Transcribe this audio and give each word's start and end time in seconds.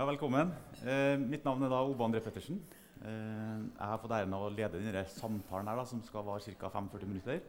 Ja, 0.00 0.06
velkommen. 0.08 0.48
Eh, 0.88 1.18
mitt 1.20 1.42
navn 1.44 1.60
er 1.60 1.68
da 1.68 1.82
Ove 1.84 2.06
André 2.06 2.22
Pettersen. 2.24 2.56
Eh, 3.04 3.08
jeg 3.10 3.84
har 3.84 3.98
fått 4.00 4.14
æren 4.16 4.32
av 4.32 4.46
å 4.46 4.48
lede 4.48 4.78
denne 4.80 5.02
samtalen 5.12 5.66
her, 5.68 5.76
da, 5.76 5.82
som 5.84 6.00
skal 6.06 6.24
vare 6.24 6.54
ca. 6.56 6.70
45 6.72 7.10
minutter. 7.10 7.42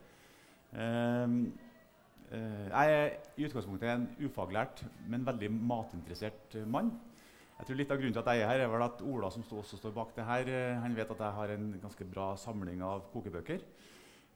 Eh, 0.73 1.35
eh, 2.35 2.65
jeg 2.65 2.97
er 2.97 3.15
i 3.39 3.45
utgangspunktet 3.47 3.87
en 3.93 4.03
ufaglært, 4.27 4.83
men 5.07 5.23
veldig 5.29 5.47
matinteressert 5.53 6.57
eh, 6.59 6.67
mann. 6.67 6.91
Jeg 7.62 7.69
tror 7.69 7.79
Litt 7.79 7.96
av 7.96 8.01
grunnen 8.01 8.17
til 8.19 8.24
at 8.26 8.33
jeg 8.33 8.44
er 8.44 8.52
her, 8.52 8.65
er 8.65 8.74
vel 8.74 8.83
at 8.83 9.06
Ola, 9.13 9.31
som 9.31 9.47
også 9.47 9.79
står 9.79 9.96
bak 10.02 10.12
det 10.20 10.28
her, 10.28 10.52
eh, 10.52 10.81
han 10.83 10.99
vet 10.99 11.15
at 11.15 11.24
jeg 11.24 11.38
har 11.40 11.56
en 11.56 11.72
ganske 11.86 12.10
bra 12.12 12.33
samling 12.36 12.83
av 12.83 13.08
kokebøker. 13.15 13.63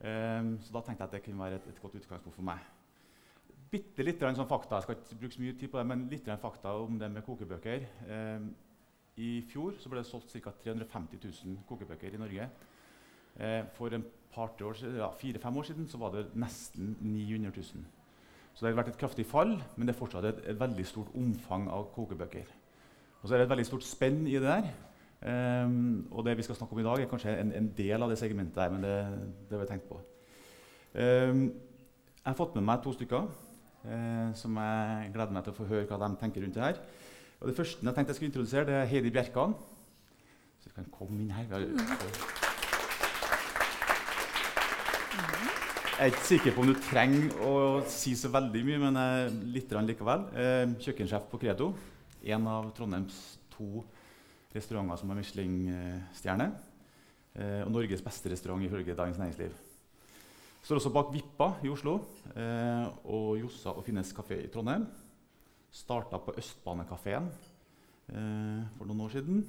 Så 0.00 0.72
da 0.72 0.80
tenkte 0.80 1.04
jeg 1.04 1.08
at 1.08 1.12
det 1.18 1.22
kunne 1.24 1.44
være 1.44 1.60
et, 1.60 1.68
et 1.68 1.84
godt 1.84 2.00
utgangspunkt 2.00 2.36
for 2.36 2.48
meg 2.48 2.64
bitte 3.70 4.04
litt 4.06 4.22
sånn 4.22 4.48
fakta. 4.48 4.78
Jeg 4.78 4.86
skal 4.86 4.96
ikke 4.98 5.18
bruke 5.22 5.36
så 5.36 5.42
mye 5.42 5.56
tid 5.58 5.72
på 5.72 5.80
det, 5.80 5.86
men 5.90 6.06
litt 6.12 6.30
fakta 6.42 6.76
om 6.82 6.98
det 7.00 7.10
med 7.12 7.24
kokebøker. 7.26 7.86
Eh, 8.06 8.46
I 9.22 9.30
fjor 9.50 9.76
ble 9.90 10.02
det 10.02 10.08
solgt 10.08 10.34
ca. 10.36 10.52
350 10.62 11.20
000 11.22 11.60
kokebøker 11.68 12.14
i 12.14 12.20
Norge. 12.20 12.48
Eh, 13.36 13.62
for 13.76 13.92
en 13.92 14.06
ja, 14.36 15.10
fire-fem 15.16 15.56
år 15.56 15.62
siden 15.64 15.88
var 16.00 16.12
det 16.12 16.26
nesten 16.34 16.96
900 17.00 17.52
000. 17.56 17.84
Så 18.54 18.64
det 18.64 18.72
har 18.72 18.78
vært 18.78 18.94
et 18.94 19.00
kraftig 19.00 19.26
fall, 19.28 19.54
men 19.76 19.88
det 19.88 19.94
er 19.94 19.98
fortsatt 19.98 20.24
et, 20.24 20.42
et 20.52 20.60
veldig 20.60 20.84
stort 20.88 21.12
omfang 21.16 21.68
av 21.72 21.90
kokebøker. 21.94 22.48
Og 23.20 23.28
så 23.28 23.34
er 23.34 23.38
det 23.38 23.46
et 23.46 23.52
veldig 23.52 23.66
stort 23.68 23.84
spenn 23.84 24.26
i 24.26 24.36
det 24.38 24.48
der. 24.48 24.68
Um, 25.26 26.06
og 26.12 26.24
det 26.24 26.36
vi 26.36 26.44
skal 26.44 26.56
snakke 26.56 26.76
om 26.76 26.80
i 26.80 26.84
dag, 26.84 27.00
er 27.00 27.08
kanskje 27.10 27.32
en, 27.40 27.52
en 27.56 27.68
del 27.76 28.02
av 28.04 28.12
det 28.12 28.18
segmentet 28.20 28.56
der, 28.56 28.72
men 28.72 28.84
det, 28.84 28.96
det 29.48 29.56
har 29.56 29.64
vi 29.64 29.68
tenkt 29.70 29.88
på. 29.88 30.00
Um, 30.94 31.42
jeg 32.16 32.32
har 32.32 32.38
fått 32.38 32.56
med 32.56 32.64
meg 32.68 32.80
to 32.84 32.92
stykker 32.92 33.28
eh, 33.86 34.28
som 34.38 34.56
jeg 34.60 35.12
gleder 35.14 35.34
meg 35.36 35.46
til 35.46 35.54
å 35.54 35.58
få 35.58 35.68
høre 35.70 35.86
hva 35.88 35.98
de 36.02 36.18
tenker 36.20 36.44
rundt 36.44 36.58
det 36.58 36.64
her. 36.64 36.80
Og 37.40 37.50
det 37.50 37.56
første 37.58 37.84
jeg 37.84 37.94
tenkte 37.94 38.12
jeg 38.12 38.18
skulle 38.18 38.32
introdusere, 38.32 38.68
det 38.68 38.76
er 38.78 38.90
Heidi 38.90 39.12
Bjerkan. 39.14 39.54
Så 40.60 40.70
du 40.70 40.74
kan 40.76 40.88
komme 40.92 41.20
inn 41.22 41.34
her. 41.36 41.50
Jeg 45.96 46.04
er 46.04 46.12
ikke 46.12 46.26
sikker 46.28 46.52
på 46.52 46.60
om 46.60 46.68
du 46.68 46.80
trenger 46.90 47.38
å 47.40 47.52
si 47.88 48.12
så 48.20 48.28
veldig 48.32 48.64
mye, 48.68 48.80
men 48.82 48.98
eh, 49.00 49.36
litt 49.54 49.70
likevel. 49.72 50.26
Eh, 50.36 50.64
kjøkkensjef 50.84 51.30
på 51.30 51.40
Credo. 51.40 51.70
En 52.26 52.48
av 52.52 52.72
Trondheims 52.76 53.20
to 53.54 53.84
restauranter 54.52 55.00
som 55.00 55.12
har 55.12 55.20
Michelin-stjerne. 55.20 56.50
Eh, 57.36 57.62
og 57.64 57.72
Norges 57.72 58.04
beste 58.04 58.32
restaurant 58.32 58.64
ifølge 58.64 58.96
Dagens 58.96 59.18
Næringsliv. 59.20 59.56
Står 60.66 60.80
også 60.80 60.90
bak 60.90 61.12
Vippa 61.14 61.46
i 61.62 61.68
Oslo 61.70 61.92
eh, 62.34 62.86
og 63.06 63.36
Jossa 63.38 63.70
og 63.70 63.84
Finnes 63.86 64.08
kafé 64.10 64.40
i 64.42 64.48
Trondheim. 64.50 64.82
Starta 65.70 66.18
på 66.18 66.34
Østbanekafeen 66.42 67.28
eh, 68.10 68.64
for 68.74 68.88
noen 68.88 69.04
år 69.04 69.14
siden. 69.14 69.44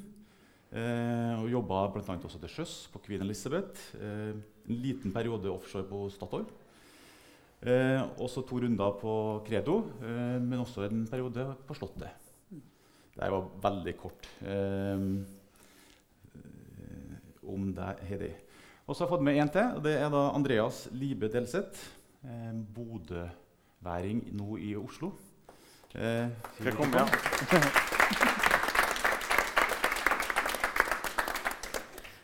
Eh, 0.69 1.33
og 1.39 1.49
Jobba 1.49 1.87
bl.a. 1.95 2.19
også 2.21 2.37
til 2.43 2.53
sjøs 2.53 2.75
på 2.93 3.01
Queen 3.01 3.25
Elizabeth. 3.25 3.97
Eh, 3.97 4.37
en 4.69 4.77
liten 4.85 5.15
periode 5.15 5.49
offshore 5.49 5.89
på 5.89 6.03
Statoil. 6.13 6.45
Eh, 7.65 7.97
også 8.21 8.45
to 8.45 8.61
runder 8.61 9.01
på 9.01 9.17
Credo, 9.49 9.79
eh, 10.05 10.37
men 10.37 10.61
også 10.61 10.85
en 10.85 11.07
periode 11.09 11.49
på 11.65 11.81
Slottet. 11.81 12.13
Det 13.17 13.31
var 13.33 13.49
veldig 13.65 13.97
kort 13.97 14.29
om 17.41 17.71
deg, 17.73 18.05
Heidi. 18.05 18.35
Og 18.87 18.95
så 18.95 19.03
har 19.03 19.09
jeg 19.09 19.17
fått 19.17 19.23
med 19.27 19.35
én 19.35 19.49
til. 19.51 19.65
og 19.75 19.81
Det 19.83 19.91
er 19.99 20.07
da 20.07 20.19
Andreas 20.31 20.87
Libe 20.95 21.27
Delseth. 21.27 21.75
Eh, 22.23 22.53
Bodøværing 22.75 24.21
nå 24.39 24.55
i 24.63 24.75
Oslo. 24.79 25.09
Eh, 25.91 26.29
Velkommen. 26.63 26.95
Ja. 26.95 27.03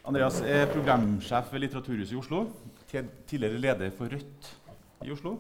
Andreas 0.08 0.39
er 0.39 0.72
programsjef 0.72 1.52
ved 1.52 1.59
Litteraturhuset 1.66 2.16
i 2.16 2.20
Oslo. 2.22 2.47
Tidligere 2.88 3.59
leder 3.59 3.92
for 3.99 4.08
Rødt 4.15 4.55
i 5.04 5.11
Oslo. 5.11 5.32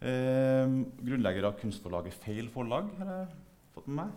Eh, 0.00 0.64
grunnlegger 1.04 1.44
av 1.50 1.60
kunstforlaget 1.60 2.16
Feil 2.24 2.48
forlag. 2.48 2.88
har 3.02 3.12
jeg 3.18 3.28
fått 3.76 3.86
med 3.92 3.96
meg. 4.00 4.10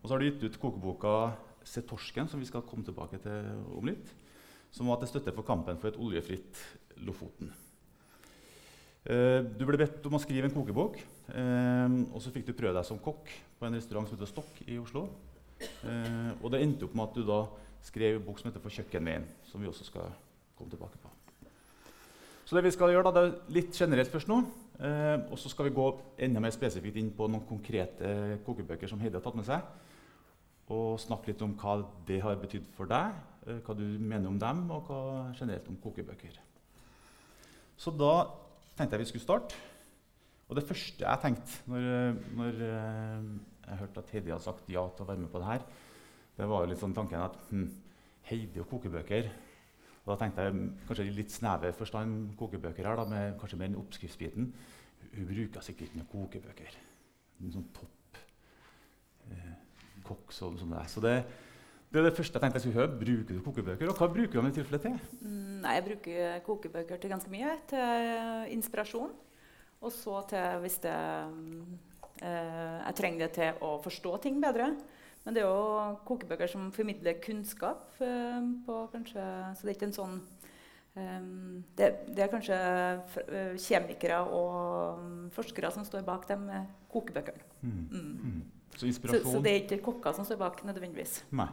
Og 0.00 0.08
så 0.08 0.14
har 0.14 0.20
du 0.24 0.30
gitt 0.30 0.42
ut 0.48 0.60
kokeboka 0.60 1.36
'Se 1.64 1.80
torsken', 1.82 2.28
som 2.28 2.40
vi 2.40 2.46
skal 2.46 2.62
komme 2.62 2.84
tilbake 2.84 3.18
til 3.22 3.44
om 3.76 3.84
litt 3.84 4.21
som 4.72 4.88
var 4.88 5.00
til 5.00 5.12
støtte 5.12 5.34
for 5.36 5.46
kampen 5.46 5.78
for 5.80 5.92
et 5.92 6.00
oljefritt 6.00 6.62
Lofoten. 7.04 7.52
Eh, 9.02 9.40
du 9.58 9.64
ble 9.66 9.80
bedt 9.80 10.04
om 10.06 10.14
å 10.14 10.20
skrive 10.22 10.46
en 10.46 10.54
kokebok, 10.54 11.00
eh, 11.34 11.94
og 12.14 12.20
så 12.22 12.30
fikk 12.30 12.46
du 12.46 12.54
prøve 12.54 12.76
deg 12.76 12.86
som 12.86 13.00
kokk 13.02 13.32
på 13.58 13.66
en 13.66 13.74
restaurant 13.74 14.06
som 14.06 14.16
heter 14.16 14.30
Stokk 14.30 14.62
i 14.68 14.78
Oslo. 14.78 15.08
Eh, 15.60 16.30
og 16.40 16.52
det 16.54 16.62
endte 16.62 16.86
opp 16.86 16.94
med 16.94 17.08
at 17.08 17.18
du 17.18 17.26
da 17.26 17.40
skrev 17.82 18.20
en 18.20 18.24
bok 18.24 18.38
som 18.38 18.50
heter 18.50 18.62
'For 18.62 18.70
kjøkkenveien', 18.70 19.26
som 19.50 19.60
vi 19.60 19.66
også 19.66 19.84
skal 19.84 20.12
komme 20.56 20.70
tilbake 20.70 20.98
på. 21.02 21.08
Så 22.46 22.54
det 22.54 22.64
vi 22.64 22.70
skal 22.70 22.90
gjøre 22.90 23.04
da, 23.04 23.10
det 23.10 23.22
er 23.22 23.52
litt 23.52 23.72
generelt 23.72 24.10
først 24.10 24.28
nå. 24.28 24.44
Og 25.30 25.38
så 25.38 25.48
skal 25.48 25.64
vi 25.66 25.76
gå 25.76 26.00
enda 26.18 26.40
mer 26.40 26.50
spesifikt 26.50 26.96
inn 26.96 27.10
på 27.10 27.28
noen 27.30 27.46
konkrete 27.46 28.40
kokebøker 28.44 28.88
som 28.88 28.98
Heidi 28.98 29.14
har 29.14 29.22
tatt 29.22 29.36
med 29.36 29.44
seg. 29.44 29.62
Og 30.72 30.96
snakke 31.02 31.32
litt 31.32 31.44
om 31.44 31.52
hva 31.60 31.78
det 32.08 32.22
har 32.24 32.40
betydd 32.40 32.66
for 32.76 32.88
deg, 32.90 33.12
Eh, 33.42 33.58
hva 33.66 33.74
du 33.74 33.82
mener 33.98 34.30
om 34.30 34.38
dem, 34.38 34.64
og 34.70 34.86
hva 34.86 35.02
generelt 35.34 35.66
om 35.70 35.78
kokebøker. 35.82 36.36
Så 37.78 37.90
da 37.98 38.12
tenkte 38.76 38.94
jeg 38.94 39.02
vi 39.02 39.08
skulle 39.10 39.24
starte. 39.26 39.56
Og 40.46 40.58
det 40.58 40.66
første 40.68 41.02
jeg 41.02 41.22
tenkte 41.22 41.72
når, 41.72 42.20
når 42.38 42.60
eh, 42.68 43.30
jeg 43.66 43.80
hørte 43.80 44.02
at 44.02 44.12
Heidi 44.12 44.30
hadde 44.30 44.44
sagt 44.44 44.68
ja 44.70 44.84
til 44.92 45.04
å 45.04 45.08
være 45.08 45.22
med 45.24 45.32
på 45.32 45.40
det 45.42 45.48
her, 45.48 45.64
det 46.36 46.48
var 46.48 46.62
jo 46.62 46.70
litt 46.70 46.82
sånn 46.82 46.94
tanken 46.94 47.24
at 47.24 47.38
hm, 47.50 47.64
Heidi 48.28 48.62
og 48.62 48.68
kokebøker 48.70 49.32
og 50.02 50.08
Da 50.10 50.16
tenkte 50.18 50.42
jeg 50.42 50.62
kanskje 50.88 51.04
i 51.06 51.12
litt 51.14 51.30
snever 51.30 51.74
forstand 51.78 52.32
kokebøker 52.34 52.88
her, 52.88 52.98
da, 52.98 53.04
med 53.06 53.36
kanskje 53.38 53.58
mer 53.60 53.68
enn 53.70 53.78
oppskriftsbiten. 53.78 54.48
Hun 55.12 55.28
bruker 55.28 55.62
sikkert 55.62 55.94
noen 55.94 56.08
kokebøker. 56.10 56.74
En 57.38 57.54
sånn 57.54 57.68
topp 57.76 58.01
kokk. 60.12 60.36
Sånn, 60.36 60.60
sånn 60.60 60.76
det. 60.76 60.84
Så 60.92 61.02
det, 61.04 61.16
det 61.92 62.00
er 62.00 62.08
det 62.08 62.14
første 62.16 62.38
jeg 62.38 62.44
tenkte 62.44 62.60
jeg 62.60 62.66
skulle 62.66 62.80
høre. 62.80 63.00
Bruker 63.00 63.34
du 63.34 63.42
kokebøker? 63.44 63.90
Og 63.90 63.98
hva 63.98 64.08
bruker 64.12 64.36
du 64.36 64.40
dem 64.40 64.52
i 64.52 64.56
tilfelle 64.56 64.80
til? 64.84 64.96
Mm, 65.20 65.60
nei, 65.64 65.76
Jeg 65.78 65.86
bruker 65.90 66.40
kokebøker 66.46 67.02
til 67.02 67.12
ganske 67.12 67.32
mye. 67.32 67.58
Til 67.72 68.56
inspirasjon. 68.56 69.12
Og 69.82 69.92
så 69.92 70.20
til 70.30 70.62
hvis 70.62 70.78
det 70.84 70.94
eh, 72.22 72.78
Jeg 72.86 72.94
trenger 72.98 73.26
det 73.26 73.32
til 73.38 73.64
å 73.66 73.76
forstå 73.82 74.16
ting 74.22 74.40
bedre. 74.42 74.72
Men 75.22 75.34
det 75.34 75.42
er 75.42 75.50
jo 75.50 75.98
kokebøker 76.06 76.50
som 76.50 76.70
formidler 76.74 77.20
kunnskap. 77.22 77.90
Eh, 78.00 78.40
på 78.66 78.78
kanskje, 78.94 79.26
så 79.54 79.66
det 79.66 79.74
er 79.74 79.76
ikke 79.76 79.90
en 79.90 79.98
sånn 79.98 80.16
um, 80.96 81.62
det, 81.78 81.92
det, 82.08 82.24
er 82.24 82.32
kanskje 82.32 82.56
uh, 82.56 83.54
kjemikere 83.60 84.18
og 84.34 85.30
forskere 85.36 85.70
som 85.74 85.86
står 85.86 86.04
bak 86.06 86.26
de 86.30 86.64
kokebøkene. 86.92 87.46
Mm. 87.62 87.86
Mm. 87.90 88.42
Mm. 88.72 88.78
Så, 88.80 88.90
så, 88.92 89.20
så, 89.30 89.40
det 89.44 89.52
er 89.52 89.62
ikke 89.62 89.82
kokker 89.84 90.16
som 90.16 90.26
står 90.26 90.40
bak 90.40 90.62
nødvendigvis. 90.66 91.22
Nei. 91.36 91.48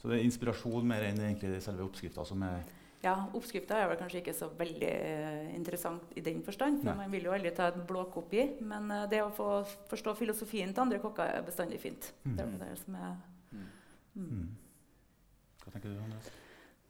Så 0.00 0.10
det 0.10 0.18
er 0.18 0.26
inspirasjon 0.26 0.86
mer 0.86 1.06
enn 1.08 1.20
egentlig 1.22 1.62
selve 1.64 1.86
oppskrifta 1.86 2.26
som 2.28 2.42
er 2.44 2.60
Ja, 3.04 3.14
oppskrifta 3.36 3.78
er 3.80 3.88
vel 3.90 3.98
kanskje 4.00 4.20
ikke 4.20 4.36
så 4.36 4.50
veldig 4.58 4.92
uh, 4.92 5.48
interessant 5.56 6.12
i 6.16 6.22
den 6.24 6.42
forstand. 6.44 6.82
For 6.82 6.90
Nei. 6.92 7.04
man 7.04 7.12
vil 7.12 7.28
jo 7.28 7.34
aldri 7.36 7.52
ta 7.56 7.70
en 7.72 7.84
blåkopi. 7.88 8.46
Men 8.64 8.88
uh, 8.92 9.04
det 9.08 9.22
å 9.24 9.32
få 9.32 9.48
forstå 9.90 10.16
filosofien 10.20 10.72
til 10.72 10.84
andre 10.86 11.00
kokker 11.02 11.38
er 11.38 11.44
bestandig 11.44 11.80
fint. 11.82 12.12
Mm. 12.24 12.36
Det 12.36 12.46
er 12.46 12.54
det 12.62 12.70
som 12.84 12.96
er 13.00 13.12
mm. 13.52 13.68
Mm. 14.14 14.48
Hva 15.64 15.74
tenker 15.74 15.88
du, 15.88 16.00
Andreas? 16.04 16.32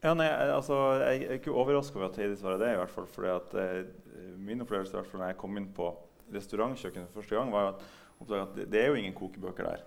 Ja, 0.05 0.13
nei, 0.13 0.27
altså, 0.29 0.77
jeg 1.01 1.25
er 1.25 1.39
ikke 1.39 1.55
overraska 1.57 1.97
over 1.97 2.11
at 2.11 2.19
Heidi 2.21 2.37
svarer 2.37 2.59
det. 2.61 2.75
i 2.75 2.81
hvert 2.83 2.93
fall, 2.93 3.07
fordi 3.09 3.31
at 3.33 3.55
eh, 3.57 3.85
Min 4.37 4.61
opplevelse 4.61 4.93
hvert 4.93 5.09
fall 5.09 5.23
når 5.23 5.31
jeg 5.33 5.39
kom 5.41 5.57
inn 5.57 5.71
på 5.73 5.87
restaurantkjøkkenet 6.35 7.09
for 7.09 7.23
første 7.23 7.39
gang, 7.39 7.53
var 7.53 7.71
at, 7.73 7.87
at 8.23 8.57
det, 8.57 8.81
er 8.81 8.93
jo 8.93 9.01
ingen 9.01 9.17
kokebøker 9.17 9.69
der 9.69 9.83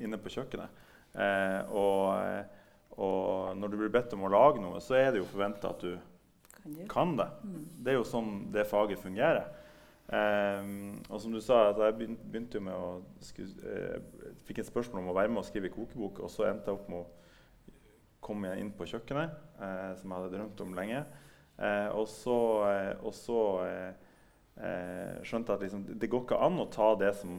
inne 0.00 0.18
på 0.20 0.32
kjøkkenet. 0.34 0.80
Eh, 1.14 1.70
og, 1.74 2.14
og, 2.96 3.56
når 3.56 3.68
du 3.68 3.78
blir 3.80 3.92
bedt 3.92 4.14
om 4.14 4.26
å 4.26 4.32
lage 4.32 4.62
noe, 4.62 4.80
så 4.84 4.98
er 4.98 5.12
det 5.12 5.22
jo 5.22 5.30
forventa 5.30 5.72
at 5.72 5.84
du 5.84 5.94
kan, 6.90 7.16
det. 7.16 7.28
Mm. 7.42 7.62
Det 7.80 7.92
er 7.92 7.98
jo 7.98 8.06
sånn 8.06 8.34
det 8.54 8.66
faget 8.68 9.00
fungerer. 9.00 9.48
Eh, 10.10 10.68
og 11.08 11.22
som 11.22 11.32
du 11.34 11.40
sa, 11.44 11.70
jeg 11.70 11.96
begynte 12.00 12.58
jo 12.58 12.66
med 12.66 12.76
å 12.76 12.90
eh, 13.38 13.96
fikk 14.46 14.62
et 14.62 14.68
spørsmål 14.68 15.04
om 15.04 15.12
å 15.12 15.16
være 15.16 15.32
med 15.32 15.42
og 15.42 15.48
skrive 15.48 15.72
kokebok, 15.72 16.22
og 16.24 16.32
så 16.32 16.48
endte 16.50 16.70
jeg 16.70 16.80
opp 16.80 16.92
med 16.92 17.02
å 17.02 17.08
komme 18.20 18.52
inn 18.60 18.72
på 18.76 18.88
kjøkkenet, 18.90 19.34
eh, 19.62 19.90
som 19.98 20.10
jeg 20.10 20.16
hadde 20.18 20.36
drømt 20.36 20.64
om 20.66 20.76
lenge. 20.76 21.04
Eh, 21.60 21.88
og 21.96 22.06
så, 22.10 22.38
eh, 22.70 22.94
og 23.04 23.14
så 23.16 23.40
skjønte 25.24 25.54
at 25.54 25.62
liksom, 25.64 25.86
det 25.96 26.08
går 26.12 26.24
ikke 26.26 26.38
an 26.44 26.58
å 26.60 26.66
ta 26.68 26.90
det 27.00 27.14
som 27.16 27.38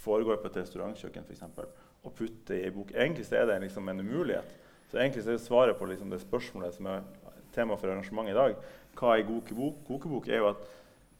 foregår 0.00 0.38
på 0.40 0.48
et 0.48 0.60
restaurantkjøkken, 0.62 1.26
f.eks 1.28 1.42
og 2.02 2.14
putte 2.18 2.58
i 2.58 2.70
bok. 2.70 2.92
Egentlig 2.94 3.26
er 3.32 3.46
det 3.46 3.60
liksom 3.62 3.88
en 3.88 4.00
umulighet. 4.00 4.56
Så 4.90 4.98
egentlig 4.98 5.26
er 5.26 5.38
svaret 5.40 5.78
på 5.78 5.86
liksom 5.88 6.10
det 6.10 6.20
spørsmålet 6.20 6.74
som 6.74 6.88
er 6.90 7.04
tema 7.54 7.76
for 7.76 7.92
arrangementet 7.92 8.34
i 8.34 8.38
dag, 8.38 8.56
hva 8.98 9.16
er 9.16 9.26
god 9.28 9.76
kokebok, 9.86 10.28
er 10.28 10.42
jo 10.42 10.48
at 10.50 10.64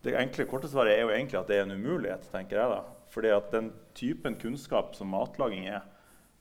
det 0.03 0.17
enkle 0.19 0.47
korte 0.51 0.69
svaret 0.69 0.97
er 0.97 1.05
jo 1.05 1.13
egentlig 1.15 1.39
at 1.39 1.49
det 1.49 1.57
er 1.57 1.67
en 1.67 1.77
umulighet. 1.77 2.29
tenker 2.33 2.59
jeg 2.59 2.71
da. 2.71 2.81
Fordi 3.13 3.29
at 3.29 3.53
den 3.53 3.73
typen 3.95 4.35
kunnskap 4.41 4.95
som 4.95 5.13
matlaging 5.13 5.67
er, 5.69 5.83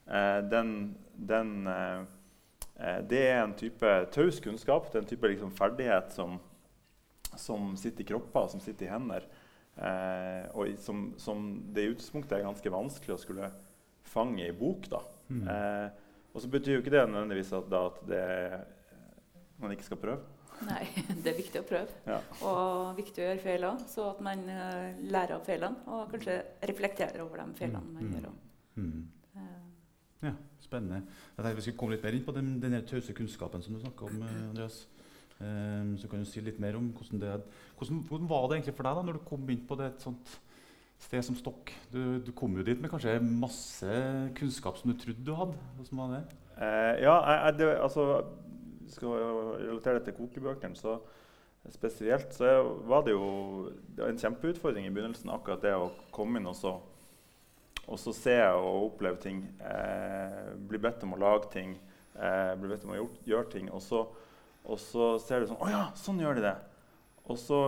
eh, 0.07 0.41
den, 0.51 0.97
den 1.13 1.67
eh, 1.67 2.01
eh, 2.79 3.01
Det 3.09 3.27
er 3.27 3.43
en 3.43 3.53
type 3.53 4.07
taus 4.11 4.39
kunnskap. 4.39 4.91
Det 4.91 4.95
er 4.95 5.01
en 5.01 5.07
type 5.07 5.27
liksom, 5.27 5.51
ferdighet 5.51 6.11
som, 6.11 6.39
som 7.39 7.75
sitter 7.79 8.03
i 8.03 8.07
kropper, 8.11 8.47
som 8.51 8.59
sitter 8.63 8.85
i 8.87 8.91
hender. 8.91 9.27
Eh, 9.77 10.49
og 10.57 10.73
som, 10.83 11.13
som, 11.17 11.45
det 11.73 11.85
i 11.85 11.91
utgangspunktet 11.93 12.37
er 12.37 12.43
ganske 12.47 12.73
vanskelig 12.73 13.15
å 13.15 13.21
skulle 13.21 13.51
fange 14.11 14.47
i 14.47 14.51
bok. 14.55 14.89
da. 14.91 14.99
Mm. 15.31 15.47
Eh, 15.47 15.89
og 16.33 16.41
så 16.43 16.47
betyr 16.51 16.77
jo 16.77 16.81
ikke 16.83 16.93
det 16.93 17.05
nødvendigvis 17.11 17.53
at, 17.55 17.69
da, 17.71 17.85
at 17.87 18.03
det, 18.07 18.21
man 19.61 19.71
ikke 19.75 19.87
skal 19.87 19.99
prøve. 20.01 20.21
Nei, 20.67 20.83
det 21.23 21.31
er 21.31 21.39
viktig 21.39 21.61
å 21.63 21.65
prøve. 21.67 21.95
Ja. 22.05 22.19
Og 22.45 22.91
viktig 22.99 23.23
å 23.23 23.27
gjøre 23.31 23.41
feil 23.43 23.65
òg, 23.71 23.81
så 23.89 24.11
at 24.11 24.19
man 24.23 24.43
uh, 24.45 24.91
lærer 25.09 25.37
av 25.39 25.47
feilene. 25.47 25.81
Og 25.89 26.11
kanskje 26.13 26.37
reflekterer 26.69 27.23
over 27.23 27.41
de 27.41 27.57
feilene 27.63 27.81
man 27.95 28.03
Mm. 28.07 28.13
gjør 28.17 28.31
Mm. 28.71 29.07
Mm. 29.35 29.71
Ja, 30.23 30.31
spennende. 30.63 31.01
Jeg 31.35 31.43
tenkte 31.43 31.55
Vi 31.57 31.61
skulle 31.65 31.77
komme 31.81 31.95
litt 31.95 32.03
mer 32.05 32.15
inn 32.15 32.23
på 32.23 32.33
den, 32.35 32.51
den 32.61 32.75
tause 32.87 33.13
kunnskapen 33.17 33.61
som 33.65 33.73
du 33.75 33.81
snakker 33.81 34.05
om. 34.07 34.21
eh, 34.23 34.37
Andreas. 34.49 34.77
Um, 35.41 35.95
så 35.97 36.05
kan 36.09 36.21
du 36.21 36.27
si 36.29 36.41
litt 36.43 36.59
mer 36.61 36.75
om 36.77 36.91
hvordan 36.93 37.21
det 37.21 37.29
hvordan, 37.79 38.01
hvordan 38.05 38.27
var 38.29 38.43
det 38.45 38.57
egentlig 38.59 38.75
for 38.77 38.85
deg 38.85 38.97
da 38.97 39.05
når 39.07 39.17
du 39.17 39.23
kom 39.25 39.47
inn 39.49 39.63
på 39.65 39.77
det 39.79 39.87
et 39.89 40.03
sånt 40.05 40.35
sted 41.01 41.25
som 41.25 41.37
Stokk? 41.39 41.71
Du, 41.89 42.19
du 42.21 42.29
kom 42.37 42.53
jo 42.59 42.65
dit 42.67 42.77
med 42.77 42.91
kanskje 42.91 43.15
masse 43.25 43.95
kunnskap 44.37 44.77
som 44.77 44.91
du 44.91 44.99
trodde 45.01 45.25
du 45.25 45.33
hadde. 45.33 45.57
Hvordan 45.79 46.03
var 46.03 46.13
det? 46.13 46.21
Eh, 46.61 47.01
ja, 47.07 47.15
jeg, 47.25 47.57
det, 47.57 47.71
altså 47.81 48.05
Skal 48.91 49.07
relatere 49.15 49.97
det 49.97 50.05
til 50.09 50.17
kokebøkene, 50.19 50.77
så 50.77 50.99
spesielt 51.71 52.33
så 52.33 52.61
var 52.89 53.05
det 53.05 53.13
jo 53.13 53.69
det 53.95 54.03
var 54.03 54.09
en 54.11 54.19
kjempeutfordring 54.19 54.87
i 54.87 54.93
begynnelsen. 54.93 55.31
Akkurat 55.33 55.63
det 55.63 55.73
å 55.77 55.91
komme 56.13 56.41
inn 56.41 56.49
og 56.49 56.57
så, 56.57 56.75
og 57.87 58.01
så 58.01 58.13
se 58.13 58.37
og 58.51 58.91
oppleve 58.91 59.21
ting. 59.23 59.45
Eh, 59.57 60.51
bli 60.69 60.81
bedt 60.81 61.05
om 61.07 61.15
å 61.15 61.21
lage 61.21 61.49
ting. 61.53 61.77
Eh, 62.13 62.53
bli 62.59 62.71
bedt 62.71 62.85
om 62.85 62.93
å 62.93 63.05
gjøre 63.25 63.49
ting. 63.53 63.71
Og 63.71 63.81
så, 63.85 64.03
og 64.65 64.77
så 64.79 65.15
ser 65.21 65.41
du 65.41 65.49
sånn 65.49 65.61
Å 65.63 65.71
ja, 65.71 65.85
sånn 65.97 66.21
gjør 66.21 66.37
de 66.37 66.45
det. 66.45 66.57
Og 67.29 67.39
så 67.39 67.61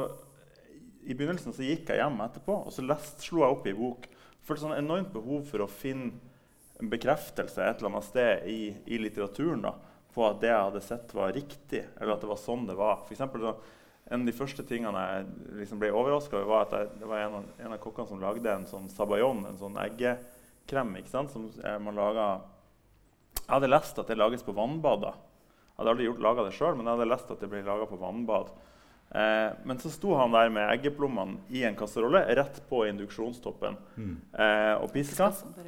I 1.04 1.16
begynnelsen 1.16 1.56
så 1.56 1.66
gikk 1.66 1.90
jeg 1.90 2.02
hjem 2.02 2.22
etterpå 2.26 2.60
og 2.68 2.74
så 2.74 2.86
lest, 2.86 3.24
slo 3.26 3.44
jeg 3.44 3.58
opp 3.58 3.68
i 3.68 3.76
bok. 3.78 4.08
Følte 4.44 4.66
sånn 4.66 4.78
enormt 4.78 5.12
behov 5.14 5.48
for 5.50 5.64
å 5.64 5.72
finne 5.72 6.14
en 6.82 6.90
bekreftelse 6.92 7.64
et 7.64 7.80
eller 7.80 7.94
annet 7.94 8.08
sted 8.08 8.48
i, 8.50 8.60
i 8.92 9.00
litteraturen 9.00 9.62
da, 9.64 9.76
på 10.14 10.26
at 10.28 10.42
det 10.42 10.50
jeg 10.50 10.66
hadde 10.68 10.84
sett, 10.84 11.14
var 11.16 11.34
riktig. 11.36 11.84
Eller 12.00 12.16
at 12.16 12.24
det 12.24 12.30
var 12.32 12.40
sånn 12.42 12.66
det 12.68 12.76
var. 12.78 13.04
For 13.06 13.16
eksempel, 13.16 13.46
så, 13.46 13.54
en 14.10 14.24
av 14.24 14.28
de 14.28 14.36
første 14.36 14.66
tingene 14.68 15.04
jeg 15.08 15.28
liksom 15.62 15.80
ble 15.82 15.94
overraska 15.96 16.40
over, 16.40 16.50
var 16.50 16.66
at 16.66 16.76
jeg, 16.76 16.90
det 17.00 17.10
var 17.10 17.22
en 17.24 17.38
av, 17.40 17.52
en 17.66 17.76
av 17.76 17.82
kokkene 17.84 18.10
som 18.10 18.24
lagde 18.24 18.52
en 18.52 18.68
sånn 18.70 18.90
sabayon, 18.92 19.46
en 19.48 19.60
sånn 19.62 19.78
eggekrem, 19.86 20.96
ikke 21.00 21.14
sant, 21.14 21.32
som 21.32 21.48
man 21.86 22.00
laga 22.00 22.28
Jeg 23.38 23.52
hadde 23.52 23.72
lest 23.72 24.00
at 24.00 24.12
det 24.12 24.20
lages 24.20 24.44
på 24.46 24.56
vannbad. 24.56 25.08
Hadde 25.84 25.94
aldri 25.94 26.10
laga 26.24 26.46
det 26.48 26.56
sjøl, 26.58 26.76
men 26.80 26.88
jeg 26.88 26.96
hadde 26.98 27.10
lest 27.12 27.32
at 27.36 27.40
det 27.44 27.50
ble 27.52 27.62
laga 27.68 27.86
på 27.90 28.00
vannbad. 28.02 28.52
Eh, 29.14 29.50
men 29.70 29.78
så 29.78 29.92
sto 29.94 30.16
han 30.18 30.32
der 30.34 30.50
med 30.50 30.72
eggeplommene 30.74 31.38
i 31.54 31.62
en 31.68 31.76
kasserolle 31.78 32.24
rett 32.40 32.62
på 32.70 32.86
induksjonstoppen 32.90 33.76
Mm. 33.98 34.16
eh, 34.34 34.76
og 34.82 34.90
piska. 34.96 35.28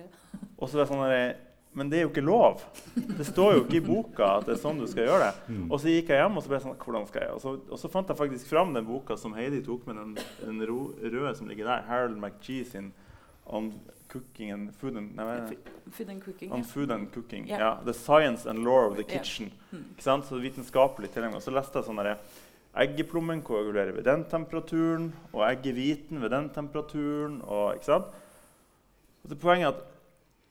Og 0.60 0.70
så 0.72 0.78
var 0.80 0.86
det 0.86 0.90
sånn 0.94 1.04
der, 1.10 1.36
Men 1.76 1.90
det 1.92 1.98
er 2.00 2.04
jo 2.06 2.10
ikke 2.14 2.22
lov. 2.24 2.62
Det 2.96 3.26
står 3.28 3.54
jo 3.58 3.64
ikke 3.66 3.76
i 3.82 3.84
boka 3.84 4.28
at 4.38 4.46
det 4.48 4.54
er 4.56 4.62
sånn 4.62 4.78
du 4.80 4.86
skal 4.88 5.10
gjøre 5.10 5.26
det. 5.26 5.34
Mm. 5.52 5.66
Og 5.68 5.80
så 5.84 5.90
gikk 5.92 6.08
jeg 6.14 6.22
hjem 6.22 6.38
og 6.40 6.44
så 6.46 6.48
ble 6.48 6.56
jeg 6.56 6.64
sånn, 6.64 6.78
hvordan 6.80 7.08
skal 7.10 7.22
jeg? 7.26 7.32
Og 7.36 7.42
så, 7.44 7.52
og 7.76 7.82
så 7.82 7.90
fant 7.92 8.08
jeg 8.14 8.20
faktisk 8.22 8.48
fram 8.48 8.72
den 8.74 8.86
boka 8.88 9.18
som 9.20 9.34
Heidi 9.36 9.60
tok 9.66 9.84
med, 9.90 9.98
den, 10.00 10.14
den 10.40 10.62
røde 10.70 11.34
som 11.36 11.50
ligger 11.52 11.68
der. 11.68 11.84
Harold 11.90 12.16
McGee 12.16 12.64
sin 12.64 12.94
On 13.46 13.72
Cooking 14.08 14.52
and 14.52 14.76
Food 14.76 14.98
and, 14.98 15.16
nei? 15.16 15.56
Food 15.92 16.10
and 16.10 16.24
cooking. 16.24 16.52
On 16.52 16.60
yeah. 16.60 16.66
Food 16.66 16.92
and 16.92 17.12
Cooking. 17.12 17.48
yeah. 17.48 17.60
yeah. 17.60 17.84
The 17.86 17.94
Science 17.94 18.46
and 18.46 18.64
Law 18.64 18.90
of 18.90 18.98
the 18.98 19.04
kitchen. 19.04 19.50
Kitchen. 19.50 19.52
Mm. 19.72 19.86
Ikke 19.92 20.04
sant? 20.04 20.26
Så 20.26 20.40
vitenskapelig 20.40 21.12
tilgang. 21.14 21.36
Så 21.42 21.54
leste 21.54 21.80
jeg 21.80 21.90
sånn 21.90 22.02
derre 22.02 22.18
Eggeplommen 22.76 23.40
koagulerer 23.40 23.96
ved 23.96 24.04
den 24.04 24.26
temperaturen, 24.28 25.06
og 25.32 25.46
eggehviten 25.48 26.20
ved 26.20 26.34
den 26.34 26.50
temperaturen. 26.52 27.38
Og, 27.48 27.78
ikke 27.78 27.88
sant? 27.88 28.10
Og 29.24 29.32
det 29.32 29.40
Poenget 29.40 29.70
er 29.70 29.78
at 29.78 29.86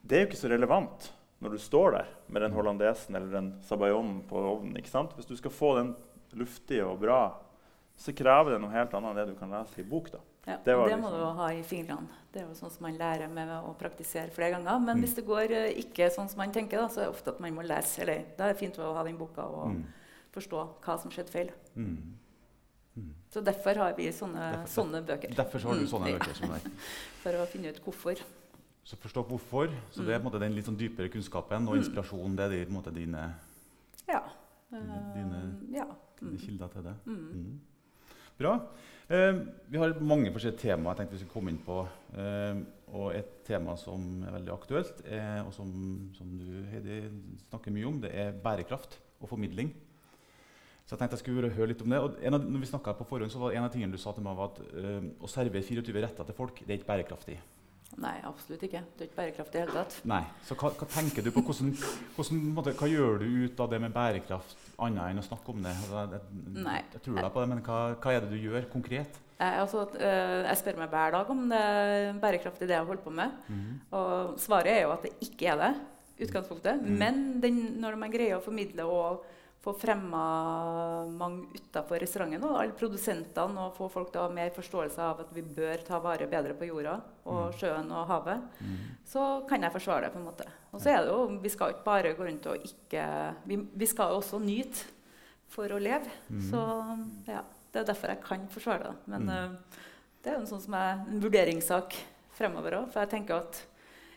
det 0.05 0.17
er 0.17 0.25
jo 0.25 0.29
ikke 0.31 0.41
så 0.41 0.53
relevant 0.53 1.11
når 1.45 1.53
du 1.53 1.61
står 1.61 1.99
der 1.99 2.09
med 2.33 2.41
den 2.41 2.55
hollandesen 2.57 3.17
eller 3.17 3.29
den 3.33 3.51
sabayonen 3.69 4.23
på 4.29 4.41
ovnen. 4.41 4.77
ikke 4.81 4.93
sant? 4.93 5.13
Hvis 5.17 5.29
du 5.29 5.37
skal 5.37 5.53
få 5.53 5.75
den 5.79 5.93
luftig 6.33 6.81
og 6.85 6.99
bra, 7.03 7.21
så 7.97 8.15
krever 8.17 8.55
det 8.55 8.63
noe 8.63 8.73
helt 8.73 8.97
annet 8.97 9.13
enn 9.13 9.21
det 9.21 9.35
du 9.35 9.39
kan 9.39 9.53
lese 9.53 9.83
i 9.83 9.87
bok. 9.89 10.09
da. 10.13 10.23
Ja, 10.47 10.57
Det 10.57 10.65
det 10.65 10.77
må 10.77 10.87
liksom- 10.89 11.11
du 11.13 11.25
ha 11.39 11.49
i 11.53 11.63
fingrene. 11.63 12.07
Det 12.33 12.43
er 12.43 12.47
jo 12.49 12.55
sånn 12.55 12.71
som 12.71 12.83
man 12.83 12.99
lærer 12.99 13.29
med 13.31 13.49
å 13.49 13.75
praktisere 13.79 14.31
flere 14.31 14.51
ganger. 14.53 14.79
Men 14.85 14.97
Mm. 14.99 15.03
hvis 15.05 15.15
det 15.15 15.25
går 15.27 15.51
eh, 15.51 15.73
ikke 15.75 16.11
sånn 16.11 16.29
som 16.29 16.37
man 16.39 16.53
tenker, 16.53 16.77
da, 16.81 16.89
så 16.89 16.99
er 17.01 17.05
det 17.07 17.15
ofte 17.15 17.29
at 17.29 17.41
man 17.41 17.53
må 17.55 17.63
lese. 17.67 18.01
Eller 18.01 18.25
da 18.37 18.45
er 18.49 18.53
det 18.53 18.59
fint 18.59 18.77
å 18.77 18.95
ha 18.95 19.03
den 19.05 19.17
boka 19.17 19.43
og 19.43 19.69
Mm. 19.71 19.85
forstå 20.35 20.69
hva 20.83 20.99
som 21.01 21.11
skjedde 21.11 21.31
feil. 21.31 21.51
Mm. 21.77 21.97
Mm. 22.99 23.15
Så 23.31 23.43
derfor 23.43 23.75
har 23.77 23.95
vi 23.95 24.09
sånne, 24.13 24.53
Derfor- 24.53 24.85
sånne 24.85 25.07
bøker. 25.07 25.35
Derfor 25.35 25.59
har 25.63 25.75
du 25.75 25.81
Mm, 25.81 25.89
sånne 25.89 26.19
bøker 26.19 26.35
som 26.35 26.49
deg. 26.51 26.61
For 27.23 27.31
å 27.33 27.47
finne 27.47 27.69
ut 27.69 27.81
hvorfor. 27.85 28.21
Så 28.85 28.97
forstå 28.97 29.25
hvorfor. 29.27 29.71
Så 29.93 30.05
det 30.05 30.11
er 30.11 30.21
måte 30.21 30.39
den 30.39 30.55
litt 30.55 30.67
sånn 30.67 30.77
dypere 30.77 31.09
kunnskapen 31.09 31.67
og 31.67 31.75
Mm. 31.75 31.83
inspirasjonen. 31.83 32.37
Det 32.37 32.53
er 32.53 32.65
de, 32.65 32.71
måte, 32.71 32.93
dine, 32.93 33.35
Ja. 34.07 34.21
Dine- 34.71 34.83
Eh, 34.91 35.15
dine- 35.15 35.73
ja. 35.75 35.87
dine 36.21 36.37
kilder 36.39 36.69
til 36.69 36.83
det. 36.83 36.95
Bra. 38.39 38.61
Eh, 39.13 39.37
vi 39.69 39.77
har 39.77 39.93
mange 40.01 40.31
forskjellige 40.33 40.63
temaer 40.63 40.95
jeg 40.95 41.03
tenkte 41.03 41.17
vi 41.17 41.21
skulle 41.21 41.35
komme 41.35 41.53
inn 41.53 41.61
på. 41.65 41.83
Eh, 42.17 42.61
og 42.95 43.11
et 43.13 43.41
tema 43.45 43.75
som 43.77 44.23
er 44.25 44.37
veldig 44.37 44.53
aktuelt, 44.55 45.03
er, 45.05 45.43
og 45.43 45.51
som, 45.53 45.73
som 46.15 46.29
du 46.39 46.63
Heidi, 46.71 47.03
snakker 47.49 47.75
mye 47.75 47.89
om, 47.89 47.99
det 48.01 48.13
er 48.15 48.37
bærekraft 48.45 48.97
og 49.21 49.29
formidling. 49.29 49.73
Så 50.85 50.95
jeg 50.95 51.01
tenkte 51.01 51.19
jeg 51.19 51.25
skulle 51.25 51.51
høre 51.57 51.73
litt 51.73 51.83
om 51.83 51.93
det. 51.93 52.01
Og 52.01 52.17
av, 52.29 52.39
når 52.39 52.63
vi 52.63 52.71
på 52.71 53.09
forhånd, 53.09 53.33
så 53.33 53.41
var 53.41 53.53
En 53.53 53.65
av 53.65 53.73
tingene 53.73 53.93
du 53.93 54.01
sa 54.01 54.13
til 54.13 54.25
meg, 54.25 54.37
var 54.37 54.53
at 54.53 54.63
eh, 54.73 55.11
å 55.21 55.29
servere 55.29 55.65
24 55.65 56.07
retter 56.07 56.25
til 56.25 56.39
folk, 56.39 56.65
det 56.65 56.71
er 56.71 56.81
ikke 56.81 56.93
bærekraftig. 56.93 57.39
Nei, 58.03 58.15
absolutt 58.27 58.63
ikke. 58.67 58.81
Det 58.97 59.05
er 59.05 59.09
ikke 59.11 59.19
bærekraftig 59.21 59.59
i 59.59 59.61
det 59.61 59.65
hele 59.65 59.83
tatt. 59.85 59.97
Nei. 60.11 60.23
Så 60.47 60.57
hva, 60.59 60.71
hva 60.75 60.89
tenker 60.91 61.23
du 61.23 61.31
på? 61.35 61.45
Hvordan, 61.47 61.73
hvordan, 62.17 62.41
måte, 62.57 62.75
hva 62.79 62.89
gjør 62.91 63.21
du 63.23 63.27
ut 63.45 63.61
av 63.63 63.71
det 63.71 63.81
med 63.85 63.95
bærekraft, 63.95 64.57
annet 64.83 65.13
enn 65.13 65.23
å 65.23 65.27
snakke 65.27 65.55
om 65.55 65.61
det? 65.63 65.75
Altså, 65.85 66.03
jeg, 66.17 66.65
Nei. 66.65 66.81
jeg 66.97 67.05
tror 67.05 67.21
deg 67.21 67.31
på 67.37 67.45
det, 67.45 67.51
men 67.53 67.63
hva, 67.69 67.79
hva 68.03 68.15
er 68.15 68.25
det 68.25 68.33
du 68.33 68.41
gjør 68.43 68.67
konkret? 68.73 69.21
Jeg, 69.35 69.61
altså, 69.61 69.85
eh, 69.99 70.41
jeg 70.49 70.61
spør 70.61 70.81
meg 70.83 70.93
hver 70.95 71.15
dag 71.17 71.31
om 71.35 71.47
det 71.51 71.61
er 71.61 72.19
bærekraftig 72.23 72.69
det 72.71 72.77
jeg 72.77 72.89
holder 72.91 73.07
på 73.07 73.15
med. 73.15 73.39
Mhm. 73.51 73.79
Og 73.99 74.37
svaret 74.43 74.75
er 74.75 74.85
jo 74.85 74.95
at 74.95 75.07
det 75.07 75.15
ikke 75.29 75.53
er 75.55 75.61
det. 75.63 75.75
utgangspunktet. 76.25 76.79
Mm. 76.79 76.99
Men 76.99 77.17
den, 77.43 77.57
når 77.83 77.97
man 77.99 78.13
greier 78.13 78.39
å 78.39 78.45
formidle 78.45 78.85
og 78.87 79.25
få 79.65 79.73
fremma 79.81 80.23
mange 81.09 81.47
utafor 81.57 81.99
restauranten, 82.03 82.45
og 82.45 82.59
alle 82.61 82.75
produsentene, 82.77 83.63
og 83.65 83.77
få 83.79 83.89
folk 83.93 84.15
ha 84.21 84.27
mer 84.29 84.51
forståelse 84.55 85.01
av 85.01 85.23
at 85.25 85.31
vi 85.35 85.41
bør 85.57 85.81
ta 85.87 85.99
vare 86.05 86.27
bedre 86.29 86.53
på 86.59 86.69
jorda 86.69 86.99
og 87.25 87.47
Mm. 87.47 87.55
sjøen 87.59 87.91
og 87.97 88.07
havet, 88.11 88.43
mm. 88.61 88.77
så 89.09 89.23
kan 89.49 89.63
jeg 89.65 89.73
forsvare 89.73 90.03
det. 90.07 90.13
på 90.13 90.19
en 90.21 90.27
måte. 90.29 90.47
Og 90.73 90.81
så 90.81 90.91
er 90.93 91.01
det 91.03 91.09
jo, 91.15 91.39
Vi 91.43 91.49
skal 91.49 91.71
ikke 91.73 91.85
bare 91.85 92.15
gå 92.15 92.25
rundt 92.29 92.47
og 92.47 92.57
ikke 92.65 93.35
Vi, 93.47 93.57
vi 93.75 93.87
skal 93.87 94.11
jo 94.13 94.21
også 94.21 94.41
nyte 94.43 94.85
for 95.49 95.65
å 95.69 95.79
leve. 95.81 96.11
Mm. 96.29 96.41
Så 96.51 96.61
ja, 97.29 97.43
Det 97.73 97.81
er 97.81 97.85
derfor 97.93 98.09
jeg 98.09 98.21
kan 98.23 98.49
forsvare 98.49 98.83
det. 98.83 98.97
Men 99.07 99.23
Mm. 99.23 99.29
uh, 99.29 99.57
det 100.23 100.31
er 100.33 100.37
jo 100.37 100.41
en 100.41 100.47
sånn 100.47 100.61
som 100.63 100.75
er 100.75 100.93
en 101.09 101.21
vurderingssak 101.21 101.95
fremover 102.37 102.73
òg. 102.83 102.93
For 102.93 103.01
jeg 103.01 103.11
tenker 103.11 103.35
at 103.37 103.65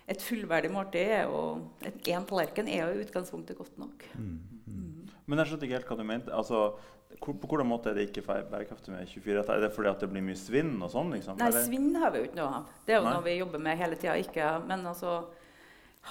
et 0.07 0.21
fullverdig 0.21 0.71
måltid 0.71 1.07
er 1.07 1.23
jo 1.23 1.69
Én 2.05 2.25
tallerken 2.25 2.67
er 2.67 2.85
jo 2.87 2.99
i 2.99 3.03
utgangspunktet 3.05 3.57
godt 3.57 3.77
nok. 3.77 4.03
Mm. 4.15 4.39
Men 5.27 5.41
jeg 5.41 5.49
skjønte 5.49 5.67
ikke 5.67 5.75
helt 5.75 5.89
hva 5.91 5.97
du 5.99 6.05
mente. 6.07 6.31
Altså, 6.35 6.59
på 7.19 7.33
hvordan 7.35 7.67
måte 7.67 7.91
er 7.91 7.97
det 7.97 8.05
ikke 8.09 8.23
bærekraftig 8.27 8.93
med 8.93 9.09
24 9.11 9.39
retter? 9.39 9.57
Er 9.57 9.65
det 9.65 9.73
fordi 9.75 9.91
det 9.99 10.09
blir 10.11 10.23
mye 10.23 10.39
svinn 10.39 10.75
og 10.79 10.91
sånn? 10.93 11.11
liksom? 11.15 11.39
Nei, 11.41 11.49
svinn 11.65 11.89
har 11.99 12.13
vi 12.13 12.21
jo 12.21 12.29
ikke 12.29 12.39
noe 12.39 12.61
av. 12.61 12.69
Det 12.85 12.95
er 12.95 13.01
jo 13.01 13.07
Nei. 13.07 13.15
noe 13.17 13.25
vi 13.25 13.35
jobber 13.35 13.63
med 13.67 13.81
hele 13.81 13.99
tida. 13.99 14.15
Ikke, 14.23 14.51
men 14.69 14.85
altså 14.87 15.17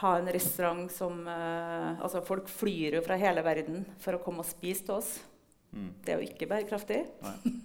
ha 0.02 0.10
en 0.18 0.28
restaurant 0.28 0.92
som 0.92 1.22
uh, 1.24 1.96
Altså, 2.04 2.20
folk 2.26 2.50
flyr 2.52 2.98
jo 2.98 3.04
fra 3.06 3.16
hele 3.20 3.44
verden 3.46 3.86
for 4.02 4.18
å 4.18 4.22
komme 4.24 4.44
og 4.44 4.50
spise 4.50 4.84
til 4.84 4.98
oss. 4.98 5.14
Mm. 5.72 5.92
Det 6.04 6.12
er 6.12 6.20
jo 6.20 6.28
ikke 6.28 6.50
bærekraftig. 6.50 7.00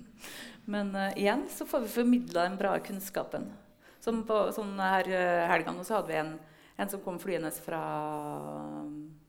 Men 0.71 0.93
uh, 0.95 1.09
igjen 1.19 1.47
så 1.51 1.67
får 1.67 1.83
vi 1.83 1.95
formidla 1.97 2.45
den 2.47 2.59
bra 2.59 2.77
kunnskapen. 2.83 3.49
Som 4.01 4.23
på 4.29 4.45
sånn 4.55 4.77
her 4.79 5.09
uh, 5.11 5.49
helga 5.51 5.75
nå 5.75 5.83
så 5.83 5.99
hadde 5.99 6.13
vi 6.13 6.21
en, 6.21 6.37
en 6.79 6.93
som 6.93 7.03
kom 7.03 7.19
flyende 7.19 7.51
fra 7.59 7.81
jeg 8.85 9.20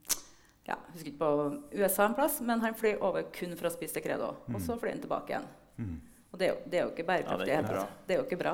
husker 0.92 1.10
ikke 1.12 1.24
på 1.24 1.32
USA 1.80 2.06
en 2.06 2.16
plass, 2.18 2.40
men 2.44 2.62
han 2.64 2.78
fløy 2.78 2.94
over 3.00 3.26
kun 3.34 3.56
for 3.58 3.70
å 3.70 3.74
spise 3.74 4.02
credo. 4.04 4.34
Og 4.52 4.60
så 4.62 4.78
fløy 4.80 4.94
han 4.94 5.04
tilbake 5.04 5.34
igjen. 5.34 5.48
Mm. 5.78 6.00
Og 6.32 6.38
det 6.40 6.46
er, 6.46 6.52
jo, 6.54 6.60
det 6.64 6.78
er 6.78 6.86
jo 6.86 6.92
ikke 6.94 7.04
bærekraftig. 7.04 7.44
Ja, 7.44 7.60
det 7.60 7.72
er 7.72 7.82
ikke 7.82 8.04
det 8.08 8.14
er 8.14 8.20
jo 8.22 8.24
ikke 8.24 8.38
bra. 8.40 8.52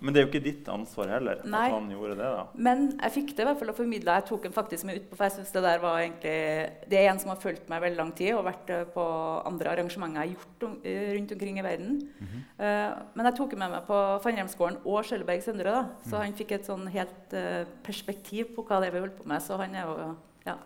Men 0.00 0.14
det 0.14 0.18
er 0.18 0.24
jo 0.24 0.28
ikke 0.30 0.40
ditt 0.42 0.68
ansvar 0.72 1.10
heller 1.12 1.42
Nei. 1.46 1.66
at 1.68 1.74
han 1.74 1.90
gjorde 1.92 2.14
det. 2.16 2.28
da. 2.34 2.44
Men 2.56 2.86
jeg 2.94 3.14
fikk 3.14 3.34
det 3.36 3.44
i 3.44 3.46
hvert 3.50 3.60
fall 3.60 3.70
å 3.70 3.74
formidle. 3.76 4.14
Jeg 4.16 4.26
tok 4.30 4.46
den 4.48 4.54
faktisk 4.56 4.86
med 4.88 4.96
ut 4.96 5.10
på, 5.10 5.18
for 5.18 5.26
jeg 5.28 5.34
synes 5.36 5.52
det 5.54 5.62
der 5.66 5.82
var 5.82 5.98
egentlig 6.00 6.38
Det 6.88 6.98
er 6.98 7.10
en 7.10 7.20
som 7.20 7.30
har 7.34 7.42
fulgt 7.42 7.68
meg 7.70 7.84
veldig 7.84 8.00
lang 8.00 8.14
tid 8.16 8.32
og 8.34 8.46
vært 8.48 8.72
eh, 8.74 8.86
på 8.94 9.04
andre 9.50 9.74
arrangementer 9.74 10.18
jeg 10.18 10.24
har 10.24 10.32
gjort 10.38 10.66
om, 10.70 10.78
eh, 10.88 11.10
rundt 11.18 11.36
omkring 11.36 11.60
i 11.60 11.66
verden. 11.68 12.00
Eh, 12.58 12.96
men 13.14 13.28
jeg 13.28 13.38
tok 13.38 13.52
den 13.52 13.62
med 13.62 13.76
meg 13.76 13.86
på 13.86 14.00
Fannremsgården 14.24 14.80
og 14.82 15.04
Skjølberg 15.06 15.44
Søndre, 15.44 15.76
da. 15.76 15.84
så 16.08 16.24
han 16.24 16.34
fikk 16.40 16.56
et 16.56 16.66
sånn 16.66 16.88
helt 16.90 17.36
uh, 17.36 17.68
perspektiv 17.86 18.54
på 18.56 18.64
hva 18.66 18.80
det 18.80 18.88
er 18.88 18.96
vi 18.96 19.04
holder 19.04 19.20
på 19.20 19.28
med. 19.28 19.44
Så 19.44 19.60
han 19.60 19.76
er 19.76 19.84
jo 19.84 20.10
Ja. 20.48 20.56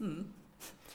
Mm. 0.00 0.26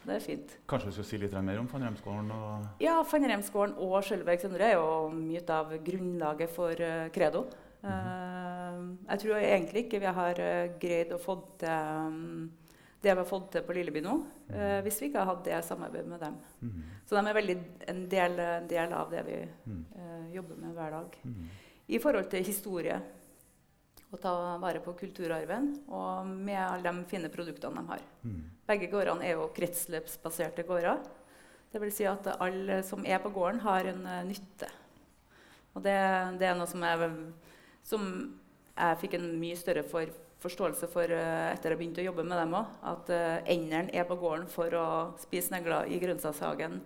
Det 0.02 0.16
er 0.16 0.24
fint. 0.24 0.54
Kanskje 0.68 0.90
du 0.90 0.94
skal 0.96 1.06
si 1.06 1.18
litt 1.22 1.34
mer 1.46 1.60
om 1.62 1.68
Fannremsgården? 1.70 2.32
og... 2.34 2.64
Ja, 2.82 2.96
Fannremsgården 3.06 3.76
og 3.78 4.00
Skjølberg 4.04 4.42
Søndre 4.42 4.72
er 4.72 4.74
jo 4.80 5.10
mye 5.14 5.44
av 5.54 5.76
grunnlaget 5.86 6.50
for 6.50 6.74
uh, 6.82 7.10
Credo. 7.14 7.44
Eh, 7.82 8.80
jeg 9.10 9.22
tror 9.24 9.38
egentlig 9.42 9.86
ikke 9.88 10.00
vi 10.04 10.10
har 10.18 10.42
uh, 10.42 10.74
greid 10.82 11.14
å 11.16 11.22
få 11.22 11.34
til 11.62 11.70
um, 11.70 12.50
det 13.02 13.10
vi 13.16 13.18
har 13.24 13.26
fått 13.26 13.48
til 13.56 13.64
på 13.66 13.74
Lilleby 13.74 14.04
nå, 14.06 14.12
eh, 14.54 14.76
hvis 14.86 15.00
vi 15.02 15.08
ikke 15.10 15.24
har 15.24 15.32
hatt 15.32 15.48
det 15.48 15.56
samarbeidet 15.66 16.06
med 16.12 16.20
dem. 16.22 16.36
Mhm. 16.62 16.84
Så 17.10 17.18
de 17.18 17.24
er 17.32 17.34
veldig 17.34 17.56
en 17.90 18.04
del, 18.12 18.36
en 18.46 18.68
del 18.70 18.94
av 18.94 19.10
det 19.10 19.24
vi 19.26 19.40
Mhm. 19.66 20.30
jobber 20.36 20.56
med 20.62 20.76
hver 20.76 20.92
dag. 20.92 21.18
Mhm. 21.26 21.48
I 21.90 21.98
forhold 21.98 22.30
til 22.30 22.44
historie, 22.46 23.02
å 24.12 24.20
ta 24.20 24.34
vare 24.60 24.82
på 24.84 24.94
kulturarven, 25.00 25.70
og 25.88 26.28
med 26.28 26.60
alle 26.60 26.84
de 26.84 27.08
fine 27.08 27.32
produktene 27.32 27.80
de 27.80 27.92
har. 27.94 28.04
Mm. 28.28 28.42
Begge 28.68 28.90
gårdene 28.92 29.28
er 29.28 29.38
jo 29.38 29.48
kretsløpsbaserte 29.56 30.66
gårder. 30.68 31.00
Det 31.72 31.80
vil 31.80 31.94
si 31.96 32.08
at 32.10 32.28
alle 32.36 32.82
som 32.84 33.06
er 33.08 33.22
på 33.24 33.32
gården, 33.32 33.62
har 33.64 33.88
en 33.88 34.02
eh, 34.04 34.26
nytte. 34.28 34.68
Og 35.72 35.86
det, 35.86 35.96
det 36.42 36.50
er 36.50 36.58
noe 36.60 36.68
som 36.68 36.84
jeg, 36.84 37.12
som 37.88 38.10
jeg 38.76 39.00
fikk 39.06 39.16
en 39.16 39.30
mye 39.40 39.60
større 39.60 39.86
for, 39.88 40.12
forståelse 40.44 40.90
for 40.92 41.14
uh, 41.16 41.52
etter 41.54 41.72
jeg 41.72 41.80
begynte 41.80 42.04
å 42.04 42.10
jobbe 42.10 42.26
med 42.28 42.36
dem 42.42 42.58
òg. 42.60 42.74
At 42.92 43.12
uh, 43.14 43.38
enderen 43.48 43.92
er 43.96 44.08
på 44.10 44.18
gården 44.20 44.50
for 44.52 44.76
å 44.76 44.88
spise 45.22 45.54
negler 45.54 45.88
i 45.88 46.00
grønnsakshagen. 46.02 46.82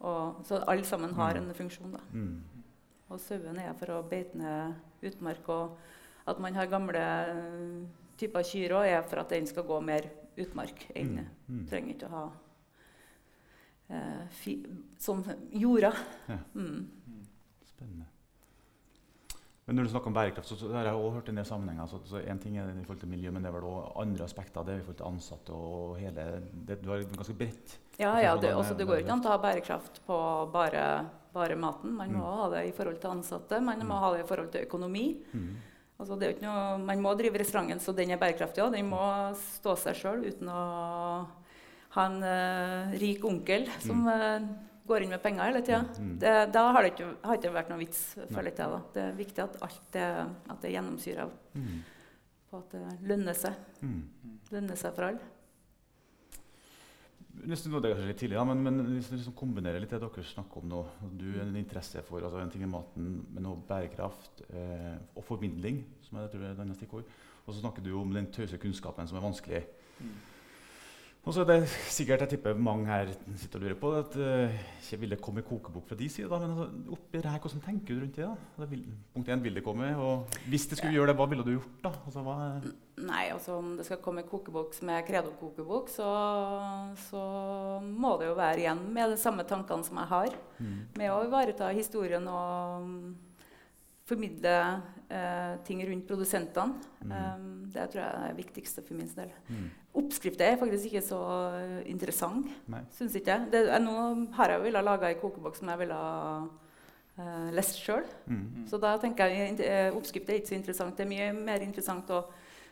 Og, 0.00 0.44
så 0.46 0.62
alle 0.70 0.86
sammen 0.86 1.16
har 1.18 1.40
en 1.40 1.50
funksjon. 1.56 1.96
da. 1.96 2.04
Mm. 2.14 2.62
Og 3.10 3.18
sauene 3.18 3.66
er 3.66 3.74
for 3.80 3.96
å 3.96 4.04
beite 4.06 4.38
ned 4.38 5.08
utmark. 5.10 5.50
Og 5.50 5.74
at 6.26 6.38
man 6.40 6.54
har 6.54 6.66
gamle 6.66 6.98
eh, 6.98 7.86
typer 8.20 8.42
kyr 8.42 8.70
òg, 8.76 8.86
er 8.86 9.02
for 9.08 9.18
at 9.22 9.28
den 9.30 9.46
skal 9.46 9.64
gå 9.64 9.80
mer 9.82 10.10
utmark 10.36 10.86
enn 10.94 11.16
mm. 11.20 11.26
Mhm. 11.48 11.66
Trenger 11.68 11.94
ikke 11.94 12.06
å 12.06 12.14
ha 12.14 12.24
eh, 13.90 14.22
fi, 14.30 14.54
sånn 15.00 15.24
jorda. 15.52 15.92
Ja. 16.28 16.38
Mm. 16.54 16.88
Spennende. 17.66 18.06
Men 19.66 19.76
når 19.78 19.86
du 19.86 19.90
snakker 19.92 20.10
om 20.10 20.14
bærekraft, 20.16 20.48
så, 20.50 20.56
så 20.58 20.70
har 20.74 20.84
jeg 20.88 20.94
også 20.98 21.10
hørt 21.14 21.28
en 21.30 21.36
del 21.38 21.46
sammenhenger. 21.46 21.86
Så, 21.86 22.00
så 22.10 22.18
en 22.26 22.38
ting 22.42 22.56
er 22.58 22.70
i 22.72 22.82
forhold 22.82 23.00
til 23.04 23.10
miljø, 23.12 23.30
men 23.30 23.44
det 23.44 23.50
er 23.52 23.54
vel 23.54 23.68
også 23.70 23.92
andre 24.02 24.24
aspekter. 24.26 24.64
Det 24.66 24.74
er 24.74 24.80
i 24.80 24.84
forhold 24.86 24.98
til 24.98 25.10
ansatte 25.10 25.54
og 25.54 25.96
hele 26.00 26.24
det, 26.66 26.80
Du 26.82 26.90
har 26.90 27.04
ganske 27.06 27.36
bredt 27.38 27.76
Ja, 28.00 28.14
ja, 28.18 28.32
det, 28.40 28.48
da 28.50 28.56
altså, 28.58 28.74
det 28.78 28.86
går 28.88 29.02
ikke 29.04 29.12
an 29.14 29.22
å 29.22 29.30
ha 29.34 29.38
bærekraft 29.42 30.00
på 30.06 30.16
bare, 30.54 30.84
bare 31.34 31.56
maten. 31.60 31.92
Man 31.94 32.14
må 32.16 32.22
Mm. 32.24 32.38
ha 32.40 32.48
det 32.56 32.62
i 32.68 32.72
forhold 32.72 32.98
til 33.02 33.10
ansatte, 33.12 33.60
man 33.62 33.78
må 33.84 33.94
Mm. 33.94 34.00
ha 34.02 34.12
det 34.16 34.24
i 34.24 34.28
forhold 34.28 34.50
til 34.52 34.64
økonomi. 34.66 35.06
Mhm. 35.34 35.56
Altså, 36.00 36.16
det 36.16 36.24
er 36.26 36.30
jo 36.32 36.36
ikke 36.38 36.46
noe, 36.48 36.78
man 36.88 37.02
må 37.04 37.12
drive 37.18 37.38
restauranten 37.42 37.80
så 37.84 37.92
den 37.96 38.10
er 38.14 38.20
bærekraftig 38.20 38.62
òg. 38.64 38.72
Den 38.72 38.88
må 38.88 39.02
stå 39.36 39.74
seg 39.76 39.98
sjøl 39.98 40.22
uten 40.30 40.48
å 40.48 40.60
ha 41.96 42.04
en 42.08 42.18
uh, 42.24 42.92
rik 43.02 43.24
onkel 43.26 43.66
som 43.84 44.06
uh, 44.08 44.38
går 44.88 45.04
inn 45.04 45.12
med 45.12 45.20
penger 45.22 45.50
hele 45.50 45.60
tida. 45.66 45.82
Mm. 45.98 46.14
Det- 46.22 46.52
Da 46.54 46.62
har 46.72 46.82
det 46.86 46.92
ikke, 46.94 47.10
har 47.26 47.36
ikke 47.36 47.52
vært 47.54 47.68
noe 47.72 47.82
vits, 47.82 48.00
for 48.16 48.32
føler 48.38 48.50
jeg. 48.54 48.56
da. 48.72 48.80
Det 48.94 49.02
er 49.04 49.18
viktig 49.18 49.44
at 49.44 49.58
alt 49.66 49.82
det, 49.92 50.06
at 50.54 50.64
det 50.64 50.72
gjennomsyrer 50.72 51.30
mm. 51.54 51.76
på 52.50 52.62
at 52.62 52.70
det 52.78 52.96
lønner 53.12 53.36
seg. 53.36 53.60
Mm. 53.82 54.00
Lønner 54.56 54.80
seg 54.80 54.96
for 54.96 55.10
alle. 55.10 55.28
Nesten 57.50 57.72
noe 57.72 57.80
det 57.80 57.90
er 57.90 57.94
kanskje 57.96 58.10
litt 58.10 58.18
tidlig, 58.20 58.36
ja, 58.36 58.44
men, 58.44 58.62
men 58.64 58.80
liksom 58.98 59.34
kombinerer 59.38 59.80
litt 59.80 59.92
det 59.94 60.00
dere 60.02 60.24
snakker 60.26 60.60
om 60.60 60.66
nå 60.68 60.80
Du 61.16 61.28
har 61.36 61.46
en 61.46 61.56
interesse 61.56 62.02
for 62.04 62.26
altså 62.26 62.40
en 62.42 62.50
ting 62.52 62.64
er 62.66 62.72
maten, 62.72 63.12
men 63.32 63.46
også 63.48 63.68
bærekraft 63.68 64.42
eh, 64.50 64.96
og 65.14 65.24
formidling, 65.24 65.80
som 66.04 66.18
jeg 66.20 66.32
tror 66.34 66.44
er 66.44 66.56
et 66.56 66.64
annet 66.64 66.78
stikkord. 66.78 67.08
Og 67.46 67.54
så 67.54 67.62
snakker 67.62 67.86
du 67.86 67.94
om 67.96 68.12
den 68.14 68.28
tause 68.34 68.58
kunnskapen 68.60 69.08
som 69.08 69.18
er 69.18 69.24
vanskelig. 69.24 69.62
Mm. 70.00 70.12
Og 71.20 71.34
så 71.36 71.42
er 71.44 71.48
det 71.50 71.68
sikkert 71.92 72.22
jeg 72.24 72.30
tipper 72.32 72.56
mange 72.56 72.86
her 72.88 73.10
sitter 73.36 73.60
og 73.60 73.64
lurer 73.66 73.76
på 73.76 73.90
at 73.98 74.14
ikke 74.80 75.00
vil 75.02 75.12
det 75.12 75.18
komme 75.22 75.42
kokebok 75.44 75.84
fra 75.90 75.98
de 75.98 76.08
side, 76.10 76.28
men 76.32 76.54
altså, 76.54 76.64
oppi 76.96 77.20
det 77.20 77.30
her, 77.30 77.42
hvordan 77.44 77.60
tenker 77.62 77.94
du 77.94 78.00
rundt 78.00 78.16
det? 78.16 78.28
da? 78.56 78.68
Vil, 78.70 78.86
punkt 79.14 79.28
1, 79.28 79.42
vil 79.44 79.58
det 79.60 79.64
komme? 79.66 79.90
Og 80.00 80.40
hvis 80.48 80.64
det 80.70 80.78
skulle 80.80 80.96
gjøre 80.96 81.12
det, 81.12 81.16
hva 81.20 81.28
ville 81.30 81.44
du 81.46 81.52
gjort 81.52 81.84
da? 81.84 81.92
Altså, 82.08 82.24
hva 82.24 82.38
Nei, 83.00 83.22
altså 83.32 83.54
om 83.60 83.76
det 83.78 83.86
skal 83.86 84.00
komme 84.04 84.24
kokebok 84.28 84.74
som 84.76 84.90
er 84.92 85.04
Credo-kokebok, 85.06 85.88
så, 85.92 86.08
så 87.08 87.22
må 87.84 88.16
det 88.20 88.28
jo 88.28 88.34
være 88.40 88.64
igjen 88.64 88.82
med 88.92 89.14
de 89.14 89.20
samme 89.20 89.46
tankene 89.48 89.86
som 89.86 90.00
jeg 90.02 90.10
har. 90.10 90.36
mm, 90.58 90.78
Med 91.00 91.12
å 91.14 91.22
ivareta 91.28 91.70
historien 91.76 92.26
og 92.28 92.90
formidle 94.10 94.54
eh, 95.10 95.54
ting 95.66 95.82
rundt 95.86 96.08
produsentene. 96.08 96.88
Mm. 97.04 97.12
Um, 97.12 97.50
det 97.70 97.86
tror 97.92 98.02
jeg 98.02 98.10
er 98.10 98.32
det 98.32 98.40
viktigste 98.40 98.84
for 98.86 98.98
min 98.98 99.10
del. 99.14 99.30
mm, 99.48 99.68
Oppskrifter 100.00 100.46
er 100.46 100.58
faktisk 100.60 100.90
ikke 100.90 101.04
så 101.06 101.20
eh, 101.58 101.76
interessant, 101.90 102.50
syns 102.96 103.16
ikke 103.18 103.36
jeg. 103.36 103.50
Det, 103.52 103.62
jeg. 103.68 103.84
Nå 103.84 103.94
har 104.36 104.54
jeg 104.54 104.64
villet 104.66 104.86
lage 104.86 105.10
ei 105.10 105.18
kokebok 105.20 105.58
som 105.58 105.70
jeg 105.72 105.82
ville 105.82 105.96
ha 106.02 106.20
eh, 107.18 107.48
lest 107.56 107.80
sjøl. 107.82 108.06
Mm. 108.26 108.66
Så 108.70 108.80
da 108.82 108.96
tenker 109.02 109.30
jeg 109.30 109.58
eh, 109.64 109.88
er 109.90 110.36
ikke 110.36 110.52
så 110.52 110.58
interessant. 110.58 110.96
Det 110.98 111.06
er 111.06 111.12
mye 111.14 111.32
mer 111.38 111.66
interessant 111.66 112.10
å 112.14 112.24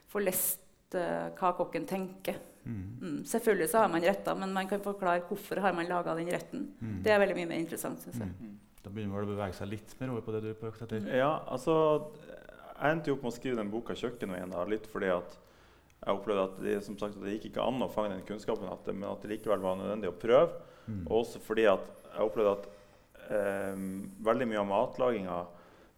få 0.09 0.23
lest 0.25 0.95
eh, 0.99 1.31
hva 1.39 1.55
kokken 1.59 1.89
tenker. 1.89 2.39
Mm. 2.69 2.81
Mm. 3.01 3.19
Selvfølgelig 3.25 3.71
så 3.73 3.83
har 3.83 3.93
man 3.93 4.05
retter, 4.05 4.35
men 4.39 4.53
man 4.53 4.69
kan 4.69 4.83
forklare 4.85 5.25
hvorfor 5.29 5.63
har 5.65 5.77
man 5.77 5.89
laga 5.89 6.15
den 6.19 6.31
retten. 6.33 6.73
Mm. 6.81 6.99
Det 7.05 7.13
er 7.15 7.23
veldig 7.23 7.39
mye 7.39 7.53
mer 7.55 7.63
interessant, 7.63 8.03
syns 8.05 8.21
jeg. 8.21 8.57
Da 8.85 8.91
begynner 8.95 9.19
vel 9.19 9.27
å 9.27 9.33
bevege 9.35 9.57
seg 9.59 9.71
litt 9.73 9.95
mer 10.01 10.13
over 10.15 10.25
på 10.27 10.33
det 10.37 10.41
du 10.45 10.49
er 10.53 10.59
på 10.59 10.69
jakt 10.71 10.85
etter? 10.87 11.09
Ja, 11.19 11.33
altså 11.51 11.75
Jeg 12.79 12.95
endte 12.95 13.11
jo 13.11 13.17
opp 13.17 13.25
med 13.27 13.33
å 13.33 13.37
skrive 13.37 13.59
den 13.59 13.71
boka 13.73 13.95
'Kjøkkenveien' 13.99 14.53
da, 14.55 14.65
litt 14.71 14.87
fordi 14.87 15.09
at 15.11 15.33
jeg 15.99 16.15
opplevde 16.15 16.45
at 16.45 16.59
det, 16.63 16.77
som 16.87 16.95
sagt, 16.99 17.17
det 17.19 17.33
gikk 17.35 17.49
ikke 17.51 17.65
an 17.67 17.83
å 17.83 17.89
fange 17.91 18.13
den 18.15 18.23
kunnskapen, 18.23 18.69
at 18.71 18.85
det, 18.87 18.95
men 18.95 19.09
at 19.11 19.21
det 19.25 19.33
likevel 19.33 19.59
var 19.59 19.75
nødvendig 19.81 20.13
å 20.13 20.15
prøve. 20.15 20.61
Mm. 20.87 21.01
Og 21.11 21.25
også 21.25 21.41
fordi 21.43 21.65
at 21.67 21.89
jeg 22.15 22.23
opplevde 22.23 22.53
at 22.55 22.69
eh, 23.35 23.81
veldig 24.23 24.47
mye 24.47 24.61
av 24.63 24.69
matlaginga, 24.71 25.41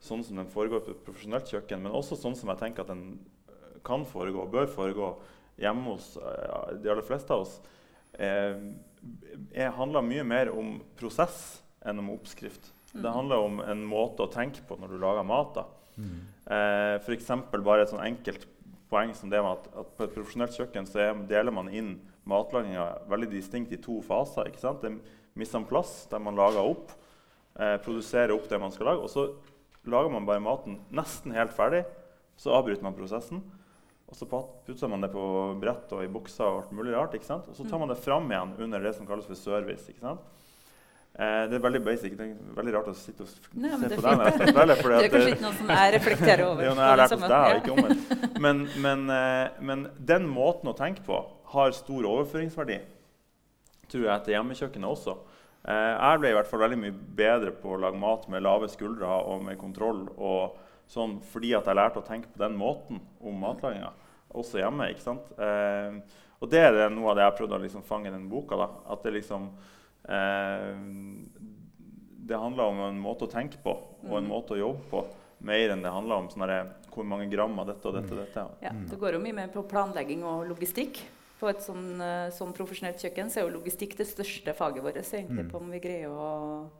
sånn 0.00 0.24
som 0.24 0.40
den 0.40 0.48
foregår 0.48 0.80
på 0.86 0.94
et 0.94 1.04
profesjonelt 1.04 1.52
kjøkken, 1.52 1.82
men 1.84 1.92
også 1.92 2.16
sånn 2.16 2.34
som 2.38 2.48
jeg 2.48 2.62
tenker 2.62 2.86
at 2.86 2.94
den 2.94 3.20
kan 3.84 4.06
foregå, 4.08 4.48
bør 4.50 4.72
foregå 4.72 5.10
hjemme 5.60 5.92
hos 5.92 6.14
eh, 6.16 6.78
de 6.80 6.88
aller 6.94 7.04
fleste 7.04 7.36
av 7.36 7.44
oss, 7.44 7.58
eh, 8.16 8.56
er- 9.52 9.76
handler 9.76 10.00
mye 10.08 10.24
mer 10.24 10.48
om 10.56 10.78
prosess 10.96 11.60
enn 11.86 11.98
om 11.98 12.10
oppskrift. 12.10 12.72
Det 12.92 13.02
Mm. 13.04 13.12
handler 13.14 13.36
om 13.38 13.60
en 13.60 13.84
måte 13.86 14.18
å 14.26 14.30
tenke 14.32 14.60
på 14.66 14.76
når 14.78 14.88
du 14.88 14.98
lager 14.98 15.24
mat. 15.24 15.54
da. 15.54 15.64
Mm. 15.96 16.20
Eh, 16.50 16.94
F.eks. 16.98 17.26
bare 17.62 17.82
et 17.82 17.88
sånn 17.90 18.04
enkelt 18.04 18.46
poeng 18.90 19.14
som 19.14 19.30
det 19.30 19.40
med 19.42 19.52
at, 19.52 19.68
at 19.78 19.96
på 19.96 20.04
et 20.04 20.14
profesjonelt 20.14 20.50
kjøkken 20.56 20.86
så 20.86 20.98
er, 20.98 21.14
deler 21.26 21.52
man 21.52 21.68
inn 21.68 22.00
matlaginga 22.26 23.06
veldig 23.08 23.30
distinkt 23.30 23.72
i 23.72 23.76
to 23.76 24.00
faser. 24.02 24.46
ikke 24.46 24.58
sant? 24.58 24.80
Det 24.82 24.90
er 24.90 24.98
mise 25.36 25.54
en 25.54 25.64
plass, 25.64 26.06
der 26.10 26.18
man 26.18 26.34
lager 26.36 26.58
opp, 26.68 26.90
eh, 27.58 27.76
produserer 27.78 28.34
opp 28.34 28.48
det 28.48 28.58
man 28.60 28.72
skal 28.72 28.86
lage. 28.86 29.02
Og 29.02 29.08
så 29.08 29.34
lager 29.86 30.10
man 30.10 30.26
bare 30.26 30.40
maten 30.42 30.80
nesten 30.90 31.32
helt 31.32 31.52
ferdig. 31.52 31.84
Så 32.36 32.50
avbryter 32.50 32.82
man 32.82 32.94
prosessen. 32.94 33.42
Og 34.10 34.16
så 34.16 34.26
putter 34.26 34.88
man 34.90 35.00
det 35.02 35.12
på 35.12 35.22
brett 35.60 35.92
og 35.92 36.02
i 36.02 36.08
bukser 36.08 36.42
og 36.44 36.64
alt 36.64 36.72
mulig 36.72 36.92
rart. 36.96 37.12
ikke 37.14 37.24
sant? 37.28 37.46
Og 37.48 37.54
så 37.54 37.68
tar 37.70 37.78
man 37.78 37.88
det 37.88 37.98
fram 38.02 38.26
igjen 38.28 38.56
under 38.58 38.80
det 38.80 38.94
som 38.96 39.06
kalles 39.06 39.24
for 39.26 39.34
service. 39.38 39.88
ikke 39.88 40.00
sant? 40.00 40.20
Eh, 41.18 41.42
det 41.50 41.56
er 41.58 41.62
veldig 41.64 41.80
basic. 41.84 42.12
Det 42.16 42.26
er 42.28 42.36
veldig 42.54 42.72
rart 42.76 42.90
å 42.92 42.94
sitte 42.94 43.24
og 43.26 43.56
Nei, 43.58 43.72
se 43.74 43.88
på 43.96 44.04
deg 44.04 44.20
Det 44.22 44.52
er 44.54 45.10
kanskje 45.10 45.32
ikke 45.34 45.42
noe 45.42 45.56
som 45.58 45.72
jeg 45.74 45.94
reflekterer 45.96 46.42
over. 46.46 46.62
det 46.62 46.68
er 46.70 46.76
noe 46.76 46.84
jeg 46.84 46.92
har 46.92 47.00
lært 47.00 47.14
hos 47.16 47.24
deg, 47.32 47.56
ikke 47.58 47.74
omvendt. 47.74 48.38
Men, 48.44 48.62
men, 48.84 49.02
eh, 49.16 49.58
men 49.66 49.82
den 50.12 50.28
måten 50.30 50.70
å 50.70 50.76
tenke 50.78 51.02
på 51.04 51.18
har 51.50 51.74
stor 51.74 52.06
overføringsverdi, 52.12 52.78
tror 53.90 54.06
jeg, 54.06 54.24
til 54.24 54.36
hjemmekjøkkenet 54.36 54.88
også. 54.94 55.16
Eh, 55.66 55.90
jeg 55.96 56.22
ble 56.22 56.30
i 56.30 56.36
hvert 56.38 56.48
fall 56.52 56.62
veldig 56.62 56.78
mye 56.86 56.94
bedre 57.18 57.52
på 57.58 57.74
å 57.74 57.80
lage 57.82 58.00
mat 58.00 58.28
med 58.30 58.46
lave 58.46 58.70
skuldre 58.70 59.10
og 59.34 59.42
med 59.48 59.58
kontroll. 59.60 60.06
og 60.16 60.56
sånn, 60.90 61.18
Fordi 61.32 61.52
at 61.58 61.66
jeg 61.66 61.80
lærte 61.80 62.00
å 62.00 62.06
tenke 62.06 62.30
på 62.30 62.38
den 62.38 62.56
måten 62.58 63.02
om 63.20 63.34
matlaginga, 63.42 63.90
også 64.30 64.62
hjemme. 64.62 64.88
ikke 64.94 65.04
sant? 65.04 65.26
Og 66.40 66.48
det 66.48 66.62
er 66.64 66.72
det, 66.72 66.88
noe 66.94 67.10
av 67.10 67.18
det 67.18 67.26
jeg 67.26 67.30
har 67.32 67.38
prøvd 67.42 67.58
å 67.58 67.60
liksom 67.66 67.84
fange 67.84 68.08
i 68.08 68.14
den 68.14 68.30
boka. 68.30 68.56
da, 68.56 68.70
At 68.88 69.02
det 69.02 69.12
liksom 69.18 69.50
Det 72.30 72.36
handler 72.38 72.64
om 72.70 72.80
en 72.86 73.00
måte 73.02 73.26
å 73.26 73.30
tenke 73.30 73.58
på 73.62 73.72
og 73.74 74.16
en 74.18 74.24
Mm. 74.24 74.28
måte 74.30 74.54
å 74.54 74.58
jobbe 74.58 74.82
på. 74.90 75.04
Mer 75.42 75.70
enn 75.70 75.82
det 75.82 75.90
handler 75.92 76.14
om 76.16 76.28
sånne 76.28 76.72
hvor 76.92 77.04
mange 77.04 77.30
gram 77.30 77.58
av 77.58 77.66
dette 77.66 77.86
og 77.88 77.94
dette. 77.94 78.10
og 78.12 78.18
dette. 78.18 78.46
Ja, 78.62 78.70
det 78.72 78.98
går 78.98 79.12
jo 79.14 79.18
mye 79.20 79.32
mer 79.34 79.48
på 79.48 79.62
planlegging 79.68 80.22
og 80.22 80.46
logistikk. 80.48 80.98
På 81.40 81.48
et 81.48 81.58
sånn, 81.62 81.98
eh, 82.00 82.30
sånn 82.30 82.52
profesjonelt 82.52 82.98
kjøkken 83.00 83.30
så 83.30 83.38
er 83.40 83.48
jo 83.50 83.58
logistikk 83.58 83.96
det 83.96 84.06
største 84.06 84.54
faget 84.54 84.82
vårt. 84.82 84.94
egentlig, 84.96 85.46
Mm. 85.46 85.50
på 85.50 85.56
om 85.56 85.70
vi 85.70 85.80
greier 85.80 86.08
å 86.10 86.70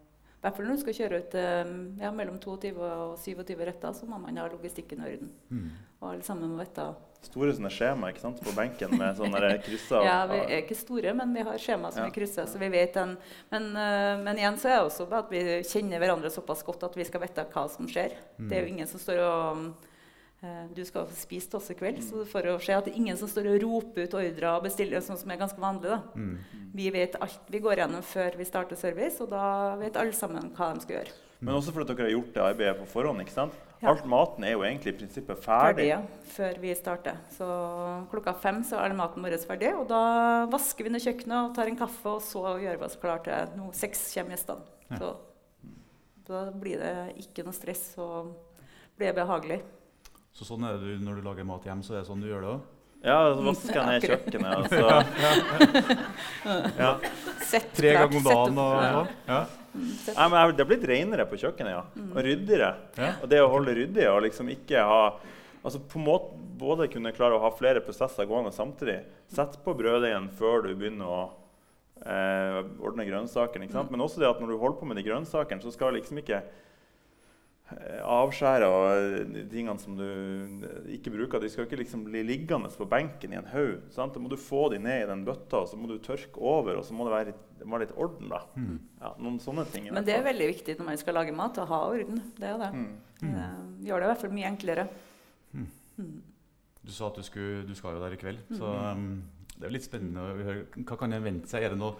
I 0.43 0.43
hvert 0.49 0.57
fall 0.57 0.67
når 0.67 0.77
du 0.77 0.81
skal 0.81 0.95
kjøre 0.95 1.19
ut 1.19 1.35
eh, 1.35 1.65
ja, 2.03 2.11
mellom 2.11 2.39
22 2.39 2.79
og 2.79 3.19
27 3.19 3.57
retter, 3.65 3.93
så 3.93 4.07
må 4.07 4.19
man 4.21 4.37
ha 4.37 4.49
logistikken 4.49 4.99
i 5.01 5.13
orden. 5.13 5.31
Mm. 5.51 5.71
Og 6.03 6.13
alle 6.13 6.23
sammen 6.23 6.49
må 6.51 6.59
vite 6.61 6.95
Store 7.23 7.53
sånne 7.53 7.69
skjema 7.71 8.09
ikke 8.11 8.23
sant, 8.23 8.39
på 8.41 8.53
benken 8.57 8.95
med 8.97 9.17
sånne 9.19 9.41
krysser. 9.63 10.03
Ja, 10.07 10.23
vi 10.27 10.39
er 10.41 10.63
ikke 10.63 10.75
store, 10.79 11.13
men 11.15 11.35
vi 11.37 11.43
har 11.45 11.59
skjema 11.61 11.91
som 11.93 12.03
Ja. 12.05 12.09
vi 12.09 12.17
krysser. 12.21 12.47
så 12.49 12.59
vi 12.59 12.69
vet 12.73 12.95
den. 12.95 13.17
Men, 13.53 13.77
eh, 13.77 14.17
men 14.25 14.37
igjen 14.41 14.57
så 14.59 14.69
er 14.71 14.77
det 14.81 14.87
også 14.91 15.07
at 15.13 15.29
vi 15.31 15.43
kjenner 15.63 16.01
hverandre 16.01 16.31
såpass 16.33 16.65
godt 16.65 16.83
at 16.89 16.97
vi 16.97 17.05
skal 17.05 17.21
vite 17.21 17.45
hva 17.53 17.69
som 17.71 17.87
skjer. 17.87 18.13
Det 18.39 18.53
er 18.57 18.63
jo 18.65 18.73
ingen 18.73 18.87
som 18.87 18.99
står 18.99 19.19
og 19.21 19.75
eh, 20.43 20.67
Du 20.75 20.83
skal 20.85 21.07
spise 21.13 21.51
til 21.51 21.59
oss 21.61 21.71
i 21.71 21.75
kveld, 21.75 22.01
så 22.03 22.25
for 22.27 22.41
å 22.41 22.59
se 22.59 22.73
at 22.73 22.87
det 22.87 22.95
er 22.95 22.97
ingen 22.97 23.17
som 23.17 23.29
står 23.29 23.55
og 23.55 23.63
roper 23.63 24.05
ut 24.09 24.15
ordrer 24.15 24.57
og 24.57 24.65
bestiller, 24.65 25.01
sånn 25.05 25.19
som 25.19 25.31
er 25.31 25.37
ganske 25.37 25.61
vanlig. 25.61 25.91
da. 25.91 26.01
Mm. 26.17 26.39
Vi 26.75 26.91
vet 26.91 27.17
alt 27.21 27.41
vi 27.51 27.61
går 27.61 27.77
gjennom 27.77 28.03
før 28.03 28.37
vi 28.39 28.45
starter 28.45 28.77
service, 28.77 29.21
og 29.21 29.29
da 29.29 29.77
vet 29.77 29.95
alle 29.97 30.13
sammen 30.17 30.51
hva 30.57 30.73
de 30.75 30.81
skal 30.81 30.97
gjøre. 30.97 31.13
Men 31.43 31.55
også 31.55 31.73
fordi 31.73 31.95
dere 31.95 32.07
har 32.09 32.17
gjort 32.17 32.33
det 32.33 32.43
arbeidet 32.43 32.79
på 32.81 32.87
forhånd. 32.89 33.21
ikke 33.21 33.33
sant? 33.37 33.53
Ja. 33.81 33.95
Alt 33.95 34.05
maten 34.05 34.45
er 34.45 34.53
jo 34.53 34.65
egentlig 34.67 34.93
i 34.93 34.97
prinsippet 34.99 35.41
Ferdig 35.41 35.87
ferdig. 35.87 35.87
ja, 35.89 36.01
før 36.35 36.59
vi 36.61 36.75
starter. 36.77 37.17
Så 37.33 37.47
klokka 38.13 38.35
fem 38.37 38.61
så 38.67 38.77
er 38.77 38.93
maten 38.93 39.25
vår 39.25 39.39
ferdig. 39.49 39.71
Og 39.79 39.87
da 39.89 40.01
vasker 40.53 40.85
vi 40.85 40.93
ned 40.93 41.01
kjøkkenet 41.01 41.39
og 41.39 41.55
tar 41.57 41.71
en 41.71 41.79
kaffe, 41.81 42.13
og 42.13 42.21
så 42.21 42.43
gjør 42.61 42.77
vi 42.77 42.85
oss 42.91 42.99
klar 43.01 43.23
til 43.25 43.57
nå 43.57 43.71
seks 43.73 44.03
kommer 44.13 44.37
gjestene. 44.37 44.67
Ja. 44.91 44.99
Så 45.01 45.15
da 46.29 46.43
blir 46.53 46.83
det 46.83 46.95
ikke 47.25 47.47
noe 47.47 47.57
stress, 47.57 47.87
og 47.97 48.35
blir 49.01 49.17
behagelig. 49.17 49.63
Så 50.37 50.45
sånn 50.45 50.69
er 50.69 50.77
det 50.79 50.99
når 51.01 51.19
du 51.19 51.27
lager 51.27 51.49
mat 51.49 51.65
hjem, 51.65 51.81
så 51.83 51.97
er 51.97 52.03
det 52.03 52.11
sånn 52.11 52.21
du 52.21 52.29
gjør 52.29 52.45
det 52.45 52.53
òg? 52.53 52.69
Ja, 53.01 53.17
så 53.33 53.45
vasker 53.47 53.79
jeg 53.79 53.87
ned 53.89 54.05
kjøkkenet. 54.11 54.53
Og 54.61 54.67
så, 54.69 54.81
ja. 56.77 56.91
Sett 57.49 57.73
Tre 57.79 57.95
ganger 57.97 58.21
om 58.21 58.27
dagen 58.29 58.61
og 58.61 58.77
ja. 58.77 58.93
sånn? 58.93 59.11
Ja. 59.31 59.41
Mm, 59.71 59.91
Nei, 60.17 60.27
men 60.33 60.55
Det 60.57 60.65
har 60.65 60.69
blitt 60.73 60.87
renere 60.91 61.27
på 61.31 61.39
kjøkkenet, 61.41 61.73
ja. 61.73 61.83
Mm. 61.95 62.11
Og 62.13 62.23
ryddigere. 62.27 62.71
Ja. 62.99 63.11
Og 63.23 63.33
det 63.33 63.41
å 63.41 63.51
holde 63.53 63.77
ryddig 63.79 64.09
og 64.11 64.25
liksom 64.27 64.53
ikke 64.53 64.87
ha 64.87 65.03
Altså 65.61 65.77
på 65.85 65.99
en 66.01 66.07
måte 66.07 66.39
både 66.57 66.87
kunne 66.89 67.11
klare 67.13 67.37
å 67.37 67.43
ha 67.43 67.51
flere 67.53 67.83
prosesser 67.85 68.25
gående 68.25 68.49
samtidig. 68.57 69.03
Sett 69.29 69.59
på 69.61 69.75
brøddeigen 69.77 70.31
før 70.39 70.65
du 70.65 70.71
begynner 70.73 71.05
å 71.05 71.19
eh, 72.01 72.61
ordne 72.81 73.05
grønnsakene. 73.05 73.69
sant? 73.69 73.93
Men 73.93 74.01
også 74.01 74.23
det 74.23 74.31
at 74.31 74.41
når 74.41 74.55
du 74.55 74.57
holder 74.57 74.79
på 74.81 74.89
med 74.89 74.97
de 74.97 75.05
grønnsakene, 75.05 75.61
så 75.61 75.73
skal 75.75 75.99
liksom 75.99 76.23
ikke 76.23 76.41
avskjære 78.05 78.67
og 78.67 78.87
eh, 78.91 79.45
tingene 79.51 79.79
som 79.83 79.95
du 79.99 80.05
eh, 80.07 80.89
ikke 80.97 81.13
bruker, 81.15 81.43
de 81.43 81.51
skal 81.53 81.67
ikke 81.69 81.79
liksom 81.83 82.03
bli 82.09 82.23
liggende 82.27 82.71
på 82.75 82.87
benken 82.91 83.33
i 83.35 83.39
en 83.39 83.47
haug. 83.53 83.85
sant? 83.95 84.15
Da 84.17 84.23
må 84.23 84.29
du 84.33 84.37
få 84.41 84.69
de 84.73 84.79
ned 84.83 85.05
i 85.05 85.09
den 85.11 85.25
bøtta, 85.27 85.61
og 85.63 85.69
så 85.71 85.79
må 85.79 85.91
du 85.91 85.99
tørke 86.03 86.41
over, 86.43 86.81
og 86.81 86.85
så 86.89 86.97
må 86.97 87.07
det 87.07 87.15
være 87.15 87.29
litt, 87.31 87.43
det 87.61 87.67
må 87.69 87.77
være 87.79 87.87
litt 87.89 87.97
orden. 88.01 88.29
da. 88.33 88.41
Mm. 88.57 88.79
Ja, 89.01 89.13
noen 89.23 89.39
sånne 89.45 89.67
ting. 89.71 89.91
Men 89.95 90.05
det 90.09 90.17
er 90.17 90.27
veldig 90.27 90.49
viktig 90.55 90.79
når 90.81 90.91
man 90.91 91.01
skal 91.03 91.19
lage 91.21 91.37
mat, 91.37 91.59
å 91.63 91.69
ha 91.71 91.81
orden. 91.93 92.23
Det 92.39 92.49
er 92.51 92.59
det. 92.65 92.71
Mm. 92.75 92.91
Det 93.21 93.89
gjør 93.91 94.01
det 94.01 94.09
i 94.09 94.13
hvert 94.15 94.25
fall 94.25 94.35
mye 94.39 94.51
enklere. 94.51 94.89
Du 96.81 96.93
sa 96.97 97.11
at 97.11 97.19
du, 97.21 97.23
skulle, 97.27 97.65
du 97.69 97.75
skal 97.77 97.97
jo 97.99 98.01
der 98.03 98.15
i 98.17 98.21
kveld, 98.21 98.39
så 98.57 98.71
Mm. 98.97 99.05
um, 99.05 99.23
det 99.61 99.67
er 99.69 99.75
litt 99.75 99.85
spennende 99.85 100.23
å 100.25 100.37
høre. 100.41 100.63
Hva 100.89 100.97
kan 100.97 101.13
jeg 101.13 101.23
vente 101.23 101.49
seg? 101.51 101.63
Er 101.67 101.75
det 101.75 101.79
noe 101.79 101.95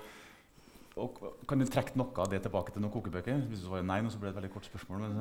og 0.97 1.21
kan 1.49 1.59
du 1.59 1.65
trekke 1.71 1.95
noe 1.97 2.11
av 2.19 2.29
det 2.33 2.43
tilbake 2.43 2.73
til 2.75 2.83
noen 2.83 2.93
kokebøker? 2.93 3.45
Hvis 3.49 3.61
du 3.63 3.67
svarer 3.69 3.83
nei, 3.87 4.01
nå 4.03 4.11
så 4.11 4.19
blir 4.19 4.31
det 4.33 4.37
et 4.37 4.43
veldig 4.43 4.53
kort 4.57 4.67
spørsmål. 4.67 5.01
Men, 5.01 5.13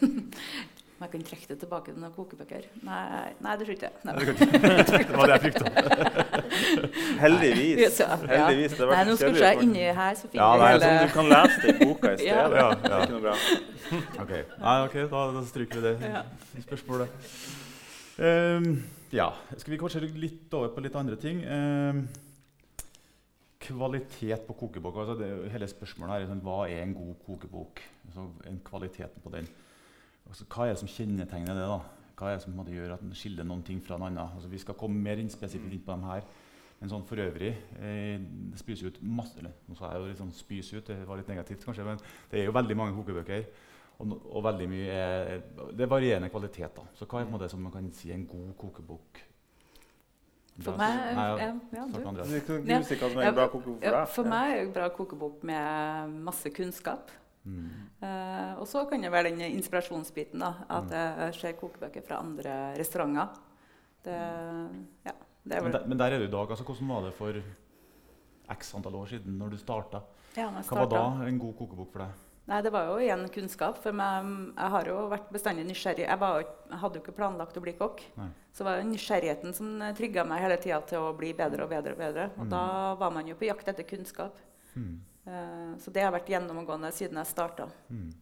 Mm. 0.00 0.30
Jeg 1.04 1.10
kan 1.10 1.22
trekke 1.26 1.46
det 1.50 1.56
tilbake 1.58 1.90
til 1.92 1.98
noen 2.00 2.12
kokebøker? 2.14 2.62
Nei, 2.86 3.32
nei 3.42 3.54
det 3.58 3.66
tror 3.66 3.74
ikke 3.74 3.88
jeg. 3.90 3.96
Nei. 4.06 4.14
det 5.10 5.16
var 5.18 5.26
det 5.26 5.34
jeg 5.34 5.42
frykta. 5.42 5.64
Heldigvis. 7.20 7.98
Ja. 8.00 8.16
Heldigvis. 8.30 8.76
Det 8.78 8.86
var 8.86 8.94
Nei, 8.94 9.02
nå 9.08 9.16
skal 9.18 9.34
ikke 9.34 9.48
jeg 9.50 9.66
inni 9.66 9.82
her, 9.98 10.14
så 10.16 10.30
finner 10.30 10.44
Ja, 10.44 10.52
vi 10.54 10.62
nei, 10.62 10.70
Sånn, 10.84 11.00
du 11.02 11.12
kan 11.16 11.30
lese 11.32 11.58
det 11.64 11.74
i 11.74 11.88
boka 11.90 12.12
i 12.12 12.16
stedet. 12.22 12.30
Ja. 12.30 12.46
Ja, 12.54 12.68
Det 12.78 12.92
er 12.94 13.04
ikke 13.04 13.16
noe 13.16 13.24
bra. 13.26 13.34
Ok, 14.24 14.32
nei, 14.62 14.76
ok, 14.86 14.96
da, 15.12 15.24
da 15.36 15.44
stryker 15.50 15.80
vi 15.82 15.84
det 15.90 16.12
Ja. 16.14 16.22
spørsmålet. 16.68 17.08
Um, 18.14 18.68
ja, 19.18 19.28
skal 19.58 19.74
vi 19.74 19.80
kanskje 19.82 20.04
litt 20.14 20.54
over 20.54 20.70
på 20.76 20.84
litt 20.86 20.94
andre 20.98 21.18
ting? 21.20 21.42
Ehm, 21.42 22.04
kvalitet 23.64 24.46
på 24.46 24.56
kokebok. 24.60 25.00
Altså 25.02 25.16
det, 25.18 25.50
hele 25.52 25.68
spørsmålet 25.70 26.14
her 26.14 26.24
er 26.24 26.30
sånn, 26.30 26.44
hva 26.44 26.62
er 26.68 26.84
en 26.84 26.94
god 26.96 27.14
kokebok? 27.26 27.82
Altså, 28.06 28.28
en 28.50 28.62
kvaliteten 28.64 29.24
på 29.24 29.32
den. 29.34 29.48
Altså, 30.28 30.46
hva 30.48 30.68
er 30.68 30.74
det 30.74 30.82
som 30.84 30.90
kjennetegner 30.90 31.58
det? 31.58 31.68
da? 31.68 31.80
Hva 32.14 32.30
er 32.30 32.38
det 32.38 32.44
som 32.44 32.72
gjør 32.76 32.94
at 32.94 33.02
den 33.02 33.14
skiller 33.18 33.46
noen 33.48 33.64
ting 33.66 33.80
fra 33.82 33.98
en 33.98 34.06
annen? 34.08 34.22
Altså, 34.24 34.50
vi 34.52 34.62
skal 34.62 34.78
komme 34.78 35.02
mer 35.02 35.20
inn 35.20 35.32
spesifikt 35.32 35.74
inn 35.74 35.84
på 35.84 35.94
dem 35.96 36.06
her. 36.08 36.26
Men 36.80 36.90
sånn 36.90 37.04
for 37.06 37.20
øvrig 37.22 37.52
eh, 37.78 38.18
Det 38.18 38.58
spys 38.58 38.82
ut 38.82 38.96
masse 39.06 39.38
eller, 39.40 39.52
Nå 39.70 39.76
sa 39.78 39.92
jeg 39.92 40.08
jo 40.10 40.16
sånn 40.18 40.32
spys 40.34 40.72
ut, 40.74 40.88
det 40.90 41.06
var 41.06 41.20
litt 41.20 41.30
negativt 41.30 41.62
kanskje, 41.64 41.86
men 41.86 42.00
det 42.32 42.40
er 42.40 42.48
jo 42.48 42.56
veldig 42.56 42.76
mange 42.76 42.96
kokebøker. 42.98 43.46
Og, 44.02 44.16
og 44.26 44.42
veldig 44.48 44.66
mye 44.72 44.96
er, 44.98 45.44
Det 45.70 45.86
er 45.86 45.92
varierende 45.92 46.32
kvalitet. 46.32 46.74
da. 46.76 46.84
Så 46.98 47.06
hva 47.08 47.22
er 47.22 47.30
det 47.44 47.50
som 47.52 47.62
man 47.62 47.72
kan 47.72 47.86
si 47.94 48.10
en 48.12 48.26
god 48.28 48.52
kokebok? 48.60 49.22
For 50.62 50.78
meg 50.78 50.98
er 51.10 51.48
Ja, 53.82 54.70
bra 54.70 54.88
kokebok 54.94 55.42
er 55.42 55.46
med 55.50 56.14
masse 56.28 56.52
kunnskap. 56.54 57.10
Mm. 57.44 57.64
Eh, 58.00 58.52
og 58.60 58.66
så 58.70 58.84
kan 58.88 59.02
det 59.02 59.10
være 59.12 59.32
den 59.32 59.40
inspirasjonsbiten. 59.58 60.40
da, 60.40 60.52
At 60.70 60.90
jeg 60.94 61.34
ser 61.40 61.52
kokebøker 61.58 62.06
fra 62.06 62.20
andre 62.22 62.54
restauranter. 62.78 63.34
Det, 64.04 64.14
ja, 65.04 65.12
det 65.44 65.56
er 65.56 65.62
Men, 65.62 65.72
der, 65.72 65.86
men 65.86 65.98
der 65.98 66.04
er 66.12 66.18
du 66.18 66.24
i 66.24 66.30
dag. 66.30 66.50
altså 66.50 66.64
Hvordan 66.64 66.88
var 66.88 67.00
det 67.08 67.14
for 67.14 67.40
x 68.54 68.74
antall 68.74 68.94
år 68.94 69.06
siden, 69.06 69.38
når 69.38 69.48
du 69.50 69.56
starta? 69.56 70.00
ja, 70.36 70.48
Hva 70.50 70.84
var 70.84 70.86
da 70.90 71.26
en 71.28 71.38
god 71.38 71.54
kokebok 71.58 71.92
for 71.92 72.04
deg? 72.04 72.23
Nei, 72.46 72.58
Det 72.62 72.70
var 72.74 72.90
jo 72.90 72.98
igjen 73.00 73.22
kunnskap. 73.32 73.78
For 73.80 73.92
meg, 73.96 74.26
jeg 74.58 74.70
har 74.74 74.88
jo 74.90 74.96
vært 75.08 75.30
bestandig 75.32 75.64
nysgjerrig. 75.64 76.04
Jeg, 76.04 76.18
var, 76.20 76.42
jeg 76.68 76.80
hadde 76.82 76.98
jo 76.98 77.02
ikke 77.04 77.16
planlagt 77.16 77.56
å 77.56 77.62
bli 77.64 77.72
kokk. 77.78 78.02
Nei. 78.20 78.28
Så 78.52 78.66
var 78.66 78.76
det 78.76 78.84
nysgjerrigheten 78.90 79.54
som 79.56 79.70
trigga 79.96 80.26
meg 80.28 80.42
hele 80.44 80.58
tida 80.60 80.82
til 80.84 80.98
å 81.06 81.14
bli 81.16 81.32
bedre 81.32 81.64
og 81.64 81.72
bedre. 81.72 81.94
Og 81.96 81.98
bedre. 82.04 82.26
Og 82.36 82.44
Mm. 82.44 82.50
da 82.52 82.94
var 83.00 83.10
man 83.16 83.26
jo 83.26 83.34
på 83.34 83.48
jakt 83.48 83.68
etter 83.72 83.82
kunnskap. 83.88 84.36
Mm. 84.76 85.00
Uh, 85.26 85.72
så 85.80 85.90
det 85.90 86.02
har 86.04 86.12
vært 86.12 86.28
gjennomgående 86.28 86.92
siden 86.92 87.16
jeg 87.16 87.26
starta. 87.32 87.70
Mm. 87.88 88.12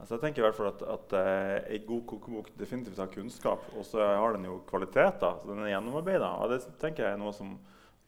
Altså, 0.00 0.16
jeg 0.16 0.22
tenker 0.24 0.42
i 0.42 0.44
hvert 0.48 0.56
fall 0.56 0.70
at, 0.72 0.82
at 0.82 1.12
eh, 1.16 1.76
en 1.76 1.84
god 1.86 2.02
kokebok 2.10 2.48
definitivt 2.58 2.98
har 2.98 3.12
kunnskap, 3.12 3.62
og 3.78 3.84
så 3.86 4.02
har 4.02 4.34
den 4.34 4.48
jo 4.48 4.58
kvaliteter. 4.68 5.38
så 5.40 5.46
Den 5.46 5.62
er 5.62 5.70
gjennomarbeida. 5.76 6.32
Og 6.42 6.50
det 6.50 6.58
tenker 6.82 7.04
jeg 7.06 7.14
er 7.14 7.20
noe 7.20 7.32
som 7.36 7.54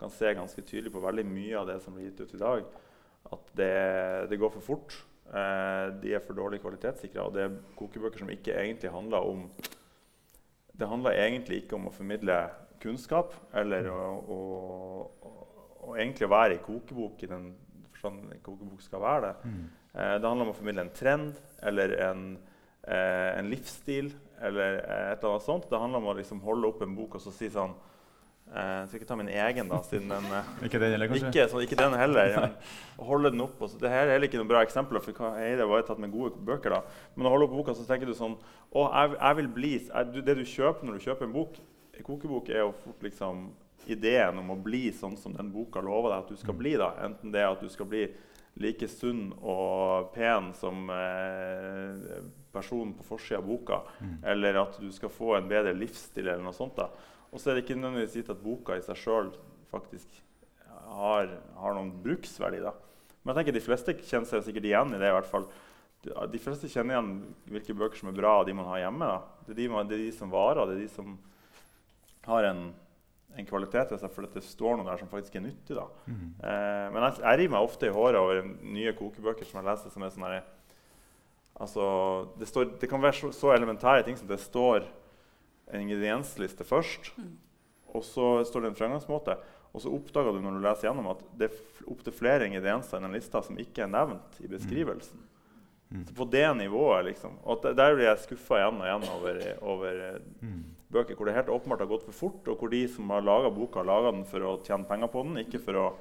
kan 0.00 0.11
se 0.12 0.33
ganske 0.37 0.64
tydelig 0.66 0.92
på 0.92 1.00
veldig 1.05 1.24
mye 1.24 1.55
av 1.61 1.68
det 1.70 1.79
som 1.85 1.94
blir 1.94 2.11
gitt 2.11 2.20
ut 2.26 2.35
i 2.35 2.40
dag. 2.42 2.64
At 3.33 3.53
det, 3.59 3.73
det 4.31 4.39
går 4.41 4.53
for 4.55 4.65
fort. 4.65 4.97
Eh, 5.27 5.87
de 6.03 6.15
er 6.15 6.23
for 6.23 6.39
dårlig 6.39 6.61
kvalitetssikra. 6.62 7.27
Og 7.27 7.35
det 7.35 7.47
er 7.47 7.57
kokebøker 7.79 8.23
som 8.23 8.31
ikke 8.31 8.55
egentlig 8.61 8.93
handler 8.93 9.27
om 9.27 9.49
Det 10.77 10.89
handler 10.89 11.17
egentlig 11.17 11.62
ikke 11.62 11.77
om 11.79 11.87
å 11.89 11.95
formidle 11.95 12.35
kunnskap 12.83 13.33
eller 13.57 13.87
å, 13.89 14.01
å, 14.29 14.41
å, 15.25 15.95
egentlig 15.97 16.29
være 16.29 16.59
i 16.59 16.61
kokebok 16.61 17.23
i 17.25 17.31
den 17.31 17.47
forstand 17.89 18.35
en 18.35 18.43
kokebok 18.45 18.83
skal 18.85 19.01
være 19.01 19.23
det. 19.31 19.49
Mm. 19.49 19.62
Eh, 19.95 20.15
det 20.21 20.29
handler 20.29 20.45
om 20.45 20.53
å 20.53 20.59
formidle 20.59 20.85
en 20.85 20.93
trend 20.93 21.41
eller 21.65 21.97
en, 22.11 22.23
eh, 22.85 23.31
en 23.39 23.49
livsstil 23.49 24.12
eller 24.45 24.83
eh, 24.83 25.12
et 25.15 25.23
eller 25.23 25.33
annet 25.33 25.49
sånt. 25.49 25.69
Det 25.71 25.81
handler 25.81 26.05
om 26.05 26.11
å 26.12 26.17
liksom 26.21 26.45
holde 26.45 26.69
opp 26.69 26.85
en 26.85 26.97
bok 26.99 27.17
og 27.17 27.25
så 27.25 27.33
si 27.33 27.49
sånn 27.53 27.73
Jeg 28.47 28.87
skal 28.89 29.01
ikke 29.01 29.09
ta 29.11 29.17
min 29.19 29.29
egen, 29.29 29.69
da, 29.69 29.81
siden 29.85 30.09
den 30.09 30.27
eh, 30.33 30.51
Ikke 30.69 30.79
den 30.81 30.93
heller, 30.95 31.09
kanskje? 31.11 31.29
ikke, 31.33 31.47
så, 31.51 31.61
ikke 31.67 31.77
den 31.81 31.97
heller. 31.99 32.37
Men 32.97 33.07
holde 33.09 33.31
den 33.35 33.41
opp. 33.43 33.59
Og 33.61 33.71
så, 33.73 33.79
det 33.83 33.91
her 33.91 34.07
er 34.07 34.13
heller 34.15 34.29
ikke 34.31 34.39
noen 34.39 34.49
bra 34.53 34.63
eksempler, 34.65 35.03
for 35.03 35.13
hva 35.19 35.33
er 35.43 35.57
det 35.59 35.67
bare 35.69 35.83
tatt 35.89 35.99
med 35.99 36.13
gode 36.15 36.39
bøker. 36.47 36.71
da. 36.77 36.81
Men 37.17 37.27
å 37.27 37.33
holde 37.35 37.49
opp 37.51 37.57
boka, 37.59 37.75
så 37.75 37.85
tenker 37.89 38.07
du 38.07 38.15
sånn 38.17 38.37
Å, 38.73 38.85
jeg, 38.87 39.17
jeg 39.19 39.37
vil 39.41 39.49
bli 39.57 39.73
jeg, 39.81 40.23
Det 40.25 40.37
du 40.39 40.45
kjøper 40.47 40.87
når 40.87 40.97
du 41.01 41.05
kjøper 41.09 41.27
en 41.29 41.35
bok, 41.35 41.59
en 41.99 42.07
kokebok, 42.07 42.49
er 42.55 42.63
jo 42.63 42.71
fort 42.85 43.03
liksom 43.03 43.49
ideen 43.87 44.39
om 44.41 44.49
å 44.55 44.57
bli 44.63 44.89
sånn 44.95 45.15
som 45.19 45.35
den 45.37 45.51
boka 45.55 45.83
lover 45.85 46.11
deg 46.15 46.25
at 46.25 46.31
du 46.33 46.41
skal 46.41 46.55
bli. 46.59 46.77
da. 46.79 46.93
Enten 47.07 47.35
det 47.35 47.45
at 47.47 47.61
du 47.63 47.69
skal 47.71 47.87
bli 47.91 48.07
like 48.63 48.87
sunn 48.89 49.33
og 49.43 50.09
pen 50.15 50.53
som 50.57 50.87
eh, 50.95 52.23
personen 52.55 52.95
på 52.97 53.05
forsida 53.11 53.39
av 53.43 53.47
boka, 53.51 53.83
Mm. 54.01 54.17
eller 54.25 54.55
at 54.63 54.79
du 54.81 54.89
skal 54.93 55.09
få 55.13 55.35
en 55.37 55.49
bedre 55.49 55.75
livsstil, 55.77 56.29
eller 56.29 56.43
noe 56.43 56.53
sånt. 56.57 56.77
da. 56.77 56.89
Og 57.33 57.41
så 57.41 57.51
er 57.51 57.57
det 57.57 57.67
ikke 57.67 57.79
nødvendigvis 57.79 58.17
gitt 58.21 58.33
at 58.33 58.43
boka 58.43 58.77
i 58.77 58.85
seg 58.85 58.99
sjøl 59.01 59.31
faktisk 59.73 60.21
har, 60.97 61.31
har 61.59 61.77
noen 61.77 61.93
bruksverdi. 62.05 62.62
da. 62.65 62.73
Men 63.23 63.33
jeg 63.33 63.41
tenker 63.41 63.57
de 63.57 63.65
fleste 63.65 63.97
kjenner 63.99 64.31
seg 64.31 64.47
sikkert 64.47 64.69
igjen 64.69 64.95
i 64.95 65.01
det. 65.01 65.11
i 65.11 65.17
hvert 65.17 65.31
fall. 65.31 65.47
De, 66.07 66.39
fleste 66.39 66.71
kjenner 66.71 66.95
igjen 66.95 67.12
hvilke 67.51 67.75
bøker 67.77 67.99
som 67.99 68.12
er 68.12 68.19
bra, 68.19 68.39
og 68.41 68.49
de 68.49 68.55
man 68.55 68.69
har 68.71 68.85
hjemme. 68.85 69.11
da. 69.11 69.47
Det 69.47 69.55
er 69.55 69.62
de, 69.62 69.71
man, 69.73 69.89
det 69.91 69.99
er 69.99 70.05
de 70.07 70.12
som 70.15 70.33
varer, 70.33 70.62
det 70.71 70.77
er 70.77 70.85
de 70.85 70.91
som 70.93 71.17
har 72.27 72.47
en, 72.47 72.61
en 73.37 73.49
kvalitet 73.49 73.93
ved 73.93 74.03
seg 74.03 74.12
fordi 74.15 74.33
det 74.35 74.43
står 74.47 74.79
noe 74.79 74.87
der 74.87 75.01
som 75.03 75.11
faktisk 75.11 75.39
er 75.39 75.47
nyttig. 75.49 75.75
da. 75.79 75.87
Mm. 76.07 76.29
Eh, 76.39 76.85
men 76.95 77.09
jeg, 77.09 77.19
jeg 77.25 77.41
river 77.43 77.57
meg 77.57 77.71
ofte 77.71 77.89
i 77.89 77.97
håret 77.97 78.21
over 78.21 78.45
nye 78.77 78.95
kokebøker 78.99 79.49
som 79.49 79.61
jeg 79.61 79.69
leser. 79.71 79.95
som 79.95 80.07
er 80.07 80.15
sånn 80.15 80.29
altså, 81.57 81.89
det, 82.39 82.49
står, 82.51 82.71
det 82.81 82.91
kan 82.91 83.03
være 83.03 83.19
så, 83.21 83.33
så 83.35 83.53
elementære 83.55 84.07
ting 84.07 84.19
som 84.19 84.31
det 84.31 84.39
står 84.43 84.87
en 85.72 85.81
ingrediensliste 85.81 86.64
først, 86.64 87.12
Mm. 87.18 87.37
og 87.94 88.02
så 88.05 88.44
står 88.46 88.61
det 88.62 88.68
en 88.70 88.74
fremgangsmåte. 88.79 89.37
Og 89.74 89.81
så 89.83 89.90
oppdager 89.92 90.33
du 90.33 90.40
når 90.40 90.55
du 90.57 90.61
leser 90.64 90.88
gjennom 90.88 91.11
at 91.11 91.22
det 91.37 91.50
er 91.50 91.87
opptil 91.90 92.12
flere 92.12 92.46
ingredienser 92.46 92.96
i 92.98 93.02
den 93.02 93.12
lista 93.12 93.42
som 93.42 93.59
ikke 93.59 93.83
er 93.85 93.90
nevnt 93.92 94.38
i 94.40 94.46
beskrivelsen. 94.48 95.18
Mm. 95.92 96.05
Så 96.09 96.14
på 96.14 96.24
det 96.31 96.57
nivået, 96.57 97.05
liksom. 97.05 97.37
Og 97.44 97.59
at 97.64 97.76
der 97.76 97.94
blir 97.94 98.05
jeg 98.09 98.18
skuffa 98.24 98.57
igjen 98.59 98.81
og 98.81 98.87
igjen 98.88 99.09
over, 99.12 99.42
over 99.62 100.00
eh, 100.14 100.20
Mm. 100.42 100.64
bøker 100.90 101.14
hvor 101.14 101.26
det 101.26 101.35
helt 101.35 101.48
åpenbart 101.48 101.81
har 101.81 101.87
gått 101.90 102.05
for 102.05 102.12
fort, 102.12 102.48
og 102.48 102.59
hvor 102.59 102.70
de 102.70 102.87
som 102.88 103.11
har 103.11 103.20
laga 103.20 103.50
boka, 103.50 103.81
har 103.81 103.85
laga 103.85 104.12
den 104.12 104.24
for 104.24 104.38
å 104.40 104.57
tjene 104.64 104.87
penger 104.88 105.09
på 105.09 105.22
den, 105.24 105.37
ikke 105.44 105.61
for 105.61 105.72
å, 105.74 105.92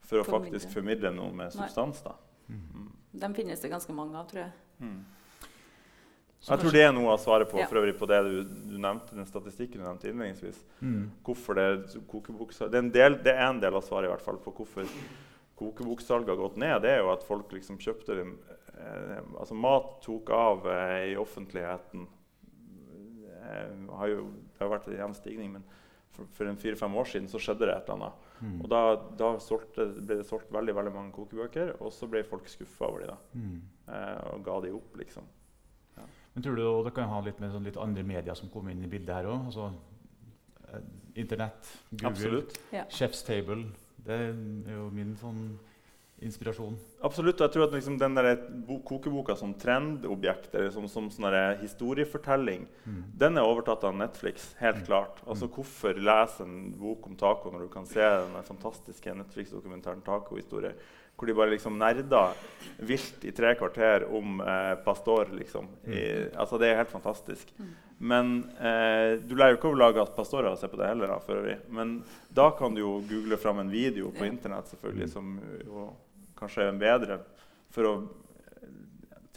for 0.00 0.18
å 0.18 0.24
faktisk 0.24 0.72
formidle 0.72 1.10
noe 1.14 1.30
med 1.32 1.52
substans. 1.52 2.02
da. 2.02 2.14
Mm. 2.48 2.90
Dem 3.12 3.34
finnes 3.34 3.60
det 3.60 3.70
ganske 3.70 3.92
mange 3.92 4.16
av, 4.16 4.26
tror 4.28 4.44
jeg. 4.44 4.52
Så 6.40 6.54
Jeg 6.54 6.60
tror 6.62 6.72
det 6.72 6.82
er 6.86 6.92
noe 6.96 7.10
av 7.12 7.18
svaret 7.20 7.50
på, 7.50 7.58
Ja. 7.60 7.66
for 7.68 7.76
øvrig 7.82 7.98
på 7.98 8.06
det 8.08 8.18
du, 8.24 8.44
du 8.72 8.76
nevnte, 8.80 9.12
den 9.14 9.26
statistikken 9.28 9.82
du 9.82 9.84
nevnte 9.84 10.08
innledningsvis. 10.08 10.62
Mm. 10.80 11.10
Hvorfor 11.26 11.54
det 11.58 11.98
kokebuksa, 12.08 12.68
det, 12.70 12.78
er 12.78 12.84
en 12.86 12.90
del- 12.94 13.18
det 13.22 13.34
er 13.34 13.44
en 13.50 13.60
del 13.60 13.74
av 13.76 13.82
svaret 13.84 14.08
i 14.08 14.12
hvert 14.14 14.24
fall 14.24 14.38
på 14.40 14.54
hvorfor 14.56 14.88
kokeboksalget 15.60 16.28
har 16.32 16.36
gått 16.40 16.56
ned. 16.56 16.80
Det 16.82 16.94
er 16.94 17.02
jo 17.02 17.10
at 17.12 17.26
folk 17.28 17.52
liksom 17.52 17.76
kjøpte 17.78 18.16
eh, 18.22 19.20
Altså 19.38 19.54
mat 19.54 19.98
tok 20.00 20.30
av 20.32 20.64
eh, 20.72 21.10
i 21.12 21.16
offentligheten. 21.20 22.06
Eh, 23.40 23.96
har 23.98 24.08
jo, 24.08 24.24
det 24.56 24.64
har 24.64 24.72
vært 24.72 24.88
en 24.88 24.96
jevn 24.96 25.14
stigning, 25.18 25.52
men 25.58 25.64
for, 26.16 26.24
for 26.36 26.48
en 26.48 26.56
fire-fem 26.60 26.96
år 27.02 27.04
siden 27.12 27.28
så 27.30 27.38
skjedde 27.42 27.66
det 27.68 27.74
et 27.76 27.90
eller 27.90 28.06
annet. 28.08 28.24
Mm. 28.40 28.54
Og 28.64 28.70
da, 28.72 28.80
da 29.20 29.30
solgte, 29.44 29.84
ble 30.00 30.16
det 30.22 30.26
solgt 30.28 30.48
veldig 30.54 30.74
veldig 30.78 30.92
mange 30.96 31.12
kokebøker, 31.16 31.74
og 31.84 31.92
så 31.92 32.08
ble 32.10 32.24
folk 32.24 32.48
skuffa 32.48 32.88
over 32.88 33.04
de 33.04 33.10
da, 33.12 33.18
Mm. 33.36 33.60
eh, 33.92 34.32
og 34.32 34.42
ga 34.48 34.56
de 34.64 34.72
opp, 34.76 34.96
liksom. 34.96 35.28
Men 36.34 36.42
tror 36.42 36.56
du 36.56 36.84
det 36.84 36.94
kan 36.94 37.08
ha 37.08 37.20
litt 37.20 37.40
med 37.40 37.50
sånn 37.52 37.64
litt 37.66 37.76
andre 37.76 38.02
medier 38.06 38.34
som 38.38 38.48
kommer 38.48 38.70
inn 38.70 38.84
i 38.84 38.88
bildet 38.88 39.14
her 39.14 39.24
òg? 39.32 39.46
Altså, 39.50 39.72
eh, 40.72 40.80
Internett, 41.16 41.72
Google, 41.90 42.08
Absolutt. 42.12 42.60
Chef's 42.94 43.24
Table. 43.26 43.64
Det 44.04 44.14
er 44.14 44.76
jo 44.76 44.90
min 44.94 45.16
sånn 45.16 45.58
inspirasjon. 46.22 46.76
Absolutt. 47.02 47.40
og 47.40 47.46
Jeg 47.48 47.52
tror 47.54 47.64
at 47.66 47.72
liksom 47.72 47.98
den 47.98 48.14
der 48.14 48.36
kokeboka 48.84 49.34
som 49.36 49.54
trendobjekt, 49.54 50.54
eller 50.54 50.70
som, 50.70 50.86
som 50.88 51.08
sånn 51.10 51.58
historiefortelling, 51.62 52.66
Mm. 52.86 53.04
den 53.16 53.38
er 53.38 53.42
overtatt 53.42 53.84
av 53.84 53.94
Netflix. 53.96 54.54
helt 54.60 54.84
klart. 54.86 55.22
Altså 55.26 55.48
Hvorfor 55.48 55.94
lese 55.96 56.42
en 56.44 56.72
bok 56.72 57.06
om 57.06 57.16
taco 57.16 57.50
når 57.50 57.60
du 57.60 57.68
kan 57.68 57.86
se 57.86 58.00
den 58.00 58.42
fantastiske 58.44 59.14
Netflix-dokumentaren 59.14 60.02
'Tacohistorie', 60.02 60.74
hvor 61.20 61.28
de 61.28 61.34
bare 61.36 61.52
liksom 61.52 61.74
nerder 61.78 62.32
vilt 62.88 63.24
i 63.28 63.32
tre 63.36 63.50
kvarter 63.60 64.06
om 64.08 64.40
eh, 64.40 64.74
Pastor. 64.84 65.28
liksom. 65.36 65.66
I, 65.84 66.30
altså 66.34 66.56
Det 66.58 66.70
er 66.70 66.78
helt 66.80 66.88
fantastisk. 66.94 67.52
Mm. 67.60 67.70
Men 68.00 68.30
eh, 68.56 69.18
du 69.20 69.34
lærer 69.36 69.52
jo 69.52 69.58
ikke 69.58 69.72
å 69.74 69.76
lage 69.76 70.06
pastorer 70.16 70.48
og 70.54 70.56
se 70.58 70.68
på 70.72 70.78
det 70.80 70.88
heller. 70.88 71.12
da, 71.12 71.18
for 71.20 71.36
øvrig. 71.42 71.58
Men 71.68 71.98
da 72.32 72.46
kan 72.56 72.72
du 72.74 72.80
jo 72.80 72.94
google 73.10 73.36
fram 73.36 73.60
en 73.60 73.68
video 73.70 74.08
på 74.10 74.24
Ja. 74.24 74.30
internett 74.32 74.72
selvfølgelig, 74.72 75.04
Mm. 75.10 75.12
som 75.12 75.40
jo 75.66 75.90
kanskje 76.40 76.64
er 76.68 76.72
bedre 76.80 77.20
for 77.70 77.84
å 77.84 77.94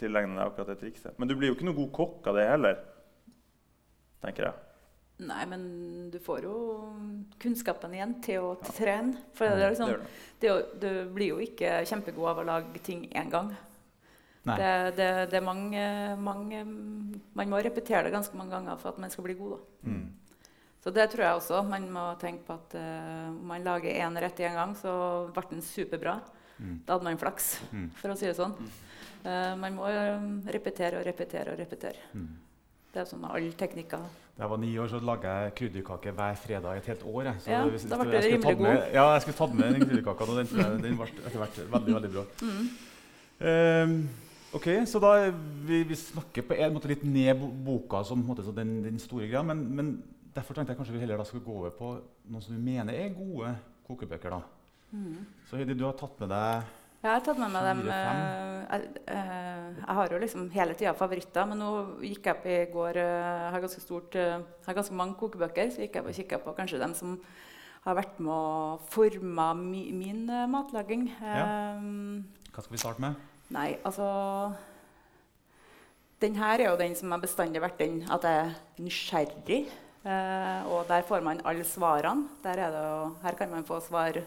tilegne 0.00 0.34
deg 0.38 0.46
akkurat 0.48 0.66
det 0.72 0.80
trikset. 0.80 1.18
Men 1.18 1.28
du 1.28 1.36
blir 1.36 1.48
jo 1.52 1.54
ikke 1.54 1.66
noe 1.68 1.76
god 1.76 1.92
kokk 1.92 2.26
av 2.32 2.34
det 2.40 2.48
heller, 2.48 2.78
tenker 4.24 4.48
jeg. 4.48 4.54
Nei, 5.22 5.44
men 5.46 5.62
du 6.10 6.18
får 6.18 6.42
jo 6.42 6.54
kunnskapen 7.38 7.92
igjen 7.94 8.16
til 8.24 8.42
å 8.42 8.54
trene. 8.66 9.20
For 9.38 9.46
det, 9.46 9.62
er 9.62 9.70
liksom, 9.70 9.92
det. 9.92 10.08
det, 10.42 10.54
du 10.82 10.88
blir 11.14 11.36
jo 11.36 11.38
ikke 11.44 11.84
kjempegod 11.86 12.32
av 12.32 12.40
å 12.42 12.46
lage 12.48 12.82
ting 12.82 13.04
én 13.14 13.30
gang. 13.30 13.52
Det, 14.44 14.72
det, 14.98 15.06
det 15.32 15.38
er 15.38 15.44
mange, 15.46 15.82
mange 16.20 16.58
Man 16.68 17.48
må 17.48 17.62
repetere 17.64 18.02
det 18.04 18.12
ganske 18.12 18.36
mange 18.36 18.52
ganger 18.52 18.76
for 18.76 18.90
at 18.90 18.98
man 19.00 19.12
skal 19.12 19.24
bli 19.24 19.36
god. 19.38 19.54
Da. 19.54 19.88
Mm. 19.88 20.02
Så 20.84 20.92
det 20.92 21.06
tror 21.14 21.24
jeg 21.24 21.38
også. 21.38 21.62
Man 21.64 21.86
må 21.94 22.02
tenke 22.20 22.44
på 22.44 22.58
at 22.58 22.74
eh, 22.76 23.30
om 23.30 23.38
man 23.54 23.64
lager 23.64 23.94
én 24.04 24.18
rett 24.20 24.42
én 24.44 24.58
gang, 24.58 24.74
så 24.76 24.92
ble 25.32 25.46
den 25.54 25.62
superbra. 25.64 26.18
Mm. 26.58 26.74
Da 26.84 26.98
hadde 26.98 27.06
man 27.08 27.22
flaks, 27.22 27.54
Mm. 27.72 27.86
for 28.02 28.12
å 28.12 28.18
si 28.18 28.26
det 28.28 28.36
sånn. 28.36 28.52
Eh, 29.24 29.54
man 29.62 29.78
må 29.78 29.88
eh, 29.88 30.28
repetere 30.58 31.00
og 31.00 31.06
repetere 31.08 31.54
og 31.54 31.58
repetere. 31.62 32.04
Mm. 32.12 32.28
Det 32.92 33.00
er 33.00 33.08
sånn 33.08 33.24
med 33.24 33.32
alle 33.32 33.56
teknikker. 33.64 34.04
Da 34.34 34.42
jeg 34.42 34.50
var 34.50 34.56
ni 34.58 34.72
år, 34.82 34.88
så 34.90 34.98
laga 34.98 35.32
jeg 35.44 35.54
krydderkake 35.54 36.10
hver 36.10 36.34
fredag 36.42 36.74
i 36.74 36.80
et 36.80 36.86
helt 36.90 37.02
år. 37.06 37.22
Jeg. 37.22 37.34
Så 37.40 37.50
Ja, 37.50 37.60
hvis- 37.68 37.84
da 37.88 37.98
ble 38.00 38.12
tatt 38.12 38.24
rimelig 38.24 38.56
god. 38.58 38.92
Ja, 38.92 39.04
jeg 39.12 39.22
skulle 39.22 39.36
tatt 39.36 39.54
med 39.54 39.74
den 39.74 39.86
krydderkaka, 39.88 40.24
og 40.24 40.36
den, 40.38 40.82
den 40.82 40.96
ble 40.96 41.06
etter 41.26 41.38
hvert 41.38 41.60
veldig, 41.72 41.94
veldig 41.94 42.10
bra. 42.12 42.24
Mm. 42.42 42.68
Um, 43.40 44.08
ok, 44.54 44.66
så 44.86 45.00
da 45.02 45.30
vi, 45.66 45.82
vi 45.82 45.94
snakker 45.94 46.42
på 46.42 46.54
en 46.58 46.74
måte 46.74 46.88
litt 46.90 47.04
ned 47.04 47.40
boka 47.64 48.02
som 48.04 48.18
måte, 48.26 48.44
så 48.46 48.54
den, 48.54 48.82
den 48.84 48.98
store 48.98 49.28
greia, 49.28 49.42
men, 49.42 49.64
men 49.76 50.02
derfor 50.34 50.54
tenkte 50.54 50.72
jeg 50.74 50.78
kanskje 50.78 50.94
vi 50.94 51.00
heller 51.04 51.16
da 51.16 51.24
skulle 51.24 51.44
gå 51.44 51.52
over 51.52 51.70
på 51.70 51.94
noen 52.30 52.42
som 52.42 52.54
du 52.54 52.60
mener 52.60 52.92
er 52.92 53.14
gode 53.14 53.54
kokebøker. 53.86 54.30
da. 54.30 54.40
Mm. 54.90 55.26
Så 55.50 55.56
Heidi, 55.56 55.74
du 55.78 55.84
har 55.84 55.92
tatt 55.98 56.18
med 56.20 56.28
deg 56.34 56.62
Jeg 57.04 57.12
har 57.12 57.20
tatt 57.20 57.36
med 57.36 57.52
meg 57.52 57.66
dem. 57.68 57.80
Eh, 57.92 58.60
jeg, 58.64 59.00
eh, 59.12 59.64
jeg 59.76 59.96
har 59.98 60.12
jo 60.14 60.20
liksom 60.22 60.44
hele 60.54 60.72
tida 60.78 60.94
favoritter, 60.96 61.44
men 61.50 61.58
nå 61.60 61.70
gikk 62.00 62.24
jeg 62.30 62.36
opp 62.38 62.46
i 62.48 62.54
går 62.72 62.98
eh, 63.02 63.40
Jeg 63.44 63.50
har 63.52 63.64
ganske, 63.66 63.82
stort, 63.84 64.14
eh, 64.16 64.38
jeg 64.40 64.68
har 64.70 64.78
ganske 64.78 64.96
mange 64.96 65.18
kokebøker, 65.20 65.68
så 65.74 65.82
gikk 65.84 65.98
jeg 65.98 66.00
opp 66.04 66.08
og 66.08 66.16
kikka 66.16 66.38
på 66.40 66.54
kanskje 66.56 66.80
dem 66.80 66.94
som 66.96 67.18
har 67.84 67.98
vært 67.98 68.16
med 68.24 68.32
og 68.32 68.86
forma 68.88 69.50
mi, 69.58 69.82
min 69.92 70.22
eh, 70.32 70.46
matlaging. 70.48 71.10
Ja. 71.20 71.42
Eh, 71.44 72.48
Hva 72.54 72.64
skal 72.64 72.72
vi 72.72 72.80
starte 72.80 73.04
med? 73.04 73.20
Nei, 73.52 73.74
altså 73.84 74.06
Den 76.24 76.38
her 76.40 76.56
er 76.56 76.70
jo 76.70 76.78
den 76.80 76.94
som 76.96 77.12
har 77.12 77.20
bestandig 77.20 77.60
vært 77.60 77.82
den 77.82 77.98
at 78.08 78.24
jeg 78.24 78.46
er 78.46 78.54
nysgjerrig. 78.80 79.60
Eh, 80.08 80.72
og 80.72 80.88
der 80.88 81.04
får 81.04 81.20
man 81.24 81.44
alle 81.44 81.68
svarene. 81.68 82.30
Der 82.44 82.64
er 82.64 82.72
det 82.72 82.80
jo, 82.80 83.04
her 83.26 83.36
kan 83.36 83.52
man 83.52 83.68
få 83.68 83.82
svar. 83.84 84.22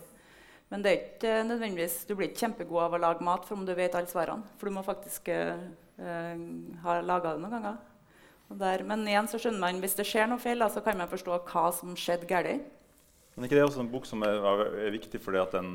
Men 0.72 0.84
det 0.84 0.92
er 0.92 1.04
ikke 1.04 1.36
nødvendigvis, 1.48 2.02
du 2.08 2.16
blir 2.18 2.28
ikke 2.28 2.44
kjempegod 2.44 2.82
av 2.84 2.96
å 2.98 3.00
lage 3.00 3.24
mat 3.24 3.46
for 3.48 3.56
om 3.56 3.68
du 3.68 3.72
vet 3.76 3.94
alle 3.96 4.10
svarene. 4.12 4.48
For 4.60 4.68
du 4.68 4.76
må 4.76 4.84
faktisk 4.84 5.30
eh, 5.32 5.62
eh, 5.96 6.42
ha 6.84 6.98
laga 7.00 7.36
det 7.36 7.44
noen 7.44 7.56
ganger. 7.56 7.78
Der, 8.48 8.84
men 8.88 9.04
igjen 9.08 9.28
så 9.28 9.40
skjønner 9.40 9.60
man, 9.60 9.80
hvis 9.84 9.96
det 10.00 10.08
skjer 10.08 10.28
noe 10.32 10.40
feil, 10.40 10.60
da, 10.64 10.70
så 10.72 10.84
kan 10.84 11.00
man 11.00 11.12
forstå 11.12 11.40
hva 11.50 11.68
som 11.76 11.96
skjedde 12.00 12.28
galt. 12.30 12.68
Men 13.36 13.46
ikke 13.46 13.58
det 13.58 13.62
er 13.62 13.70
også 13.70 13.84
en 13.84 13.92
bok 13.92 14.08
som 14.10 14.24
er, 14.26 14.40
er 14.88 14.94
viktig 14.96 15.22
fordi 15.22 15.40
at 15.44 15.56
den 15.56 15.72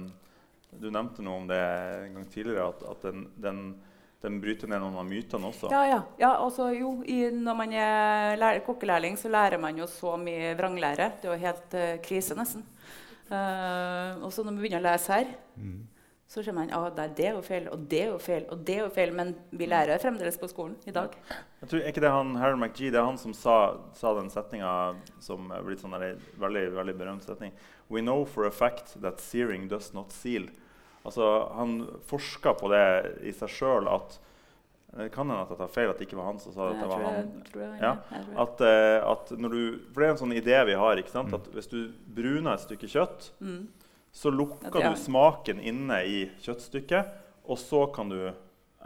Du 0.72 0.88
nevnte 0.88 1.20
noe 1.20 1.37
om 1.37 1.48
det 1.50 1.59
en 1.61 2.14
gang 2.16 2.28
tidligere, 2.33 2.70
at, 2.72 2.85
at 2.88 3.02
den, 3.05 3.26
den, 3.44 3.59
den 4.24 4.38
bryter 4.40 4.70
ned 4.72 4.81
noen 4.81 4.96
av 4.96 5.05
mytene 5.05 5.50
også. 5.50 5.68
Ja, 5.68 5.83
ja. 5.85 5.98
ja 6.16 6.31
også, 6.40 6.70
jo, 6.72 6.94
i, 7.05 7.26
når 7.28 7.59
man 7.59 7.74
er 7.76 8.38
lærer, 8.40 8.62
kokkelærling, 8.64 9.18
så 9.20 9.28
lærer 9.28 9.61
man 9.61 9.76
jo 9.76 9.85
så 9.85 10.14
mye 10.16 10.55
vranglære. 10.57 11.11
Det 11.20 11.28
er 11.28 11.35
jo 11.35 11.42
helt 11.44 11.76
uh, 11.76 11.90
krise, 12.05 12.38
nesten. 12.38 12.64
Eh, 13.33 14.21
og 14.23 14.29
så 14.33 14.42
når 14.45 14.53
man 14.53 14.61
begynner 14.62 14.83
å 14.83 14.87
lese 14.90 15.12
her, 15.16 15.31
Mm. 15.57 15.87
så 16.29 16.42
ser 16.45 16.53
man 16.57 16.71
at 16.73 16.97
det, 16.97 17.07
det 17.16 17.27
er 17.29 17.35
jo 17.37 17.42
feil, 17.45 17.66
og 17.73 17.88
det 17.88 18.01
er 18.03 18.07
jo 18.12 18.18
feil, 18.18 18.45
og 18.51 18.64
det 18.64 18.77
er 18.77 18.83
jo 18.87 18.90
feil. 18.95 19.12
Men 19.12 19.35
vi 19.53 19.66
lærer 19.68 20.01
fremdeles 20.01 20.38
på 20.40 20.49
skolen 20.49 20.77
i 20.88 20.92
dag. 20.92 21.11
Jeg 21.61 21.68
tror, 21.68 21.81
er 21.83 21.92
ikke 21.92 22.01
det 22.05 22.11
han, 22.12 22.35
Harold 22.40 22.61
McGee 22.61 22.90
det 22.90 23.01
er 23.01 23.05
han 23.09 23.18
som 23.21 23.35
sa, 23.37 23.77
sa 23.95 24.14
den 24.16 24.31
setninga 24.33 24.97
som 25.21 25.51
er 25.53 25.62
blitt 25.66 25.81
sånn 25.85 25.95
en 25.99 26.18
veldig, 26.40 26.66
veldig 26.77 26.97
berømt 26.99 27.25
setning? 27.29 27.53
We 27.88 28.01
know 28.01 28.25
for 28.25 28.47
a 28.47 28.51
fact 28.51 28.95
that 29.03 29.21
searing 29.21 29.68
does 29.68 29.92
not 29.95 30.12
seal. 30.12 30.49
Altså, 31.05 31.27
han 31.55 31.87
forska 32.09 32.55
på 32.61 32.68
det 32.73 32.85
i 33.29 33.33
seg 33.37 33.49
sjøl 33.51 33.88
at 33.92 34.18
kan 35.12 35.24
hende 35.28 35.40
at 35.42 35.48
jeg 35.48 35.59
tar 35.59 35.68
feil, 35.72 35.90
at 35.90 35.98
det 35.98 36.07
ikke 36.07 36.16
var 36.18 36.26
han 36.28 36.38
som 36.38 36.52
sa 36.52 36.66
at 36.70 36.81
det 36.81 36.88
var 36.88 37.02
han. 37.02 37.78
Ja, 37.81 37.92
At, 38.37 38.61
eh, 38.61 39.11
at 39.11 39.31
når 39.38 39.50
du, 39.50 39.78
for 39.92 40.00
det 40.02 40.09
er 40.09 40.11
en 40.12 40.20
sånn 40.20 40.37
idé 40.37 40.59
vi 40.68 40.74
har. 40.74 40.96
ikke 41.00 41.11
sant? 41.14 41.28
Mm. 41.33 41.35
At 41.40 41.46
Hvis 41.55 41.70
du 41.70 41.92
bruner 42.14 42.52
et 42.55 42.61
stykke 42.61 42.88
kjøtt, 42.92 43.31
Mm. 43.40 43.68
så 44.12 44.31
lukker 44.31 44.81
Ja. 44.81 44.90
du 44.90 44.96
smaken 44.96 45.61
inne 45.61 46.02
i 46.05 46.31
kjøttstykket, 46.42 47.09
og 47.48 47.57
så 47.59 47.87
kan 47.94 48.09
du 48.11 48.33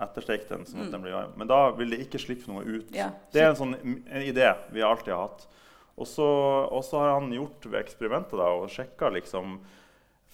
ettersteke 0.00 0.48
den. 0.48 0.64
sånn 0.64 0.80
at 0.82 0.86
Mm. 0.86 0.92
den 0.92 1.02
blir 1.02 1.12
varm. 1.12 1.32
Men 1.36 1.46
da 1.48 1.70
vil 1.72 1.90
det 1.90 2.00
ikke 2.06 2.20
slippe 2.20 2.46
noe 2.48 2.62
ut. 2.64 2.94
Ja. 2.94 3.10
Det 3.32 3.42
er 3.42 3.48
en 3.50 3.56
sånn 3.56 3.74
en 4.06 4.22
idé 4.22 4.54
vi 4.70 4.80
alltid 4.82 5.12
har 5.14 5.28
hatt. 5.28 5.46
Og 5.98 6.06
så, 6.06 6.68
har 6.98 7.18
han 7.20 7.32
gjort 7.32 7.60
eksperimentet 7.72 8.32
da, 8.36 8.46
og 8.52 8.68
sjekka 8.68 9.10
liksom 9.10 9.58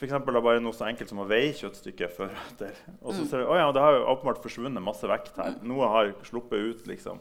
da 0.01 0.41
bare 0.41 0.61
noe 0.61 0.73
så 0.73 0.87
enkelt 0.89 1.09
som 1.09 1.19
å 1.23 1.27
veie 1.29 1.53
kjøttstykket 1.53 2.11
før 2.17 2.31
og 2.33 2.47
etter. 2.51 2.75
Og 3.03 3.15
så 3.15 3.21
Mm. 3.23 3.29
ser 3.29 3.39
du, 3.39 3.45
å 3.47 3.57
ja, 3.57 3.73
det 3.73 3.81
har 3.83 3.93
jo 3.99 4.07
åpenbart 4.07 4.43
forsvunnet 4.43 4.83
masse 4.83 5.07
vekt 5.07 5.37
her. 5.37 5.55
Noe 5.63 5.87
har 5.89 6.13
sluppet 6.25 6.59
ut. 6.59 6.87
liksom. 6.87 7.21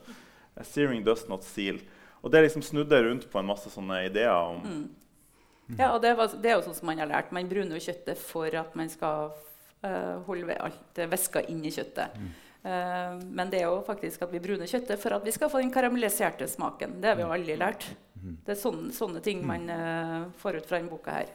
A 0.57 0.63
Searing 0.63 1.03
does 1.03 1.27
not 1.29 1.43
seal. 1.43 1.77
Og 2.23 2.31
det 2.31 2.43
liksom 2.43 2.61
snudde 2.63 3.03
rundt 3.03 3.29
på 3.31 3.39
en 3.39 3.45
masse 3.45 3.69
sånne 3.69 4.05
ideer 4.09 4.31
om 4.33 4.61
Mm. 4.61 4.89
Ja, 5.79 5.93
og 5.95 6.01
det, 6.01 6.17
var, 6.17 6.27
det 6.27 6.45
er 6.51 6.55
jo 6.59 6.63
sånn 6.67 6.75
som 6.75 6.85
man 6.87 6.97
har 6.97 7.07
lært. 7.07 7.31
Man 7.31 7.47
bruner 7.47 7.77
jo 7.79 7.91
kjøttet 7.93 8.17
for 8.17 8.45
at 8.53 8.75
man 8.75 8.89
skal 8.89 9.31
uh, 9.85 10.19
holde 10.27 10.45
ved 10.45 10.57
alt 10.59 10.95
væska 11.09 11.47
inn 11.47 11.63
i 11.63 11.69
kjøttet. 11.71 12.09
Eh, 12.63 13.19
men 13.31 13.49
det 13.49 13.61
er 13.61 13.69
jo 13.69 13.81
faktisk 13.81 14.21
at 14.21 14.31
vi 14.31 14.39
bruner 14.39 14.67
kjøttet 14.67 14.99
for 14.99 15.13
at 15.13 15.23
vi 15.23 15.31
skal 15.31 15.49
få 15.49 15.61
den 15.61 15.71
karamelliserte 15.71 16.45
smaken. 16.47 16.99
Det 17.01 17.07
har 17.09 17.15
vi 17.15 17.23
jo 17.23 17.29
aldri 17.31 17.55
lært. 17.57 17.85
Mhm. 18.21 18.35
Det 18.45 18.49
er 18.57 18.59
sånne, 18.61 18.91
sånne 18.91 19.21
ting 19.23 19.45
man 19.47 19.69
uh, 19.69 20.25
får 20.37 20.57
ut 20.57 20.65
fra 20.67 20.77
denne 20.77 20.89
boka 20.91 21.11
her. 21.11 21.25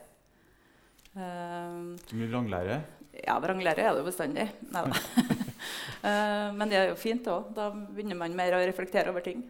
Eh, 1.16 1.96
Så 2.06 2.16
mye 2.16 2.28
vranglære. 2.28 2.80
ja, 3.24 3.38
vranglære 3.40 3.80
er 3.80 3.94
det 3.94 4.04
jo 4.04 4.10
bestandig. 4.10 4.50
Eh, 6.06 6.52
men 6.54 6.68
det 6.70 6.76
er 6.78 6.90
jo 6.92 6.98
fint 7.00 7.24
òg. 7.26 7.48
Da 7.56 7.70
begynner 7.72 8.14
man 8.14 8.34
mer 8.36 8.54
å 8.54 8.60
reflektere 8.62 9.10
over 9.10 9.24
ting. 9.24 9.40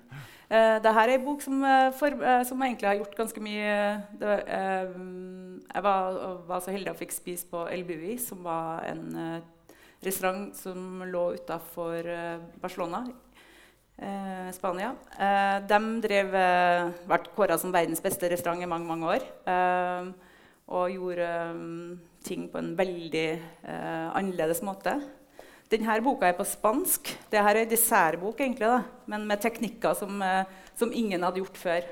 Uh, 0.49 0.79
Dette 0.79 0.93
er 1.03 1.11
ei 1.13 1.19
bok 1.21 1.43
som, 1.45 1.59
uh, 1.61 1.91
for, 1.93 2.15
som, 2.49 2.63
egentlig 2.65 2.87
har 2.89 2.97
gjort 2.97 3.17
ganske 3.19 3.43
mye 3.43 3.75
det, 4.17 4.37
Jeg 4.47 5.83
var, 5.85 6.17
var, 6.47 6.63
så 6.63 6.73
heldig 6.73 6.95
å 6.95 6.97
fikk 6.97 7.13
spise 7.13 7.51
på 7.51 7.67
El 7.69 7.83
Bui, 7.85 8.15
som 8.23 8.47
var 8.47 8.87
en 8.89 9.43
restaurant 10.07 10.55
som 10.57 11.03
lå 11.05 11.27
utafor 11.35 12.09
Barcelona, 12.63 13.03
Spania. 14.55 14.95
de 15.67 15.83
drev, 16.07 16.39
ble 17.11 17.21
kåra 17.37 17.59
som 17.59 17.75
verdens 17.75 18.01
beste 18.01 18.31
restaurant 18.31 18.63
i 18.63 18.71
mange, 18.71 18.89
mange 18.89 19.19
år. 19.19 19.29
Og 20.67 20.91
gjorde 20.91 21.29
um, 21.55 22.01
ting 22.27 22.49
på 22.51 22.59
en 22.59 22.73
veldig 22.79 23.29
annerledes 24.19 24.65
måte. 24.67 24.97
Denne 25.71 25.99
boka 26.03 26.29
er 26.29 26.37
på 26.39 26.47
spansk. 26.47 27.13
Dette 27.31 27.43
er 27.43 27.61
en 27.63 27.71
dessertbok, 27.71 28.39
egentlig, 28.39 28.69
da, 28.71 28.83
men 29.11 29.25
med 29.27 29.41
teknikker 29.43 29.97
som, 29.99 30.21
uh, 30.23 30.43
som 30.79 30.93
ingen 30.95 31.23
hadde 31.27 31.43
gjort 31.43 31.59
før. 31.59 31.89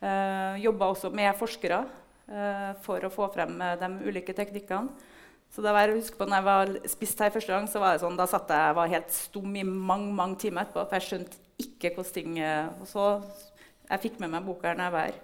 Uh, 0.00 0.56
Jobba 0.60 0.90
også 0.92 1.10
med 1.12 1.32
forskere 1.36 1.82
uh, 1.84 2.70
for 2.84 3.04
å 3.04 3.12
få 3.12 3.26
frem 3.32 3.56
uh, 3.60 3.74
de 3.80 3.88
ulike 4.08 4.32
teknikkene. 4.36 5.08
Så 5.52 5.64
det 5.64 5.72
var 5.74 5.88
jeg 5.90 6.12
på 6.14 6.28
når 6.28 6.36
jeg 6.36 6.46
var 6.46 6.74
spist 6.92 7.20
her 7.20 7.32
første 7.34 7.52
gang, 7.52 7.64
så 7.68 7.80
var 7.82 7.96
det 7.96 8.04
sånn, 8.04 8.16
da 8.16 8.28
satt 8.30 8.52
jeg 8.54 8.76
var 8.78 8.92
helt 8.92 9.10
stum 9.12 9.56
i 9.58 9.64
mange 9.66 10.12
mange 10.14 10.38
timer 10.44 10.62
etterpå. 10.62 10.84
For 10.84 10.96
jeg 11.00 11.08
skjønte 11.08 11.40
ikke 11.60 11.90
hvordan 11.96 12.12
ting 12.14 12.36
Og 12.78 12.86
så 12.86 13.06
jeg 13.90 14.02
fikk 14.04 14.20
med 14.22 14.30
meg 14.30 14.46
boka 14.46 14.70
når 14.70 14.84
jeg 14.86 14.94
var 14.94 15.08
her. 15.08 15.18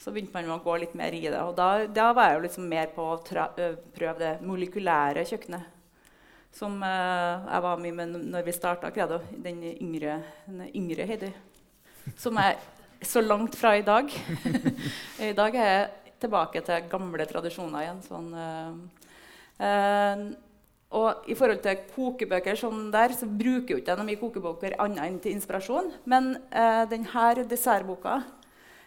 Så 0.00 0.12
begynte 0.14 0.32
man 0.32 0.48
å 0.54 0.62
gå 0.64 0.78
litt 0.80 0.94
mer 0.96 1.12
i 1.12 1.26
det. 1.26 1.36
Og 1.44 1.52
da, 1.58 1.84
da 1.84 2.08
var 2.16 2.30
jeg 2.30 2.38
jo 2.38 2.44
liksom 2.46 2.68
mer 2.70 2.88
på 2.94 3.04
å 3.04 3.18
prøve 3.20 4.16
det 4.16 4.32
molekylære 4.48 5.26
kjøkkenet. 5.28 5.76
Som 6.56 6.80
uh, 6.82 7.44
jeg 7.44 7.64
var 7.66 7.82
mye 7.82 7.96
med 7.98 8.14
når 8.32 8.46
vi 8.48 8.54
starta 8.56 8.90
Credo. 8.94 9.20
Den 9.44 9.60
yngre, 9.74 10.16
yngre 10.72 11.06
Heidi. 11.06 11.30
Som 12.18 12.40
er 12.40 12.56
så 13.04 13.20
langt 13.20 13.58
fra 13.60 13.74
i 13.76 13.84
dag. 13.84 14.08
I 15.28 15.34
dag 15.36 15.60
er 15.60 15.70
jeg 15.70 16.16
tilbake 16.24 16.64
til 16.64 16.88
gamle 16.88 17.28
tradisjoner 17.28 17.84
igjen. 17.84 18.02
Sånn, 18.08 18.32
uh, 18.32 19.06
uh, 19.60 20.26
og 20.96 21.28
i 21.30 21.36
forhold 21.36 21.60
til 21.62 21.84
kokebøker 21.92 22.56
sånn 22.58 22.88
der, 22.90 23.12
så 23.14 23.28
bruker 23.28 23.76
jeg 23.76 23.84
ikke 23.84 24.00
noe 24.00 24.08
mye 24.08 24.24
kokebøker 24.24 24.80
annet 24.80 25.04
enn 25.04 25.20
til 25.22 25.36
inspirasjon. 25.36 25.92
Men 26.08 26.32
denne 26.90 27.44
dessertboka 27.46 28.16
er 28.16 28.39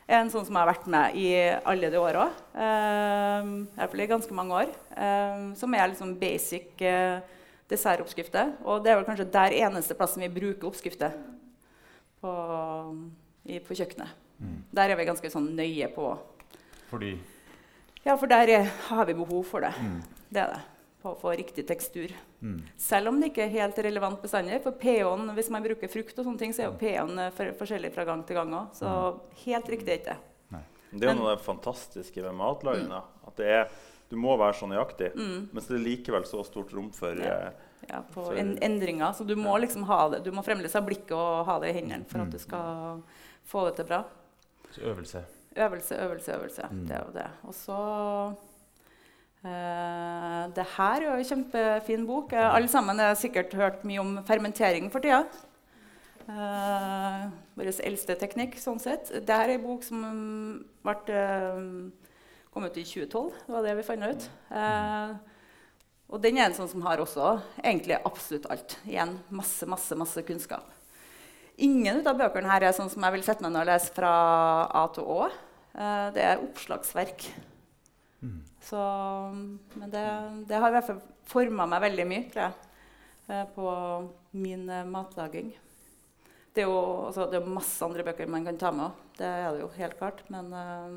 en 0.08 0.32
sånn 0.32 0.44
som 0.44 0.56
jeg 0.56 0.60
har 0.60 0.72
vært 0.72 0.88
med 0.92 1.16
i 1.20 1.28
alle 1.63 1.89
de 1.92 2.00
åra. 2.02 2.26
Iallfall 2.56 4.04
I 4.04 4.10
ganske 4.12 4.36
mange 4.36 4.58
år. 4.63 4.74
Uh, 4.98 5.54
som 5.60 5.74
er 5.78 5.88
liksom 5.92 6.16
basic 6.20 6.82
uh, 6.84 7.24
dessertoppskrifter. 7.72 8.54
Og 8.68 8.84
det 8.84 8.92
er 8.92 9.00
vel 9.00 9.08
kanskje 9.08 9.30
der 9.34 9.56
eneste 9.63 9.96
plassen 9.98 10.26
vi 10.26 10.32
bruker 10.34 10.70
oppskrifter 10.70 11.16
på, 12.24 12.34
i, 13.48 13.60
på 13.63 13.78
kjøkkenet. 13.80 14.20
Mm. 14.44 14.60
Der 14.76 14.92
er 14.92 15.00
vi 15.00 15.08
ganske 15.08 15.32
sånn 15.32 15.54
nøye 15.56 15.88
på 15.94 16.10
Fordi? 16.89 17.13
Ja, 18.04 18.18
for 18.20 18.28
der 18.28 18.50
er, 18.52 18.70
har 18.89 19.08
vi 19.08 19.16
behov 19.16 19.46
for 19.48 19.63
det. 19.63 19.72
Mm. 19.80 20.00
Det 20.34 20.42
er 20.44 20.56
det. 20.58 20.62
På 21.04 21.12
å 21.12 21.20
få 21.20 21.34
riktig 21.36 21.66
tekstur. 21.68 22.13
Mm. 22.39 22.62
Selv 22.80 23.12
om 23.12 23.18
det 23.20 23.34
ikke 23.34 23.44
er 23.44 23.56
helt 23.58 23.80
relevant 23.84 24.22
bestandig. 24.24 24.62
For 24.63 24.76
pH-en, 24.80 25.34
hvis 25.36 25.52
man 25.52 25.66
bruker 25.66 25.92
frukt, 25.92 26.16
og 26.16 26.30
sånne 26.30 26.39
ting, 26.39 26.54
så 26.56 26.63
er 26.63 26.70
jo 26.70 26.78
pH-en 26.80 27.26
eh, 27.26 27.34
for, 27.36 27.56
forskjellig 27.60 27.92
fra 27.92 28.08
gang 28.08 28.24
til 28.28 28.39
gang 28.39 28.54
òg. 28.56 28.78
Så 28.78 28.88
mm. 28.88 29.26
helt 29.46 29.74
riktig 29.76 29.92
er 29.92 30.00
ikke 30.00 30.13
det. 30.13 30.22
Det 30.94 31.08
er 31.08 31.16
jo 31.16 31.24
noe 31.24 31.32
av 31.32 31.39
det 31.39 31.46
fantastiske 31.48 32.22
med 32.22 32.36
matlaging. 32.38 32.92
At 32.94 33.39
det 33.39 33.50
er 33.50 33.68
du 34.13 34.18
må 34.22 34.36
være 34.38 34.54
så 34.54 34.68
nøyaktig. 34.70 35.08
Mm. 35.18 35.38
Mens 35.56 35.68
det 35.70 35.78
er 35.80 35.86
likevel 35.88 36.26
så 36.30 36.44
stort 36.46 36.74
rom 36.76 36.92
for, 36.94 37.18
ja. 37.18 37.38
Eh, 37.50 37.86
ja 37.89 38.02
på 38.13 38.28
for, 38.28 38.38
en, 38.38 38.52
endringer. 38.62 39.16
Så 39.18 39.26
du 39.26 39.34
må 39.39 39.56
liksom 39.63 39.88
ha 39.89 40.04
det. 40.13 40.20
Du 40.28 40.30
må 40.36 40.44
fremdeles 40.46 40.76
ha 40.78 40.84
blikket 40.86 41.16
og 41.18 41.48
ha 41.48 41.56
det 41.63 41.72
i 41.72 41.78
hendene 41.80 42.06
for 42.06 42.22
mm. 42.22 42.28
at 42.28 42.36
du 42.36 42.44
skal 42.44 43.02
få 43.50 43.66
det 43.70 43.80
til 43.80 43.89
bra. 43.89 44.04
Så 44.70 44.86
øvelse. 44.92 45.24
Øvelse, 45.54 45.98
øvelse, 45.98 46.36
øvelse. 46.38 46.70
Mm. 46.70 46.84
Det 46.89 46.98
er 47.00 47.08
jo 47.08 47.16
det. 47.16 47.26
Og 47.50 47.58
så 47.58 47.80
Uh, 49.44 50.48
det 50.56 50.64
her 50.78 51.02
er 51.02 51.08
jo 51.10 51.16
en 51.18 51.32
kjempefin 51.32 52.06
bok. 52.08 52.32
Uh, 52.32 52.54
alle 52.56 52.72
sammen 52.72 53.02
har 53.04 53.18
sikkert 53.20 53.54
hørt 53.60 53.84
mye 53.88 54.00
om 54.00 54.14
fermentering 54.28 54.88
for 54.94 55.04
tida. 55.04 55.26
Uh, 56.24 57.28
Vår 57.58 57.74
eldste 57.84 58.16
teknikk. 58.20 58.56
sånn 58.62 58.80
sett. 58.80 59.12
Dette 59.12 59.42
er 59.44 59.58
en 59.58 59.68
bok 59.68 59.84
som 59.84 60.00
ble 60.86 61.20
kom 62.54 62.66
ut 62.66 62.78
i 62.78 62.86
2012. 62.86 63.32
Det 63.48 63.54
var 63.54 63.66
det 63.66 63.78
vi 63.80 63.86
fant 63.88 64.06
ut. 64.06 64.26
Eh, 64.54 65.14
og 66.14 66.22
den 66.22 66.38
er 66.38 66.48
en 66.48 66.58
sånn 66.58 66.70
som 66.70 66.84
har 66.86 67.02
også 67.02 67.38
egentlig 67.64 67.98
absolutt 67.98 68.46
alt. 68.54 68.78
Igjen 68.86 69.16
masse, 69.34 69.66
masse, 69.70 69.98
masse 69.98 70.22
kunnskap. 70.28 70.70
Ingen 71.64 72.02
av 72.06 72.18
bøkene 72.18 72.50
her 72.50 72.68
er 72.68 72.76
sånn 72.78 72.92
som 72.94 73.04
jeg 73.06 73.16
vil 73.16 73.26
sette 73.26 73.46
meg 73.46 73.54
ned 73.54 73.64
og 73.64 73.72
lese 73.72 73.94
fra 73.96 74.14
A 74.70 74.86
til 74.94 75.10
Å. 75.10 75.26
Eh, 75.74 76.08
det 76.14 76.28
er 76.28 76.46
oppslagsverk. 76.46 77.26
Mm. 78.24 78.38
Så, 78.64 78.82
men 79.76 79.90
det, 79.92 80.04
det, 80.48 80.60
har 80.60 80.72
i 80.72 80.78
hvert 80.78 80.88
fall 80.88 81.02
forma 81.28 81.68
meg 81.68 81.84
veldig 81.84 82.06
mye 82.08 82.28
tror 82.32 82.46
jeg, 82.46 82.70
eh, 83.28 83.44
på 83.56 83.74
min 84.40 84.64
eh, 84.72 84.88
matlaging. 84.88 85.52
Det 86.54 86.64
er 86.64 86.70
jo 86.70 86.80
altså, 87.10 87.28
det 87.32 87.42
er 87.42 87.50
masse 87.50 87.84
andre 87.84 88.06
bøker 88.08 88.30
man 88.30 88.46
kan 88.48 88.60
ta 88.62 88.72
med. 88.76 89.04
Det 89.18 89.28
er 89.28 89.52
det 89.52 89.64
jo 89.64 89.74
helt 89.76 89.98
klart. 89.98 90.22
Men 90.32 90.52
uh, 90.54 90.96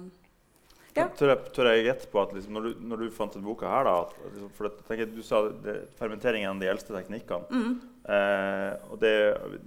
ja. 0.96 1.06
Tør, 1.16 1.32
jeg, 1.32 1.52
tør 1.56 1.68
jeg 1.70 1.84
gjette 1.86 2.08
på 2.12 2.20
at 2.20 2.32
liksom, 2.36 2.56
når, 2.56 2.66
du, 2.66 2.84
når, 2.90 3.02
du, 3.02 3.14
fant 3.16 3.34
denne 3.34 3.48
boka 3.48 3.68
her, 3.68 3.88
da, 3.88 3.94
at, 4.04 4.14
liksom, 4.30 4.50
for 4.56 4.68
det, 4.68 4.84
tenker, 4.88 5.10
Du 5.12 5.22
sa 5.24 5.42
det, 5.64 5.76
fermentering 5.98 6.44
er 6.44 6.50
en 6.50 6.60
av 6.60 6.62
de 6.64 6.70
eldste 6.72 6.92
teknikkene. 6.96 7.48
Mm. 7.50 7.74
Eh, 8.16 8.70
og 8.92 9.00
det, 9.02 9.14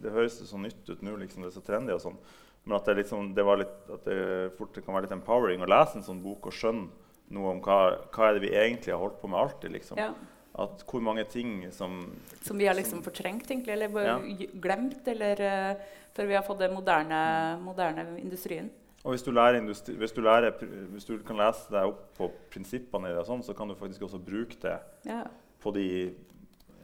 det, 0.01 0.13
høres 0.15 0.39
så 0.49 0.61
nytt 0.61 0.89
ut 0.89 1.03
nå, 1.05 1.17
liksom, 1.21 1.43
det 1.45 1.51
er 1.51 1.57
så 1.57 1.65
trendy 1.65 1.93
og 1.93 2.01
sånn. 2.05 2.17
Men 2.65 2.77
at 2.79 2.89
det, 2.89 2.97
liksom, 3.01 3.33
det, 3.37 3.45
litt, 3.61 3.77
at 3.97 4.09
det 4.09 4.23
fort 4.57 4.77
kan 4.77 4.93
være 4.95 5.07
litt 5.07 5.17
empowering 5.17 5.65
å 5.65 5.69
lese 5.69 5.99
en 5.99 6.05
sånn 6.05 6.23
bok 6.23 6.49
og 6.49 6.55
skjønne 6.55 7.08
noe 7.35 7.53
om 7.53 7.61
hva, 7.63 7.79
hva 8.13 8.27
er 8.27 8.37
det 8.37 8.43
vi 8.47 8.51
egentlig 8.57 8.93
har 8.93 9.01
holdt 9.01 9.19
på 9.21 9.29
med 9.31 9.39
alltid. 9.39 9.73
liksom. 9.77 10.01
Ja. 10.01 10.11
At 10.59 10.83
hvor 10.89 11.03
mange 11.03 11.23
ting 11.29 11.61
som 11.71 12.01
Som 12.41 12.57
vi 12.57 12.67
har 12.67 12.75
liksom 12.75 13.03
fortrengt, 13.03 13.47
egentlig, 13.51 13.73
eller 13.73 14.05
ja. 14.05 14.17
glemt. 14.53 15.07
Eller 15.07 15.41
uh, 15.41 15.87
før 16.13 16.29
vi 16.29 16.35
har 16.35 16.43
fått 16.43 16.59
den 16.59 16.73
moderne, 16.73 17.19
moderne 17.63 18.07
industrien. 18.19 18.71
Og 19.03 19.13
hvis 19.13 19.23
du, 19.23 19.31
industri, 19.31 19.95
hvis, 19.95 20.11
du 20.11 20.21
lærer, 20.21 20.51
hvis 20.91 21.05
du, 21.07 21.13
kan 21.23 21.37
lese 21.39 21.71
deg 21.71 21.87
opp 21.87 22.01
på 22.17 22.27
prinsippene 22.51 23.07
i 23.07 23.15
det, 23.15 23.23
sånn, 23.29 23.43
så 23.45 23.55
kan 23.55 23.69
du 23.69 23.77
faktisk 23.79 24.03
også 24.09 24.19
bruke 24.19 24.57
det 24.59 24.75
ja. 25.07 25.21
på 25.63 25.71
de 25.71 25.85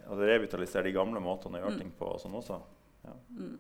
altså 0.06 0.22
Revitalisere 0.30 0.86
de 0.88 0.94
gamle 0.96 1.20
måtene 1.20 1.60
å 1.60 1.64
gjøre 1.66 1.74
mm. 1.76 1.82
ting 1.82 1.92
på. 1.98 2.14
og 2.14 2.22
sånn 2.22 2.38
også. 2.38 2.62
Ja. 3.04 3.16
Mm. 3.36 3.58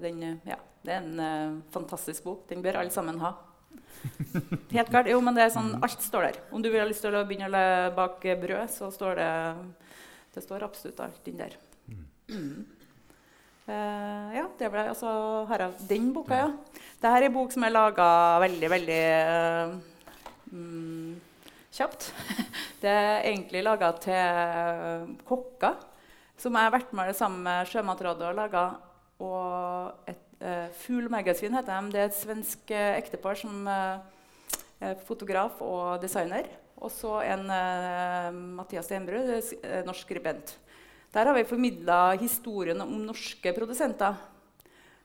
Den, 0.00 0.22
ja. 0.46 0.56
Det 0.80 0.94
er 0.94 1.02
en 1.02 1.20
uh, 1.20 1.58
fantastisk 1.74 2.24
bok. 2.24 2.46
Den 2.48 2.62
bør 2.64 2.80
alle 2.80 2.94
sammen 2.94 3.20
ha. 3.20 3.34
Helt 4.72 4.90
klart. 4.90 5.10
Jo, 5.10 5.20
men 5.24 5.36
det 5.36 5.46
er 5.46 5.52
sånn, 5.54 5.74
alt 5.84 6.02
står 6.04 6.28
der. 6.28 6.38
Om 6.54 6.62
du 6.62 6.70
vil 6.70 6.80
ha 6.82 6.86
lyst 6.88 7.04
til 7.04 7.16
å 7.16 7.24
begynne 7.26 7.50
å 7.50 7.92
bake 7.96 8.36
brød, 8.40 8.70
så 8.72 8.90
står 8.94 9.20
det 9.20 9.30
Det 10.36 10.42
står 10.44 10.66
absolutt 10.66 11.00
alt 11.00 11.28
inni 11.30 11.44
der. 11.44 11.54
Mm. 12.28 12.64
Uh, 13.66 14.28
ja, 14.30 14.44
det 14.60 14.68
ble 14.70 14.84
altså 14.92 15.10
er 15.50 15.64
den 15.88 16.12
boka, 16.14 16.36
ja. 16.38 16.50
Dette 17.00 17.14
er 17.18 17.26
en 17.26 17.34
bok 17.34 17.50
som 17.50 17.64
er 17.66 17.72
laga 17.74 18.08
veldig, 18.44 18.68
veldig 18.70 18.98
uh, 19.26 19.72
um, 20.52 21.16
kjapt. 21.74 22.12
Det 22.82 22.92
er 22.92 23.24
egentlig 23.32 23.64
laga 23.64 23.88
til 23.98 25.16
kokker, 25.26 25.80
som 26.38 26.54
jeg 26.54 26.68
har 26.68 26.74
vært 26.76 26.92
med 26.94 27.10
sammen 27.16 27.42
med 27.46 27.72
Sjømatrådet 27.72 28.28
og 28.28 28.38
laga. 28.38 28.64
Og 29.24 30.10
et 30.12 30.25
uh, 30.42 30.68
Fugl 30.82 31.08
Magasin 31.12 31.56
heter 31.56 31.72
de. 31.72 31.94
Det 31.94 32.02
er 32.02 32.10
et 32.10 32.20
svensk 32.20 32.70
uh, 32.74 32.92
ektepar 32.98 33.38
som 33.40 33.66
er 33.68 34.96
fotograf 35.06 35.60
og 35.64 36.02
designer. 36.02 36.48
Og 36.76 36.92
så 36.92 37.22
en 37.24 37.46
Mathias 38.58 38.84
Stenbrud, 38.84 39.30
norsk 39.86 40.04
skribent. 40.04 40.58
Der 41.16 41.24
har 41.24 41.32
vi 41.32 41.46
formidla 41.48 42.16
historien 42.20 42.80
om 42.84 42.90
norske 43.06 43.54
produsenter. 43.56 44.18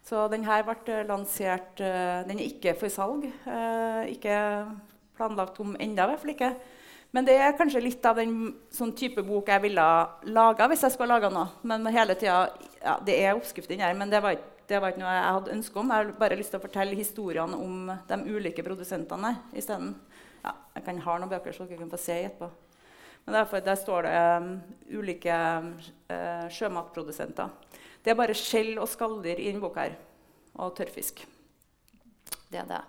Så 0.06 0.26
denne 0.32 0.62
ble 0.66 1.02
lansert 1.08 1.82
eh, 1.82 2.22
Den 2.28 2.40
er 2.40 2.48
ikke 2.50 2.76
for 2.80 2.94
salg. 2.94 3.28
Eh, 3.28 4.14
ikke 4.16 4.36
planlagt 5.18 5.60
om 5.62 5.76
enda, 5.80 6.06
i 6.06 6.12
hvert 6.12 6.24
fall 6.24 6.34
ikke. 6.34 6.52
Men 7.12 7.28
det 7.28 7.36
er 7.38 7.58
kanskje 7.60 7.84
litt 7.84 8.06
av 8.08 8.18
den 8.18 8.54
sånn 8.72 8.94
type 8.98 9.22
bok 9.28 9.50
jeg 9.52 9.64
ville 9.66 9.88
laga 10.32 10.68
hvis 10.72 10.86
jeg 10.88 10.96
skulle 10.96 11.12
laga 11.12 11.30
noe. 11.34 11.52
Men 11.68 11.86
hele 11.92 12.16
tida, 12.16 12.46
ja, 12.80 12.98
Det 13.06 13.18
er 13.20 13.36
oppskrift 13.36 13.72
inni 13.72 13.84
her, 13.84 13.98
men 14.00 14.10
det 14.10 14.24
var, 14.24 14.36
ikke, 14.36 14.48
det 14.72 14.80
var, 14.80 14.94
ikke, 14.94 15.02
noe 15.04 15.12
jeg 15.12 15.36
hadde 15.36 15.54
ønske 15.58 15.80
om. 15.82 15.90
Jeg 15.92 16.06
har 16.06 16.12
bare 16.22 16.38
lyst 16.40 16.54
til 16.54 16.62
å 16.62 16.64
fortelle 16.64 16.96
historiene 16.96 17.58
om 17.60 17.90
de 18.08 18.18
ulike 18.32 18.64
produsentene 18.64 19.34
isteden. 19.58 19.94
Ja, 20.42 20.54
jeg 20.78 20.86
kan 20.86 21.02
ha 21.04 21.16
noen 21.20 21.32
bøker 21.32 21.56
så 21.56 21.68
dere 21.68 21.82
kan 21.82 21.92
få 21.92 22.00
se 22.00 22.16
etterpå. 22.24 22.48
Men 23.26 23.36
derfor, 23.38 23.62
der 23.62 23.78
står 23.78 24.08
det 24.08 24.14
um, 24.42 24.48
ulike 24.98 25.36
uh, 25.62 26.48
sjømatprodusenter. 26.50 27.52
Det 28.02 28.14
er 28.14 28.18
bare 28.18 28.38
skjell 28.38 28.80
og 28.82 28.90
skalldyr 28.90 29.38
i 29.38 29.52
denne 29.52 29.62
boka. 29.62 29.86
her. 29.86 30.00
Og 30.58 30.74
tørrfisk. 30.78 31.22
Det 32.50 32.64
er 32.64 32.70
det. 32.72 32.82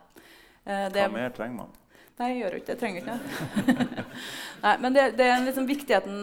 Uh, 0.65 0.87
det 0.95 1.03
Hva 1.03 1.13
mer 1.13 1.35
trenger 1.37 1.65
man? 1.65 1.75
Nei, 2.21 2.29
jeg 2.31 2.39
gjør 2.43 2.55
jo 2.55 2.61
ikke 2.63 2.71
det. 2.71 2.79
Trenger 2.81 3.03
ikke 3.03 3.19
det. 3.19 4.07
Nei, 4.65 4.77
men 4.85 4.97
det, 4.97 5.09
det 5.19 5.27
er 5.27 5.45
liksom 5.45 5.67
viktigheten 5.67 6.17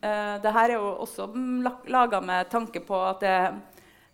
uh, 0.00 0.36
Det 0.42 0.54
her 0.56 0.72
er 0.72 0.78
jo 0.78 0.90
også 1.04 1.28
laga 1.92 2.22
med 2.24 2.50
tanke 2.50 2.82
på 2.86 2.98
at 3.04 3.22
det 3.22 3.36
er 3.36 3.60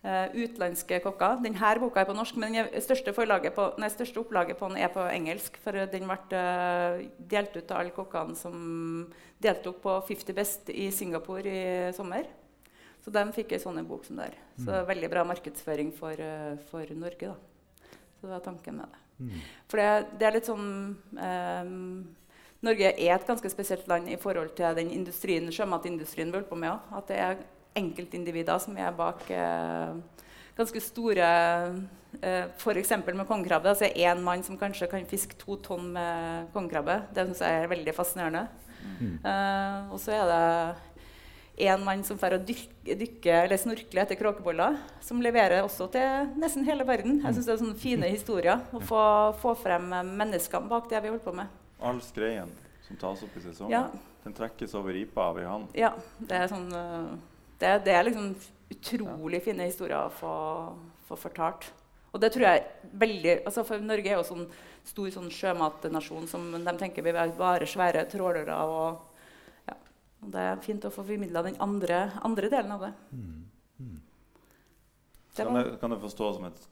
uh, 0.06 0.26
utenlandske 0.34 1.00
kokker. 1.04 1.38
Denne 1.44 1.72
boka 1.82 2.02
er 2.02 2.08
på 2.08 2.16
norsk, 2.16 2.38
men 2.40 2.56
den 2.56 2.82
største, 2.84 3.14
på, 3.14 3.68
nei, 3.78 3.90
største 3.92 4.22
opplaget 4.22 4.58
på 4.60 4.70
den 4.70 4.80
er 4.82 4.92
på 4.94 5.06
engelsk. 5.10 5.58
For 5.64 5.86
den 5.92 6.08
ble 6.10 6.18
uh, 6.34 7.06
delt 7.30 7.56
ut 7.56 7.64
til 7.64 7.78
alle 7.78 7.94
kokkene 7.96 8.36
som 8.38 9.08
deltok 9.42 9.82
på 9.84 9.98
50 10.10 10.36
Best 10.36 10.70
i 10.74 10.90
Singapore 10.94 11.48
i 11.48 11.92
sommer. 11.96 12.28
Så 13.04 13.12
de 13.14 13.22
fikk 13.32 13.54
ei 13.54 13.62
sånn 13.62 13.78
bok 13.88 14.04
som 14.04 14.18
der. 14.18 14.34
Så 14.58 14.72
mm. 14.72 14.88
veldig 14.88 15.08
bra 15.12 15.22
markedsføring 15.24 15.92
for, 15.96 16.18
for 16.68 16.96
Norge. 16.98 17.30
da. 17.30 17.94
Så 18.18 18.26
det 18.26 18.32
var 18.34 18.42
tanken 18.44 18.80
med 18.80 18.90
det. 18.90 19.04
Mm. 19.18 19.42
For 19.70 19.80
det, 19.80 19.90
det, 20.18 20.26
er 20.26 20.34
litt 20.34 20.48
sånn 20.48 20.68
um, 21.18 21.76
Norge 22.66 22.90
er 22.90 23.14
et 23.14 23.26
ganske 23.26 23.50
spesielt 23.50 23.86
land 23.90 24.10
i 24.10 24.18
forhold 24.18 24.50
til 24.58 24.74
den 24.78 24.90
industrien, 24.94 25.46
sjømatindustrien 25.54 26.30
vi 26.30 26.38
holder 26.38 26.50
på 26.50 26.58
med. 26.58 26.90
At 26.94 27.10
det 27.10 27.20
er 27.22 27.38
enkeltindivider 27.78 28.60
som 28.62 28.76
er 28.78 28.94
bak 28.96 29.24
uh, 29.32 29.96
ganske 30.58 30.80
store 30.82 31.26
eh, 32.22 32.46
F.eks. 32.58 32.90
med 33.06 33.26
kongekrabbe. 33.28 33.70
Altså 33.70 33.86
én 33.94 34.22
mann 34.24 34.42
som 34.42 34.58
kanskje 34.58 34.88
kan 34.90 35.06
fiske 35.06 35.38
to 35.38 35.54
tonn 35.62 35.92
med 35.94 36.48
kongekrabbe. 36.54 37.04
Det 37.14 37.28
syns 37.28 37.44
jeg 37.44 37.60
er 37.62 37.70
veldig 37.70 37.94
fascinerende. 37.94 38.48
Mm. 38.98 39.14
Uh, 39.22 39.92
og 39.94 40.00
så 40.02 40.16
er 40.16 40.26
det 40.32 41.68
én 41.68 41.82
mann 41.86 42.02
som 42.06 42.18
får 42.18 42.38
dykke, 42.46 42.96
dykke, 42.98 43.34
eller 43.44 43.60
snorkle 43.60 44.02
etter 44.02 44.18
kråkeboller. 44.18 44.78
Som 45.04 45.22
leverer 45.22 45.62
også 45.62 45.88
til 45.94 46.34
nesten 46.38 46.66
hele 46.66 46.86
verden. 46.86 47.20
Jeg 47.22 47.38
synes 47.38 47.46
det 47.46 47.54
er 47.54 47.62
sånne 47.62 47.78
fine 47.78 48.10
historier. 48.10 48.62
Å 48.74 48.82
få, 48.82 49.02
få 49.42 49.54
frem 49.62 49.90
menneskene 50.18 50.70
bak 50.70 50.90
det 50.90 51.02
vi 51.04 51.12
holder 51.12 51.26
på 51.26 51.36
med. 51.38 51.54
All 51.78 52.02
skreien 52.02 52.50
som 52.88 52.98
tas 52.98 53.22
opp 53.22 53.34
i 53.36 53.42
sesongen, 53.44 53.74
ja. 53.74 54.14
den 54.24 54.34
trekkes 54.34 54.72
over 54.78 54.96
ripa 54.96 55.28
av 55.30 55.38
ei 55.38 55.44
hand? 55.46 55.74
Ja. 55.76 55.92
Det 56.18 56.38
er, 56.38 56.48
sånn, 56.50 56.70
eh, 56.72 57.10
det, 57.58 57.74
det 57.86 57.94
er 57.94 58.06
liksom 58.06 58.32
utrolig 58.70 59.42
fine 59.42 59.66
historier 59.68 60.06
å 60.06 60.12
få, 60.12 60.32
få, 61.08 61.18
fortalt. 61.18 61.70
Og 62.12 62.22
det 62.22 62.30
tror 62.32 62.46
jeg 62.46 62.92
veldig, 63.00 63.34
altså 63.48 63.64
For 63.68 63.82
Norge 63.84 64.10
er 64.10 64.16
jo 64.16 64.26
sånn 64.26 64.46
stor 64.88 65.10
sånn 65.12 65.28
sjømatnasjon 65.32 66.28
som 66.30 66.46
de 66.54 66.74
tenker 66.80 67.04
vi 67.04 67.12
er 67.12 67.34
bare 67.36 67.68
svære 67.68 68.06
trålere. 68.10 68.56
og 68.64 69.04
og 70.18 70.32
det 70.34 70.44
er 70.50 70.62
fint 70.62 70.82
å 70.82 70.90
få 70.90 71.04
formidla 71.06 71.44
den 71.46 71.58
andre, 71.62 71.98
andre, 72.26 72.48
delen 72.50 72.72
av 72.74 72.80
det. 72.82 72.88
Mm. 73.12 73.44
Mm. 73.78 74.00
det 75.36 75.44
kan, 75.44 75.54
det, 75.54 75.76
kan 75.78 75.92
det 75.94 75.98
forstå 76.02 76.30
som 76.34 76.48
et 76.48 76.64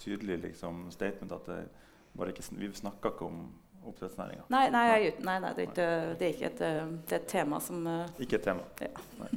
tydelig 0.00 0.38
liksom, 0.46 0.86
statement 0.94 1.34
at 1.36 1.50
ikke, 2.30 2.46
vi 2.56 2.70
snakker 2.72 3.12
ikke 3.12 3.28
om 3.28 3.42
oppdrettsnæringa? 3.84 4.46
Nei, 4.54 4.62
nei, 4.72 4.86
nei, 5.20 5.36
nei 5.44 5.52
det, 5.58 5.66
er 5.66 5.68
ikke, 5.68 5.90
det, 6.16 6.30
er 6.30 6.32
ikke, 6.32 6.52
et, 6.54 6.64
det 7.04 7.18
er 7.18 7.20
et 7.20 7.28
tema 7.28 7.60
som 7.60 7.84
Ikke 8.16 8.40
et 8.40 8.48
tema? 8.48 8.64
Ja. 8.80 9.28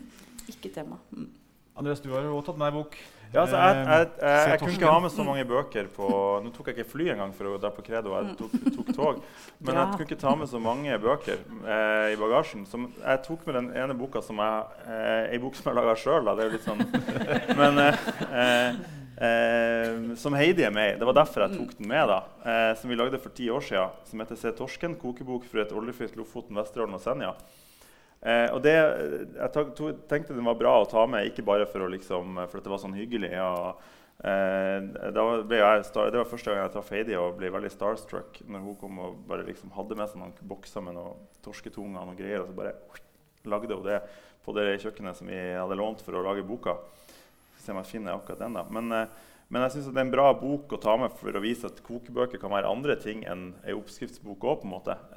Ikke 0.51 0.73
tema. 0.73 0.99
Mm. 1.12 1.29
Andreas, 1.77 2.01
du 2.01 2.10
har 2.10 2.25
jo 2.25 2.39
tatt 2.41 2.57
med 2.57 2.71
ei 2.71 2.75
bok. 2.79 2.95
Ja, 3.33 3.41
altså, 3.43 3.57
jeg, 3.60 3.75
jeg, 3.75 4.07
jeg, 4.21 4.49
jeg 4.49 4.60
kunne 4.62 4.73
ikke 4.77 4.91
ha 4.91 4.99
med 5.03 5.12
så 5.12 5.23
mange 5.27 5.43
bøker 5.47 5.88
på 5.91 6.07
Nå 6.45 6.51
tok 6.55 6.69
jeg 6.69 6.77
ikke 6.77 6.91
fly 6.93 7.10
engang 7.12 7.33
for 7.36 7.49
å 7.51 7.57
dra 7.60 7.71
på 7.75 7.83
Credo. 7.83 8.13
Jeg 8.15 8.38
tok, 8.39 8.53
tok 8.77 8.91
tog. 8.95 9.19
Men 9.60 9.77
jeg 9.77 9.89
kunne 9.91 10.07
ikke 10.07 10.19
ta 10.21 10.33
med 10.39 10.49
så 10.49 10.62
mange 10.63 10.99
bøker 11.03 11.41
eh, 11.43 12.13
i 12.13 12.19
bagasjen. 12.19 12.63
Som, 12.71 12.88
jeg 13.01 13.21
tok 13.27 13.43
med 13.49 13.60
den 13.60 13.67
ene 13.83 13.97
boka 13.99 14.23
som 14.23 14.39
jeg 14.41 14.88
eh, 14.88 15.36
Ei 15.36 15.41
bok 15.43 15.60
som 15.60 15.69
jeg 15.69 15.77
laga 15.77 15.97
sjøl. 15.99 16.31
Det 16.31 16.45
er 16.45 16.49
jo 16.49 16.55
litt 16.55 16.65
sånn 16.65 16.86
Men 17.60 17.83
eh, 17.83 18.01
eh, 19.27 20.01
Som 20.23 20.39
Heidi 20.39 20.65
er 20.65 20.73
med 20.73 20.95
i. 20.95 20.97
Det 21.01 21.12
var 21.12 21.19
derfor 21.19 21.45
jeg 21.45 21.60
tok 21.60 21.77
den 21.81 21.91
med. 21.91 22.07
da 22.10 22.23
eh, 22.47 22.73
Som 22.79 22.93
vi 22.93 22.97
lagde 22.97 23.21
for 23.21 23.36
ti 23.36 23.51
år 23.51 23.67
siden. 23.69 24.01
Som 24.07 24.23
heter 24.23 24.39
Se 24.39 24.55
torsken. 24.55 24.95
Kokebok 25.03 25.45
for 25.51 25.62
et 25.65 25.75
oljefritt 25.75 26.15
Lofoten, 26.17 26.57
Vesterålen 26.57 26.95
og 26.95 27.03
Senja. 27.03 27.36
Eh, 28.21 28.49
og 28.49 28.63
det, 28.65 28.73
jeg 29.38 29.51
tenkte 30.10 30.34
den 30.34 30.47
var 30.47 30.58
bra 30.58 30.73
å 30.82 30.89
ta 30.89 31.03
med, 31.10 31.30
ikke 31.30 31.45
bare 31.45 31.67
for, 31.69 31.86
liksom, 31.91 32.39
for 32.47 32.60
at 32.60 32.65
det 32.65 32.73
var 32.73 32.82
sånn 32.82 32.97
hyggelig. 32.97 33.30
Og, 33.43 33.84
eh, 34.25 34.80
jeg, 34.82 35.13
det 35.13 36.17
var 36.17 36.32
første 36.32 36.49
gang 36.49 36.63
jeg 36.63 36.73
traff 36.73 36.89
Heidi 36.95 37.17
og 37.19 37.38
ble 37.38 37.51
veldig 37.53 37.71
starstruck 37.73 38.41
når 38.49 38.65
hun 38.65 38.80
kom 38.82 39.03
og 39.03 39.19
bare 39.30 39.45
liksom 39.47 39.75
hadde 39.77 39.99
med 39.99 40.10
seg 40.10 40.23
noen 40.23 40.49
bokser 40.49 40.86
med 40.86 40.97
noen 40.97 41.27
torsketunger 41.45 42.01
og 42.01 42.10
noen 42.10 42.19
greier. 42.19 42.41
Og 42.41 42.49
så 42.49 42.58
bare 42.58 42.75
lagde 43.47 43.77
hun 43.77 43.86
det 43.86 44.01
på 44.47 44.56
det 44.56 44.80
kjøkkenet 44.82 45.19
som 45.19 45.30
vi 45.30 45.38
hadde 45.38 45.77
lånt 45.77 46.01
for 46.03 46.17
å 46.17 46.25
lage 46.25 46.45
boka. 46.47 46.77
Se 47.62 47.73
om 47.73 47.82
jeg 47.84 47.91
finner 47.93 48.15
akkurat 48.15 48.41
den 48.41 48.58
da. 48.58 48.65
Men, 48.73 48.89
eh, 48.95 49.36
men 49.47 49.63
jeg 49.63 49.77
synes 49.77 49.93
det 49.93 50.01
er 50.01 50.08
en 50.08 50.15
bra 50.17 50.32
bok 50.36 50.73
å 50.73 50.82
ta 50.82 50.97
med 50.99 51.13
for 51.15 51.38
å 51.38 51.43
vise 51.43 51.69
at 51.69 51.86
kokebøker 51.86 52.41
kan 52.41 52.51
være 52.51 52.67
andre 52.67 52.97
ting 52.99 53.21
enn 53.30 53.53
ei 53.63 53.77
oppskriftsbok 53.77 54.43
òg. 54.43 54.65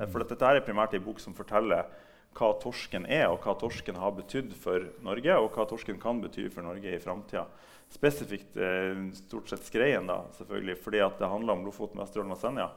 For 0.04 0.22
dette 0.22 0.52
er 0.52 0.60
primært 0.62 0.94
ei 0.94 1.02
bok 1.02 1.18
som 1.18 1.34
forteller 1.34 1.88
hva 2.36 2.52
torsken 2.62 3.06
er, 3.10 3.26
og 3.30 3.42
hva 3.44 3.56
torsken 3.58 3.98
har 3.98 4.12
betydd 4.16 4.52
for 4.58 4.86
Norge, 5.04 5.34
og 5.36 5.50
hva 5.54 5.66
torsken 5.68 5.98
kan 6.00 6.20
bety 6.22 6.46
for 6.52 6.66
Norge 6.66 6.94
i 6.94 7.02
framtida. 7.02 7.46
Spesifikt 7.90 8.58
eh, 8.60 9.00
stort 9.18 9.50
sett 9.50 9.66
skreien, 9.66 10.06
da, 10.06 10.22
selvfølgelig, 10.36 10.76
fordi 10.84 11.02
det 11.18 11.32
handler 11.32 11.58
om 11.58 11.66
Lofoten, 11.66 11.98
Vesterålen 12.00 12.36
og 12.36 12.38
Senja. 12.38 12.68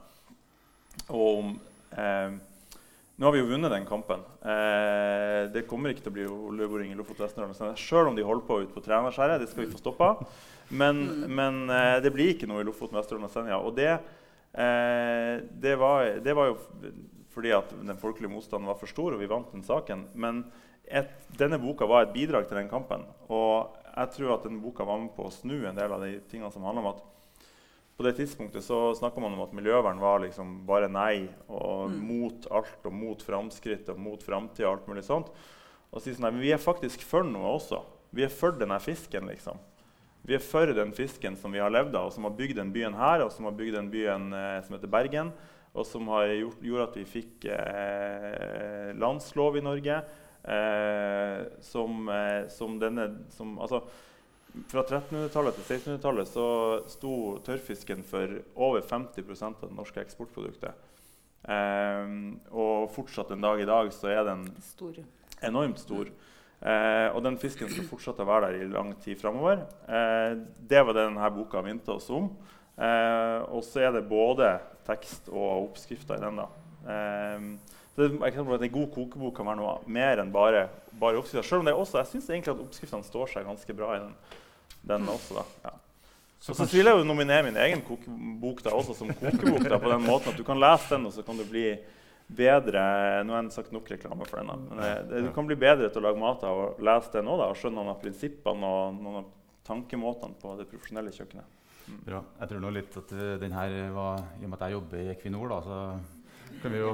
Og 1.10 1.30
om 1.44 1.54
eh, 1.98 2.42
Nå 3.14 3.28
har 3.28 3.36
vi 3.36 3.44
jo 3.44 3.50
vunnet 3.52 3.70
den 3.70 3.86
kampen. 3.86 4.24
Eh, 4.42 5.44
det 5.54 5.68
kommer 5.70 5.94
ikke 5.94 6.02
til 6.08 6.10
å 6.10 6.16
bli 6.16 6.24
oljeboring 6.26 6.90
i 6.90 6.98
Lofoten, 6.98 7.28
Vesterålen 7.28 7.54
og 7.54 7.60
Senja, 7.60 7.78
sjøl 7.78 8.10
om 8.10 8.18
de 8.18 8.26
holder 8.26 8.48
på 8.48 8.58
ute 8.64 8.74
på 8.74 8.82
Trænarskjæret. 8.82 9.44
Det 9.44 9.52
skal 9.52 9.68
vi 9.68 9.74
få 9.76 9.82
stoppa. 9.84 10.10
Men, 10.74 11.04
men 11.30 11.62
eh, 11.70 12.00
det 12.02 12.10
blir 12.16 12.34
ikke 12.34 12.50
noe 12.50 12.64
i 12.64 12.66
Lofoten, 12.66 12.98
Vesterålen 12.98 13.30
og 13.30 13.36
Senja. 13.36 13.62
Og 13.62 13.78
det, 13.78 13.92
eh, 14.58 15.36
det, 15.46 15.76
var, 15.78 16.10
det 16.26 16.36
var 16.40 16.50
jo 16.50 16.58
fordi 17.34 17.54
at 17.56 17.72
den 17.74 18.00
folkelige 18.00 18.32
motstanden 18.32 18.70
var 18.70 18.78
for 18.80 18.92
stor, 18.92 19.16
og 19.16 19.22
vi 19.22 19.30
vant 19.32 19.52
den 19.54 19.66
saken. 19.66 20.08
Men 20.14 20.44
et, 20.86 21.12
denne 21.40 21.60
boka 21.62 21.88
var 21.90 22.06
et 22.06 22.14
bidrag 22.16 22.48
til 22.48 22.60
den 22.60 22.70
kampen. 22.72 23.06
Og 23.30 23.74
jeg 23.94 24.14
tror 24.18 24.36
at 24.36 24.46
denne 24.48 24.62
boka 24.64 24.86
var 24.88 25.02
med 25.02 25.14
på 25.16 25.28
å 25.28 25.34
snu 25.34 25.64
en 25.66 25.78
del 25.78 25.96
av 25.96 26.04
de 26.04 26.18
tingene 26.30 26.52
som 26.54 26.66
handler 26.66 26.86
om 26.86 26.94
at 26.94 27.04
på 27.94 28.04
det 28.08 28.16
tidspunktet 28.18 28.66
så 28.66 28.78
snakka 28.98 29.22
man 29.22 29.36
om 29.36 29.44
at 29.44 29.52
miljøvern 29.54 30.00
var 30.02 30.24
liksom 30.24 30.64
bare 30.66 30.90
nei 30.90 31.28
og 31.46 31.92
mm. 31.92 32.00
mot 32.02 32.48
alt 32.58 32.88
og 32.90 32.96
mot 32.98 33.22
framskritt 33.22 33.92
og 33.94 34.00
mot 34.02 34.24
framtida 34.26 34.66
og 34.66 34.80
alt 34.80 34.88
mulig 34.90 35.04
sånt. 35.06 35.30
Og 35.94 36.02
si 36.02 36.10
sånn, 36.10 36.26
nei, 36.26 36.34
men 36.34 36.42
vi 36.42 36.56
er 36.56 36.62
faktisk 36.62 37.06
for 37.06 37.26
noe 37.28 37.54
også. 37.54 37.84
Vi 38.14 38.26
er 38.26 38.34
for 38.34 38.58
denne 38.58 38.80
fisken, 38.82 39.30
liksom. 39.30 39.62
Vi 40.26 40.34
er 40.38 40.42
for 40.42 40.70
den 40.74 40.94
fisken 40.96 41.38
som 41.38 41.54
vi 41.54 41.62
har 41.62 41.74
levd 41.74 41.94
av, 42.00 42.10
og 42.10 42.16
som 42.16 42.26
har 42.26 42.34
bygd 42.38 42.58
den 42.58 42.72
byen 42.74 42.98
her, 42.98 43.26
og 43.26 43.34
som 43.36 43.46
har 43.46 43.56
bygd 43.60 43.78
den 43.78 43.92
byen 43.94 44.30
eh, 44.34 44.60
som 44.66 44.74
heter 44.78 44.90
Bergen 44.90 45.34
og 45.74 45.88
som 45.90 46.08
har 46.14 46.30
gjort, 46.30 46.62
gjorde 46.62 46.86
at 46.86 46.98
vi 47.00 47.04
fikk 47.10 47.46
eh, 47.50 48.92
landslov 49.00 49.58
i 49.58 49.64
Norge. 49.66 50.00
Eh, 50.44 51.44
som, 51.66 52.10
eh, 52.10 52.48
som, 52.52 52.76
denne 52.80 53.08
som, 53.32 53.56
altså, 53.64 53.80
Fra 54.70 54.84
1300-tallet 54.84 55.56
til 55.56 55.64
1600-tallet 55.80 56.28
så 56.30 56.48
sto 56.92 57.14
tørrfisken 57.48 58.04
for 58.06 58.36
over 58.54 58.84
50% 58.86 59.64
av 59.64 59.72
det 59.72 59.78
norske 59.78 60.04
eksportproduktet. 60.04 60.78
Eh, 61.44 62.12
og 62.54 62.92
fortsatt 62.94 63.34
en 63.34 63.42
dag 63.42 63.64
i 63.64 63.70
dag 63.70 63.90
så 63.96 64.12
er 64.14 64.28
den 64.30 64.46
stor. 64.62 65.00
enormt 65.42 65.82
stor. 65.82 66.12
Eh, 66.64 67.08
og 67.12 67.24
den 67.26 67.36
fisken 67.42 67.72
skal 67.72 67.88
fortsette 67.90 68.24
å 68.24 68.30
være 68.30 68.52
der 68.52 68.62
i 68.64 68.72
lang 68.72 68.94
tid 69.04 69.20
framover. 69.20 69.66
Eh, 69.84 70.38
det 70.64 70.84
var 70.86 70.96
det 70.96 71.08
denne 71.10 71.32
boka 71.36 71.64
minte 71.66 71.92
oss 71.92 72.08
om. 72.14 72.30
Eh, 72.74 73.40
og 73.54 73.62
så 73.68 73.84
er 73.86 73.94
det 73.94 74.08
både 74.10 74.56
tekst 74.88 75.30
og 75.30 75.70
oppskrifter 75.70 76.18
i 76.18 76.24
den. 76.24 76.42
da. 76.42 76.48
Eh, 76.90 77.46
så 77.94 78.02
det, 78.08 78.10
eksempel, 78.26 78.58
En 78.64 78.74
god 78.74 78.90
kokebok 78.96 79.36
kan 79.38 79.46
være 79.46 79.62
noe 79.62 79.76
mer 79.86 80.24
enn 80.24 80.32
bare, 80.34 80.68
bare 81.00 81.20
oppskrifter. 81.22 81.46
Selv 81.48 81.62
om 81.62 81.70
det 81.70 81.76
også, 81.78 82.00
jeg 82.02 82.12
syns 82.16 82.30
egentlig 82.32 82.56
at 82.56 82.64
oppskriftene 82.66 83.06
står 83.06 83.34
seg 83.36 83.46
ganske 83.46 83.78
bra 83.78 83.96
i 83.98 84.04
den, 84.04 84.14
den 84.94 85.10
også. 85.14 85.42
da. 85.42 85.46
Ja. 85.70 85.76
Så, 86.44 86.56
så 86.58 86.66
vil 86.68 86.90
jeg 86.90 86.98
jo 87.00 87.06
nominere 87.08 87.46
min 87.46 87.56
egen 87.56 87.82
kokebok 87.88 88.64
da, 88.66 88.74
også 88.76 88.98
som 88.98 89.14
kokebok. 89.16 89.64
da, 89.70 89.78
på 89.80 89.92
den 89.94 90.04
måten 90.04 90.34
at 90.34 90.40
Du 90.40 90.44
kan 90.44 90.60
lese 90.60 90.90
den, 90.96 91.06
og 91.08 91.14
så 91.16 91.24
kan 91.24 91.38
du 91.40 91.46
bli 91.48 91.70
bedre 92.34 92.82
Nå 93.24 93.36
har 93.36 93.44
jeg 93.44 93.54
sagt 93.56 93.72
nok 93.76 93.88
reklame 93.92 94.26
for 94.28 94.42
den. 94.42 94.50
da, 94.50 94.58
men 94.58 94.82
det, 94.82 94.92
det, 95.12 95.22
Du 95.28 95.32
kan 95.36 95.48
bli 95.48 95.56
bedre 95.60 95.88
til 95.88 96.02
å 96.02 96.08
lage 96.10 96.20
mat 96.20 96.44
av 96.44 96.60
å 96.60 96.68
lese 96.84 97.14
den 97.16 97.30
òg 97.32 97.46
og 97.46 97.56
skjønne 97.62 97.78
noen 97.80 97.94
av 97.94 98.02
prinsippene 98.02 98.74
og 98.76 98.98
noen 99.00 99.22
av 99.22 99.30
tankemåtene 99.70 100.36
på 100.42 100.58
det 100.60 100.68
profesjonelle 100.68 101.14
kjøkkenet. 101.16 101.63
Bra. 102.04 102.22
Jeg 102.40 102.52
tror 102.52 102.62
nå 102.64 102.70
litt 102.76 103.00
at 103.00 103.16
uh, 103.16 103.24
den 103.42 103.56
her 103.56 103.74
var 103.96 104.22
I 104.40 104.46
og 104.46 104.52
med 104.52 104.60
at 104.60 104.68
jeg 104.68 104.78
jobber 104.78 105.02
i 105.02 105.10
Equinor, 105.14 105.50
da, 105.52 105.58
så 105.66 106.60
kan 106.62 106.74
vi 106.74 106.80
jo 106.80 106.94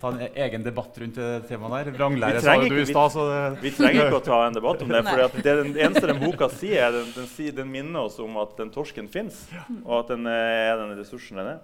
ta 0.00 0.10
en 0.12 0.22
e-, 0.24 0.30
egen 0.46 0.64
debatt 0.64 1.00
rundt 1.02 1.20
temaet 1.48 1.74
der. 1.88 1.96
Vranglære 1.98 2.44
sa 2.44 2.56
du 2.60 2.76
i 2.80 2.86
stad. 2.88 3.58
Vi 3.62 3.72
trenger 3.76 4.08
ikke 4.08 4.20
å 4.22 4.24
ta 4.24 4.40
en 4.48 4.56
debatt 4.56 4.84
om 4.84 4.94
det. 4.94 5.02
for 5.10 5.44
det 5.44 5.56
den 5.60 5.74
eneste 5.76 6.08
den 6.10 6.22
boka 6.22 6.48
sier, 6.52 6.94
den, 6.94 7.10
den, 7.16 7.28
sier, 7.32 7.56
den, 7.56 7.70
minner 7.72 8.08
oss 8.08 8.20
om 8.22 8.40
at 8.42 8.56
den 8.60 8.72
torsken 8.74 9.10
fins, 9.12 9.44
og 9.82 10.00
at 10.02 10.14
den 10.14 10.30
er 10.30 10.76
den 10.82 10.96
ressursen 11.00 11.40
den 11.42 11.54
er. 11.56 11.62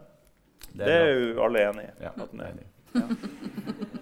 Det 0.70 0.84
er, 0.84 0.86
det 0.86 0.98
er 0.98 1.08
jo 1.10 1.46
alle 1.46 1.64
enig 1.70 1.88
i. 1.88 1.94
Ja, 2.04 2.12
at 2.14 2.36
den 2.36 2.44
er. 2.46 2.60
Ja. 2.60 3.96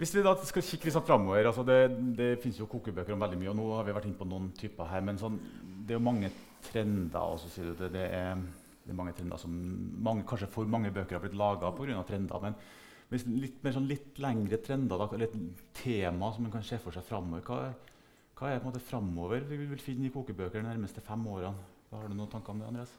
Hvis 0.00 0.14
vi 0.16 0.22
da 0.24 0.32
skal 0.48 0.64
kikke 0.64 0.92
sånn 0.94 1.04
framover 1.04 1.44
altså 1.50 1.60
Det, 1.66 1.80
det 2.16 2.30
finnes 2.40 2.56
jo 2.56 2.68
kokebøker 2.70 3.12
om 3.12 3.20
veldig 3.20 3.36
mye, 3.40 3.50
og 3.52 3.58
nå 3.58 3.66
har 3.74 3.84
vi 3.84 3.92
vært 3.92 4.08
inne 4.08 4.16
på 4.16 4.28
noen 4.28 4.48
typer 4.56 4.88
her. 4.88 5.04
Men 5.04 5.20
sånn, 5.20 5.36
det 5.84 5.92
er 5.92 6.00
jo 6.00 6.06
mange 6.06 6.30
trender. 6.64 7.20
og 7.20 7.40
så 7.42 7.52
sier 7.52 7.68
du 7.68 7.82
det, 7.82 7.92
det 7.98 8.06
er 8.16 8.40
det 8.90 8.94
er 8.94 8.98
mange 8.98 9.12
trender 9.14 9.38
som 9.38 9.52
mange, 10.02 10.24
Kanskje 10.26 10.48
for 10.50 10.70
mange 10.70 10.90
bøker 10.90 11.18
har 11.18 11.22
blitt 11.22 11.36
laga 11.38 11.70
pga. 11.76 12.02
trender. 12.08 12.40
Men 12.42 12.56
hvis 13.10 13.26
litt 13.28 13.62
mer 13.62 13.76
sånn 13.76 13.86
litt 13.86 14.18
lengre 14.18 14.58
trender, 14.64 14.98
da, 14.98 15.06
eller 15.14 15.28
et 15.28 15.62
tema 15.76 16.32
som 16.32 16.46
man 16.46 16.54
kan 16.54 16.64
se 16.66 16.78
for 16.78 16.94
seg 16.94 17.04
framover 17.06 17.44
hva, 17.46 17.74
hva, 18.38 18.48
er 18.48 18.58
på 18.58 18.66
en 18.66 18.72
måte 18.72 18.82
framover 18.82 19.44
vi 19.46 19.60
vil 19.60 19.78
finne 19.82 20.08
i 20.08 20.14
kokebøker 20.14 20.62
de 20.62 20.68
nærmeste 20.68 21.04
fem 21.04 21.26
årene? 21.26 21.68
Har 21.90 22.08
du 22.08 22.14
noen 22.14 22.30
tanker 22.30 22.54
om 22.54 22.62
det, 22.62 22.68
Andreas? 22.70 22.92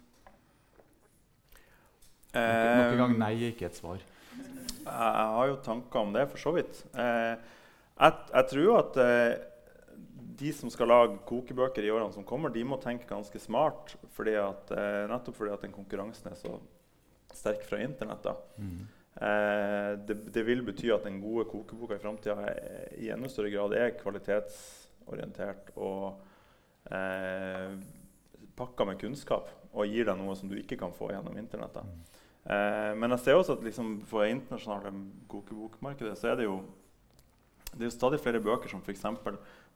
Eh, 2.32 2.39
Nok 2.39 2.93
en 2.93 3.03
gang 3.03 3.17
nei 3.19 3.34
er 3.36 3.51
ikke 3.51 3.67
et 3.67 3.80
svar. 3.80 4.03
Jeg 4.82 5.32
har 5.36 5.47
jo 5.49 5.59
tanker 5.63 6.01
om 6.01 6.13
det, 6.15 6.25
for 6.32 6.41
så 6.41 6.53
vidt. 6.55 6.82
Eh, 6.97 7.34
jeg, 8.01 8.19
jeg 8.34 8.47
tror 8.51 8.79
at 8.79 8.99
eh, 9.03 9.34
de 10.41 10.53
som 10.57 10.71
skal 10.73 10.89
lage 10.89 11.19
kokebøker 11.29 11.86
i 11.86 11.91
årene 11.93 12.13
som 12.15 12.25
kommer, 12.27 12.53
de 12.53 12.63
må 12.65 12.79
tenke 12.82 13.09
ganske 13.09 13.41
smart. 13.41 13.95
Fordi 14.15 14.36
at, 14.41 14.73
eh, 14.73 15.03
nettopp 15.11 15.38
fordi 15.38 15.53
at 15.53 15.67
den 15.67 15.75
konkurransen 15.75 16.32
er 16.32 16.39
så 16.39 16.55
sterk 17.36 17.63
fra 17.67 17.79
Internett. 17.84 18.25
da. 18.25 18.36
Mm. 18.57 18.82
Det, 20.07 20.15
det 20.32 20.41
vil 20.47 20.61
bety 20.63 20.88
at 20.95 21.03
den 21.03 21.17
gode 21.21 21.43
kokeboka 21.51 21.97
i 21.97 22.01
framtida 22.01 22.53
i 22.95 23.09
enda 23.11 23.27
større 23.29 23.51
grad 23.51 23.73
er 23.75 23.91
kvalitetsorientert 23.99 25.73
og 25.75 26.21
eh, 26.95 27.75
pakka 28.55 28.88
med 28.88 29.01
kunnskap 29.01 29.51
og 29.71 29.88
gir 29.88 30.07
deg 30.07 30.19
noe 30.19 30.36
som 30.39 30.51
du 30.51 30.57
ikke 30.59 30.79
kan 30.79 30.95
få 30.95 31.11
gjennom 31.11 31.38
Internett. 31.39 31.75
da. 31.75 31.84
Eh, 32.45 32.93
men 32.97 33.13
jeg 33.13 33.19
ser 33.19 33.37
også 33.37 33.53
at 33.57 33.63
liksom, 33.63 33.99
for 34.09 34.23
det 34.23 34.31
internasjonale 34.35 34.91
kokebokmarkedet 35.29 36.17
så 36.17 36.31
er 36.31 36.39
det 36.41 36.47
jo 36.49 36.61
det 37.71 37.85
er 37.85 37.87
jo 37.87 37.93
stadig 37.95 38.19
flere 38.19 38.41
bøker 38.43 38.67
som 38.67 38.81
f.eks. 38.83 39.05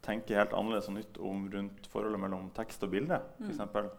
tenker 0.03 0.36
helt 0.36 0.53
annerledes 0.53 0.89
og 0.91 0.97
nytt 0.97 1.20
om 1.24 1.45
rundt 1.53 1.86
forholdet 1.88 2.20
mellom 2.20 2.49
tekst 2.57 2.84
og 2.84 2.91
bilde. 2.91 3.22
For 3.39 3.82
Mm. 3.86 3.89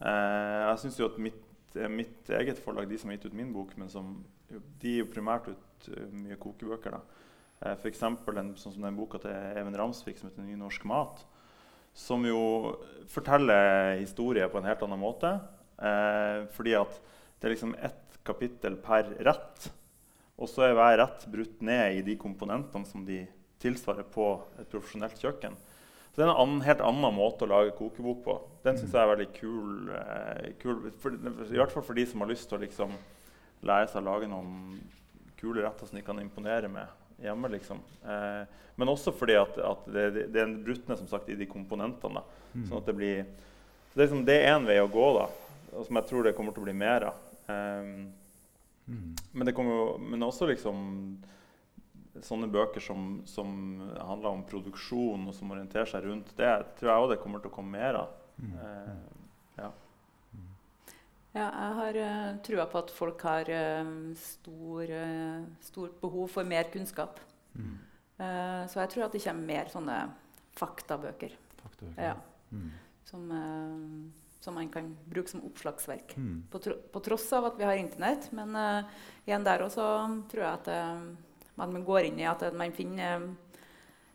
eh, 0.00 0.68
jeg 0.68 0.78
syns 0.78 0.98
jo 0.98 1.06
at 1.06 1.18
mitt, 1.18 1.44
eh, 1.76 1.88
mitt 1.88 2.30
eget 2.30 2.58
forlag, 2.58 2.88
de 2.88 2.98
som 2.98 3.10
har 3.10 3.16
gitt 3.16 3.26
ut 3.26 3.34
min 3.34 3.52
bok, 3.52 3.76
men 3.76 3.88
som, 3.88 4.24
de 4.50 4.88
gir 4.88 5.04
jo 5.04 5.12
primært 5.12 5.48
ut 5.48 5.88
uh, 5.88 6.08
mye 6.10 6.36
kokebøker. 6.36 6.90
da. 6.90 7.00
Eh, 7.62 7.76
F.eks. 7.76 7.98
sånn 7.98 8.72
som 8.72 8.82
den 8.82 8.96
boka 8.96 9.18
til 9.18 9.30
Even 9.30 9.76
Ramsvik 9.76 10.18
som 10.18 10.30
heter 10.30 10.42
'Ny 10.42 10.56
norsk 10.56 10.82
mat'. 10.84 11.24
Som 11.94 12.24
jo 12.24 12.76
forteller 13.06 13.98
historier 13.98 14.48
på 14.48 14.58
en 14.58 14.64
helt 14.64 14.82
annen 14.82 14.98
måte. 15.00 15.40
Eh, 15.78 16.46
fordi 16.46 16.74
at 16.74 17.00
det 17.38 17.48
er 17.48 17.54
liksom 17.54 17.74
ett 17.74 18.18
kapittel 18.26 18.76
per 18.82 19.10
rett. 19.24 19.70
Og 20.38 20.50
så 20.50 20.68
er 20.68 20.76
hver 20.78 20.98
rett 21.00 21.26
brutt 21.30 21.62
ned 21.66 21.98
i 21.98 22.04
de 22.06 22.14
komponentene 22.18 22.86
som 22.86 23.04
de 23.06 23.24
tilsvarer 23.62 24.06
på 24.06 24.30
et 24.60 24.68
profesjonelt 24.70 25.18
kjøkken. 25.18 25.56
Så 26.10 26.20
det 26.20 26.24
er 26.24 26.30
en 26.30 26.42
annen, 26.42 26.62
helt 26.66 26.82
annen 26.82 27.14
måte 27.14 27.46
å 27.46 27.50
lage 27.50 27.74
kokebok 27.78 28.22
på. 28.24 28.36
Den 28.64 28.78
syns 28.78 28.94
jeg 28.94 29.02
er 29.02 29.10
veldig 29.12 29.28
kul. 29.34 29.90
Eh, 29.94 30.46
kul 30.62 30.92
for, 31.02 31.14
I 31.14 31.58
hvert 31.58 31.74
fall 31.74 31.86
for 31.86 31.98
de 31.98 32.06
som 32.10 32.22
har 32.22 32.30
lyst 32.30 32.48
til 32.50 32.58
å 32.58 32.62
liksom, 32.62 32.94
lære 33.66 33.90
seg 33.90 34.02
å 34.02 34.08
lage 34.12 34.30
noen 34.30 34.78
kule 35.38 35.62
retter 35.62 35.90
som 35.90 35.98
de 35.98 36.06
kan 36.06 36.18
imponere 36.22 36.70
med 36.70 37.22
hjemme. 37.22 37.50
liksom. 37.54 37.82
Eh, 38.06 38.42
men 38.78 38.94
også 38.94 39.14
fordi 39.14 39.34
at, 39.38 39.58
at 39.58 39.86
det, 39.90 40.08
det, 40.34 40.42
er 40.42 40.58
brutt 40.62 40.90
ned 40.90 41.00
som 41.02 41.10
sagt, 41.10 41.30
i 41.30 41.38
de 41.38 41.50
komponentene. 41.50 42.22
da. 42.22 42.64
Sånn 42.66 42.80
at 42.80 42.90
det 42.90 42.98
blir 42.98 43.22
så 43.88 43.98
det 43.98 44.04
er, 44.04 44.10
liksom, 44.10 44.26
er 44.30 44.52
en 44.52 44.66
vei 44.68 44.76
å 44.78 44.90
gå, 44.92 45.06
da, 45.16 45.24
og 45.72 45.86
som 45.86 45.98
jeg 45.98 46.06
tror 46.10 46.26
det 46.26 46.34
kommer 46.36 46.54
til 46.54 46.62
å 46.62 46.66
bli 46.68 46.74
mer 46.76 47.08
av. 47.08 47.27
Um, 47.48 48.12
Mm. 48.88 49.14
men 49.36 49.44
det 49.44 49.52
kommer 49.52 49.74
jo 49.76 49.98
men 50.00 50.22
også 50.24 50.46
liksom 50.48 50.78
sånne 52.24 52.46
bøker 52.48 52.80
som, 52.80 53.18
som 53.28 53.50
handler 54.00 54.30
om 54.30 54.44
produksjon 54.48 55.26
og 55.28 55.34
som 55.36 55.50
orienterer 55.52 55.84
seg 55.90 56.06
rundt 56.08 56.30
det, 56.38 56.48
tror 56.78 56.88
jeg 56.88 57.02
òg 57.02 57.10
det 57.12 57.18
kommer 57.20 57.42
til 57.44 57.50
å 57.50 57.54
komme 57.58 57.76
mer 57.76 57.98
av. 58.00 58.14
Mm. 58.40 58.54
Uh, 58.56 59.58
ja. 59.60 59.68
Ja, 61.34 61.44
jeg 61.44 61.74
har 61.78 61.98
uh, 62.00 62.38
trua 62.48 62.64
på 62.72 62.80
at 62.80 62.90
folk 62.96 63.20
har 63.28 63.50
uh, 63.52 63.92
stor, 64.16 64.88
uh, 64.88 65.44
stort 65.68 66.00
behov 66.00 66.32
for 66.32 66.48
mer 66.48 66.72
kunnskap. 66.72 67.20
Mm. 67.54 67.76
Eh, 68.18 68.62
så 68.72 68.80
jeg 68.80 68.90
tror 68.96 69.04
at 69.04 69.12
det 69.14 69.20
kommer 69.22 69.46
mer 69.52 69.68
sånne 69.70 69.98
faktabøker 70.58 71.36
Faktabøker. 71.60 72.02
ja, 72.08 72.16
Mm. 72.50 72.70
som, 73.04 73.28
som 74.48 74.56
man 74.56 74.70
kan 74.72 74.88
bruke 75.04 75.28
som 75.28 75.44
oppslagsverk. 75.44 76.16
Mm. 76.16 76.46
På, 76.50 76.60
tro, 76.64 76.78
på 76.92 77.04
tross 77.04 77.28
av 77.36 77.50
at 77.50 77.60
vi 77.60 77.68
har 77.68 77.76
Internett. 77.76 78.30
Men 78.32 78.56
uh, 78.56 79.00
igjen 79.28 79.44
der 79.44 79.66
også 79.66 79.84
tror 80.32 80.44
jeg 80.46 80.62
at 80.62 80.70
eh, 80.72 81.02
man 81.60 81.84
går 81.84 82.08
inn 82.08 82.22
i 82.22 82.26
at 82.28 82.46
eh, 82.46 82.54
man 82.56 82.72
finner 82.72 83.26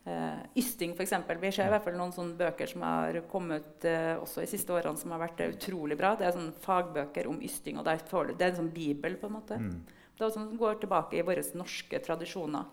uh, 0.07 0.39
ysting, 0.57 0.95
f.eks. 0.97 1.13
Vi 1.41 1.51
ser 1.53 1.69
i 1.69 1.73
hvert 1.73 1.85
fall 1.85 1.99
noen 1.99 2.15
sånne 2.15 2.37
bøker 2.39 2.69
som 2.71 2.85
har 2.85 3.19
kommet 3.31 3.85
eh, 3.87 4.15
også 4.17 4.43
i 4.43 4.49
siste 4.49 4.73
årene 4.75 4.99
som 4.99 5.13
har 5.13 5.21
vært 5.21 5.43
utrolig 5.51 5.97
bra. 5.99 6.15
Det 6.17 6.27
er 6.27 6.37
sånne 6.37 6.63
fagbøker 6.63 7.29
om 7.29 7.41
ysting. 7.45 7.77
og 7.77 7.85
Det 7.85 7.97
er 7.99 8.49
en 8.49 8.61
sånn 8.63 8.73
bibel. 8.73 9.19
på 9.21 9.29
en 9.29 9.37
måte. 9.37 9.59
Mm. 9.59 9.83
Det 10.13 10.21
er 10.21 10.29
også 10.29 10.39
som 10.39 10.57
går 10.57 10.81
tilbake 10.81 11.19
i 11.19 11.25
våre 11.25 11.45
norske 11.57 12.01
tradisjoner. 12.05 12.65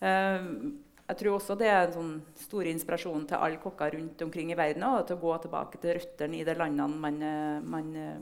Eh, 0.00 0.46
jeg 1.10 1.18
tror 1.20 1.36
også 1.36 1.56
det 1.58 1.68
er 1.68 1.80
en 1.84 1.94
sånn 1.94 2.10
stor 2.38 2.68
inspirasjon 2.70 3.24
til 3.28 3.42
alle 3.42 3.58
kokker 3.62 3.96
rundt 3.96 4.22
omkring 4.22 4.52
i 4.52 4.58
verden. 4.58 4.86
Og 4.86 5.06
til 5.08 5.18
å 5.18 5.22
gå 5.24 5.36
tilbake 5.42 5.80
til 5.82 5.96
røttene 5.98 6.38
i 6.38 6.44
de 6.46 6.54
landene 6.54 7.00
man, 7.04 7.22
eh, 7.22 7.62
man 7.76 7.88
eh, 7.98 8.20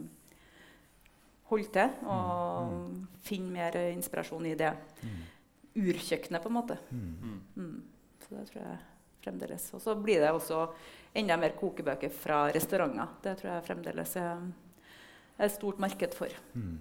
holder 1.50 1.72
til. 1.76 1.96
Og 2.08 3.18
finne 3.28 3.52
mer 3.52 3.80
inspirasjon 3.92 4.46
i 4.46 4.54
det 4.58 4.72
Mm. 4.98 5.18
urkjøkkenet, 5.78 6.42
på 6.42 6.48
en 6.48 6.56
måte. 6.56 6.78
Mm. 6.90 7.12
Mm. 7.22 7.40
Mm. 7.56 7.82
Så 8.24 8.34
det 8.34 8.46
tror 8.48 8.62
jeg 8.64 8.78
fremdeles. 9.22 9.74
Og 9.74 9.80
så 9.80 9.94
blir 9.94 10.18
det 10.20 10.32
også 10.32 10.64
enda 11.14 11.36
mer 11.36 11.50
kokebøker 11.50 12.10
fra 12.10 12.48
restauranter. 12.50 13.08
Det 13.22 13.36
tror 13.38 13.52
jeg 13.52 13.68
fremdeles 13.68 14.16
er 14.16 14.40
er 15.38 15.46
et 15.46 15.54
stort 15.54 15.78
marked 15.78 16.14
for. 16.18 16.34
Mm. 16.54 16.78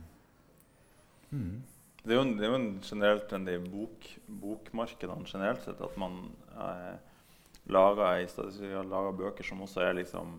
Det 2.07 2.15
er 2.15 2.19
jo 2.21 2.23
en, 2.23 2.35
det 2.39 2.45
er 2.47 2.51
jo 2.53 2.57
en 2.61 2.69
generell 2.87 3.19
trend 3.27 3.49
i 3.51 3.57
bok, 3.59 4.05
bokmarkedene 4.41 5.27
generelt 5.27 5.63
sett 5.65 5.81
at 5.83 5.97
man 5.99 6.13
eh, 6.55 6.95
lager, 7.73 8.21
for 8.87 9.17
bøker 9.19 9.43
som 9.47 9.59
også 9.65 9.83
er 9.83 9.97
liksom 9.99 10.37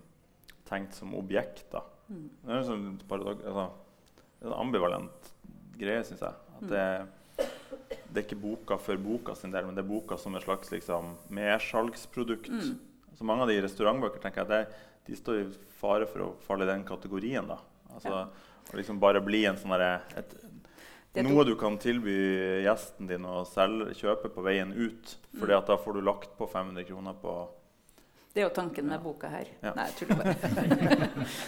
tenkt 0.69 0.97
som 0.97 1.13
objekter. 1.19 1.85
Mm. 2.09 2.25
Det 2.41 2.55
er 2.55 2.63
en 2.63 2.69
sånn 2.71 2.87
paradok- 3.09 3.45
altså, 3.45 3.67
en 4.49 4.55
ambivalent 4.57 5.31
greie, 5.79 6.03
syns 6.09 6.25
jeg. 6.25 6.35
At 6.59 6.63
Mm. 6.63 6.71
det, 6.73 7.47
det 8.13 8.17
er 8.17 8.25
ikke 8.27 8.41
boka 8.43 8.79
for 8.81 8.97
boka 8.97 9.35
sin 9.37 9.53
del, 9.53 9.67
men 9.69 9.75
det 9.77 9.85
er 9.85 9.89
boka 9.93 10.17
som 10.19 10.35
et 10.35 10.43
slags 10.43 10.71
liksom, 10.73 11.17
mersalgsprodukt. 11.31 12.49
Mm. 12.51 12.79
Så 13.19 13.25
mange 13.27 13.43
av 13.45 13.49
de 13.53 13.61
restaurantbøker 13.63 14.23
tenker 14.23 14.45
jeg, 14.45 14.49
det, 14.49 14.85
de 15.09 15.17
står 15.17 15.41
i 15.43 15.47
fare 15.81 16.07
for 16.09 16.25
å 16.25 16.35
falle 16.47 16.65
i 16.65 16.73
den 16.73 16.85
kategorien. 16.89 17.47
da. 17.47 17.59
Altså, 17.93 18.09
Ja. 18.11 18.29
Å 18.69 18.77
liksom 18.77 18.99
bare 19.01 19.21
bli 19.25 19.47
en 19.47 19.57
sånn 19.57 19.71
et, 20.19 20.35
noe 21.15 21.45
du 21.45 21.55
kan 21.57 21.79
tilby 21.79 22.15
gjesten 22.65 23.07
din 23.09 23.25
å 23.25 23.45
selge, 23.47 23.95
kjøpe 23.95 24.29
på 24.35 24.43
veien 24.45 24.73
ut. 24.73 25.17
fordi 25.39 25.53
Mm. 25.55 25.67
da 25.67 25.77
får 25.77 25.93
du 25.95 26.01
lagt 26.01 26.37
på 26.39 26.47
500 26.49 26.85
kroner 26.85 27.15
på 27.15 27.49
Det 28.35 28.43
er 28.45 28.49
jo 28.49 28.55
tanken 28.55 28.85
med 28.87 28.99
Ja. 29.01 29.03
boka 29.03 29.29
her. 29.29 29.47
Ja. 29.63 29.73
Nei, 29.75 29.87
jeg 29.87 29.95
tuller 29.97 30.17
bare. 30.23 30.35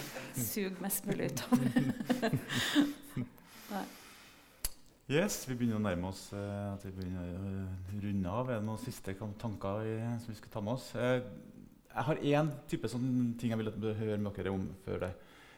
Sug 0.34 0.80
mest 0.80 1.04
mulig 1.06 1.30
ut 1.30 1.42
av 1.52 1.58
det. 1.58 2.38
Yes, 5.10 5.42
vi 5.48 5.56
begynner 5.58 5.80
å 5.80 5.82
nærme 5.82 6.06
oss 6.12 6.28
eh, 6.32 6.72
at 6.72 6.84
vi 6.86 6.92
begynner 6.94 7.32
å 7.34 7.38
eh, 7.50 7.94
runde 8.04 8.30
av. 8.30 8.50
Er 8.54 8.60
det 8.60 8.66
noen 8.68 8.78
siste 8.78 9.14
tanker 9.18 9.80
som 10.22 10.28
vi 10.30 10.36
skal 10.38 10.52
ta 10.54 10.60
med 10.62 10.76
oss? 10.76 10.84
Eh, 10.94 11.22
jeg 11.90 12.04
har 12.06 12.20
én 12.30 12.50
type 12.70 12.86
sånn 12.92 13.34
ting 13.40 13.50
jeg 13.50 13.58
vil 13.58 13.72
høre 13.98 14.18
med 14.22 14.36
dere 14.36 14.52
om 14.54 14.68
før 14.84 15.00
det. 15.00 15.10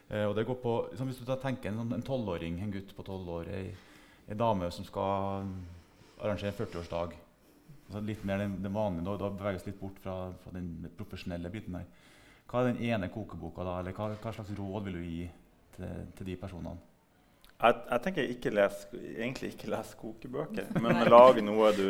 Eh, 0.09 0.25
og 0.25 0.33
det 0.35 0.47
går 0.49 0.57
på, 0.63 0.73
liksom, 0.89 1.07
Hvis 1.11 1.19
du 1.21 1.25
da 1.29 1.35
tenker 1.37 1.69
en 1.69 1.77
sånn- 1.83 1.93
en 1.93 2.01
tolvåring, 2.01 2.57
en 2.63 2.71
gutt 2.73 2.95
på 2.97 3.05
tolv 3.05 3.29
år, 3.29 3.45
ei, 4.27 4.37
dame 4.39 4.69
som 4.71 4.85
skal 4.87 5.47
arrangere 6.23 6.55
40-årsdag 6.55 7.19
altså 7.83 8.01
Litt 8.07 8.23
mer 8.25 8.41
den, 8.41 8.55
den 8.63 8.73
vanlige, 8.73 9.05
da, 9.05 9.17
da 9.19 9.29
beveger 9.33 9.57
vi 9.57 9.61
oss 9.61 9.67
litt 9.67 9.79
bort 9.81 9.99
fra, 10.01 10.15
fra 10.43 10.53
den 10.55 10.87
profesjonelle 10.97 11.51
biten 11.53 11.75
her. 11.77 11.85
Hva 12.49 12.61
er 12.61 12.71
den 12.71 12.81
ene 12.87 13.09
kokeboka, 13.11 13.65
da? 13.65 13.75
Eller 13.81 13.95
hva, 13.97 14.09
hva 14.21 14.33
slags 14.33 14.53
råd 14.57 14.87
vil 14.87 14.97
du 14.97 15.03
gi 15.03 15.27
til, 15.75 16.07
til 16.17 16.29
de 16.31 16.37
personene? 16.39 16.79
Jeg, 17.63 17.77
jeg 17.87 18.03
tenker 18.03 18.31
ikke 18.33 18.51
les, 18.51 18.79
egentlig 19.13 19.51
ikke 19.53 19.69
les 19.71 19.93
kokebøker, 19.99 20.73
men 20.83 21.03
lag 21.11 21.39
noe 21.45 21.69
du 21.77 21.85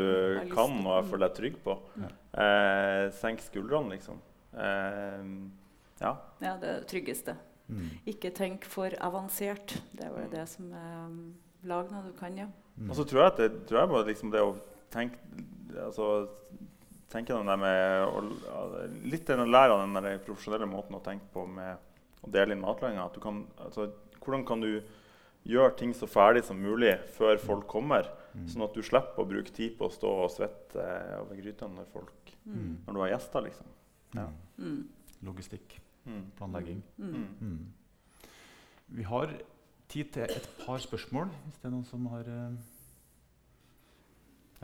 kan 0.52 0.76
og 0.82 1.10
føler 1.10 1.28
deg 1.28 1.40
trygg 1.40 1.58
på. 1.66 1.78
Ja. 2.04 2.12
Eh, 2.44 3.06
senk 3.22 3.42
skuldrene, 3.46 3.96
liksom. 3.96 4.20
Eh, 4.54 5.32
ja. 6.04 6.14
Ja, 6.44 6.54
det 6.62 6.70
er 6.70 6.78
det 6.82 6.92
tryggeste. 6.92 7.38
Mm. 7.72 7.90
Ikke 8.12 8.34
tenk 8.36 8.68
for 8.70 8.94
avansert. 9.02 9.78
Det 9.96 10.06
er 10.06 10.14
jo 10.14 10.30
det 10.34 10.46
som 10.52 10.72
er 10.76 10.96
um, 11.08 11.20
Lag 11.70 11.92
noe 11.92 12.04
du 12.04 12.14
kan, 12.20 12.36
ja. 12.38 12.48
Mm. 12.78 12.90
Og 12.90 12.96
så 12.98 13.06
tror 13.08 13.22
jeg 13.24 13.32
at 13.32 13.38
det, 13.44 13.50
tror 13.70 13.80
jeg 13.80 13.90
bare 13.94 14.08
liksom 14.10 14.32
det 14.34 14.42
å 14.44 14.56
tenke 14.92 15.20
altså, 15.86 16.08
tenke 17.14 17.36
den 17.38 17.46
der 17.48 17.60
med 17.62 18.08
å, 18.10 18.24
Litt 19.06 19.28
den 19.30 19.44
å 19.46 19.50
lære 19.50 19.76
av 19.76 19.84
den 19.86 19.94
der 20.00 20.18
profesjonelle 20.26 20.66
måten 20.70 20.98
å 20.98 21.04
tenke 21.06 21.30
på 21.34 21.46
med 21.48 21.78
å 22.24 22.32
dele 22.34 22.56
inn 22.56 22.62
matlaginga. 22.64 23.06
At 23.06 23.14
du 23.18 23.22
kan, 23.24 23.44
altså, 23.62 23.90
hvordan 24.24 24.46
kan 24.48 24.62
du 24.64 24.82
gjøre 25.46 25.76
ting 25.78 25.94
så 25.94 26.08
ferdig 26.08 26.44
som 26.48 26.58
mulig 26.64 26.96
før 27.18 27.38
folk 27.42 27.68
kommer? 27.68 28.08
Mm. 28.34 28.48
Sånn 28.50 28.64
at 28.66 28.74
du 28.74 28.82
slipper 28.82 29.22
å 29.22 29.28
bruke 29.30 29.54
tid 29.54 29.76
på 29.78 29.86
å 29.90 29.94
stå 29.94 30.12
og 30.24 30.32
svette 30.34 30.80
eh, 30.82 31.16
over 31.22 31.38
gryta 31.40 31.68
når, 31.70 31.90
folk, 31.94 32.12
Mm. 32.44 32.78
når 32.88 32.94
du 32.94 33.00
har 33.00 33.12
gjester. 33.14 33.42
liksom. 33.46 33.66
Ja. 34.18 34.26
Mm. 34.58 34.82
Logistikk, 35.24 35.78
Mm. 36.06 36.24
planlegging. 36.36 36.82
Mm. 37.00 37.14
Mm. 37.14 37.28
Mm. 37.40 38.32
Vi 38.98 39.04
har 39.04 39.30
tid 39.94 40.06
til 40.16 40.24
et 40.24 40.48
par 40.66 40.78
spørsmål, 40.82 41.28
hvis 41.46 41.58
det 41.62 41.68
er 41.70 41.74
noen 41.76 41.86
som 41.90 42.06
har 42.14 42.26
eh, 42.36 42.56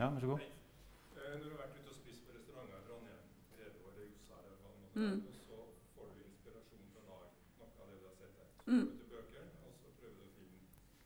Ja, 0.00 0.06
vær 0.10 0.20
så 0.22 0.26
god. 0.32 0.40
Eh, 0.40 1.34
Når 1.36 1.44
du 1.44 1.50
har 1.52 1.60
vært 1.60 1.74
ute 1.80 1.90
og 1.92 1.96
spist 2.00 2.22
på 2.26 2.30
restauranter 2.34 2.78
i 2.80 2.84
Trondheim, 2.88 3.22
Redo 3.60 3.80
eller 3.90 4.06
eller 4.06 4.56
hva 4.60 4.70
det 4.72 4.80
måtte 4.80 4.98
Mm. 5.00 5.18
være, 5.20 5.34
så 5.48 5.58
får 5.94 6.06
du 6.10 6.18
inspirasjon 6.30 6.84
fra 6.94 7.02
noe 7.06 7.16
av 7.20 7.86
det 7.90 7.96
du 8.00 8.06
har 8.10 8.16
sett 8.20 8.32
der. 8.38 8.48
Så 8.50 8.70
Mm. 8.70 8.80
går 8.80 8.90
du 8.90 8.98
til 9.00 9.08
bøker, 9.12 9.44
og 9.66 9.72
så 9.80 9.86
prøver 9.98 10.14
du 10.16 10.22
å 10.24 10.30
finne 10.36 10.58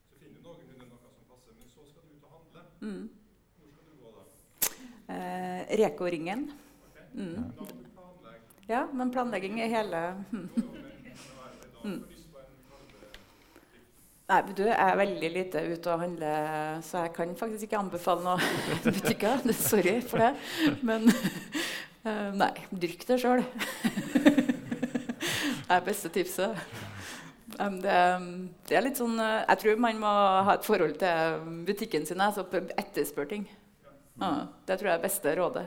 Så 0.09 0.15
finner 0.21 0.37
du 0.37 0.43
noenlunde 0.47 0.87
noe 0.93 0.99
som 1.05 1.25
passer, 1.33 1.53
men 1.59 1.67
så 1.75 1.81
skal 1.91 2.03
du 2.07 2.11
ut 2.17 2.25
og 2.27 2.33
handle. 2.37 2.61
Mm. 2.87 3.05
Hvor 3.59 3.67
skal 3.75 3.85
du 3.89 3.95
gå 4.03 4.09
da? 4.17 4.25
Eh, 5.15 5.61
Reko-ringen. 5.83 6.41
Mm. 7.15 7.35
Må 7.59 7.65
du 7.69 7.75
planlegge. 7.95 8.47
Ja, 8.69 8.81
men 8.99 9.11
planlegging 9.15 9.61
er 9.61 9.69
hele 9.77 10.01
hm. 10.31 10.49
Jo, 10.57 10.63
jo, 10.65 10.71
men 10.73 10.83
kan 10.83 11.03
det 11.05 11.37
være 11.39 11.55
det 11.63 11.69
da 11.75 11.79
Mm. 11.89 11.99
får 12.01 12.11
lyst 12.15 12.29
på 12.33 12.39
en 12.39 12.55
kalde 12.71 12.99
Nei, 14.25 14.39
du 14.57 14.63
jeg 14.65 14.73
er 14.81 14.97
veldig 14.97 15.29
lite 15.35 15.63
ute 15.69 15.91
og 15.93 16.01
handler, 16.01 16.79
så 16.85 17.03
jeg 17.05 17.13
kan 17.13 17.35
faktisk 17.37 17.67
ikke 17.67 17.81
anbefale 17.83 18.25
noen 18.25 18.45
butikker. 18.87 19.43
Sorry 19.53 19.99
for 20.01 20.23
det. 20.23 20.31
Men 20.81 21.11
uh, 21.13 22.31
nei, 22.43 22.55
dyrk 22.73 23.05
det 23.11 23.21
sjøl. 23.21 23.45
Det 25.65 25.73
er 25.73 25.85
beste 25.87 26.11
tipset. 26.13 26.59
Um, 27.57 27.79
det, 27.81 27.95
det 28.69 28.77
er 28.77 28.83
litt 28.85 28.99
sånn 28.99 29.15
eh, 29.23 29.47
Jeg 29.47 29.61
tror 29.63 29.79
man 29.81 30.01
må 30.03 30.11
ha 30.45 30.57
et 30.59 30.67
forhold 30.67 30.99
til 31.01 31.47
butikken 31.65 32.05
sin. 32.05 32.21
Altså 32.21 32.45
etterspør 32.77 33.31
ting. 33.31 33.47
Uh, 34.21 34.45
det 34.69 34.77
tror 34.77 34.91
jeg 34.91 34.99
er 34.99 35.07
beste 35.07 35.33
rådet. 35.39 35.65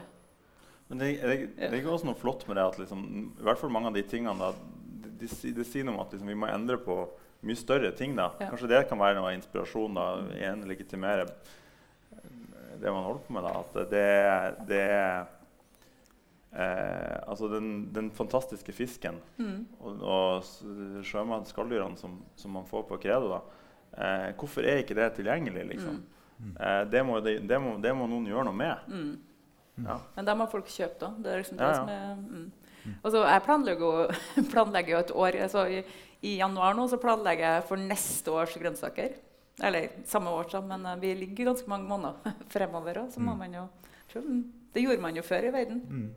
Men 0.87 1.01
det, 1.01 1.09
det, 1.17 1.37
det 1.57 1.79
er 1.81 1.89
også 1.89 2.11
noe 2.11 2.19
flott 2.19 2.45
med 2.47 2.59
det 2.59 2.67
at 2.69 2.77
liksom, 2.83 3.01
i 3.41 3.47
hvert 3.49 3.59
fall 3.59 3.73
mange 3.73 3.89
av 3.89 3.97
de 3.97 4.05
tingene 4.07 4.37
da, 4.37 4.51
det, 5.01 5.31
de, 5.33 5.53
det 5.57 5.65
sier 5.67 5.87
noe 5.87 5.97
om 5.97 6.05
at 6.05 6.13
liksom, 6.13 6.29
vi 6.29 6.37
må 6.37 6.51
endre 6.53 6.77
på 6.85 7.01
mye 7.43 7.55
større 7.55 7.91
ting. 7.95 8.15
da. 8.15 8.31
Ja. 8.39 8.49
Kanskje 8.49 8.67
det 8.71 8.87
kan 8.89 8.99
være 8.99 9.15
noe 9.19 9.33
inspirasjon. 9.37 9.93
da, 9.93 10.07
igjen 10.35 10.63
legitimere 10.67 11.27
det 12.79 12.91
man 12.93 13.03
holder 13.03 13.23
på 13.27 13.33
med. 13.33 13.43
da, 13.43 13.59
At 13.59 13.89
det, 13.89 14.67
det 14.67 14.81
er 14.89 15.27
eh, 16.53 17.19
Altså 17.27 17.47
den, 17.51 17.89
den 17.93 18.11
fantastiske 18.11 18.71
fisken 18.73 19.19
Mm. 19.37 19.65
og, 19.79 20.01
og 20.01 20.43
s- 20.43 20.63
som, 22.01 22.21
som 22.35 22.51
man 22.51 22.65
får 22.65 22.83
på 22.87 22.97
Credo, 23.01 23.29
da. 23.29 23.41
Eh, 23.97 24.33
hvorfor 24.37 24.61
er 24.63 24.77
ikke 24.83 24.95
det 24.95 25.13
tilgjengelig? 25.15 25.67
liksom? 25.69 26.03
Eh, 26.59 26.83
det, 26.89 27.03
må, 27.05 27.19
det, 27.19 27.39
det, 27.47 27.59
må, 27.61 27.77
det 27.81 27.95
må 27.95 28.07
noen 28.07 28.25
gjøre 28.27 28.45
noe 28.45 28.53
med. 28.53 28.77
Mm. 28.87 29.17
Ja. 29.85 29.99
Men 30.15 30.25
da 30.25 30.33
må 30.35 30.47
folk 30.49 30.65
kjøpe, 30.67 30.99
da. 30.99 31.09
Det 31.21 31.31
er 31.33 31.37
liksom 31.43 31.57
det 31.57 31.63
Ja, 31.65 31.69
ja. 31.69 31.75
som 31.75 31.89
er 31.89 32.15
mm. 32.15 32.51
Og 33.03 33.11
så 33.11 33.19
jeg 33.27 33.41
planlegger 33.43 33.83
jo, 33.83 34.43
planlegger 34.53 34.91
jo 34.93 34.99
et 35.01 35.11
år 35.11 35.35
altså, 35.43 35.65
i, 35.67 35.81
I 36.21 36.37
januar 36.39 36.73
nå 36.73 36.87
så 36.89 36.97
planlegger 36.97 37.57
jeg 37.57 37.65
for 37.69 37.77
neste 37.77 38.31
års 38.33 38.55
grønnsaker. 38.57 39.17
Eller 39.63 39.89
samme 40.05 40.29
år, 40.29 40.49
så, 40.51 40.61
men 40.61 40.85
eh, 40.85 40.95
vi 41.01 41.13
ligger 41.17 41.45
ganske 41.51 41.69
mange 41.69 41.87
måneder 41.89 42.33
fremover 42.53 43.03
òg. 43.03 43.11
Så 43.13 43.19
må 43.19 43.33
Mm. 43.33 43.37
man 43.39 43.53
jo 43.53 43.67
mm, 44.21 44.53
Det 44.73 44.81
gjorde 44.83 45.01
man 45.01 45.15
jo 45.15 45.21
før 45.21 45.47
i 45.47 45.53
verden. 45.53 45.79
Mm. 45.89 46.15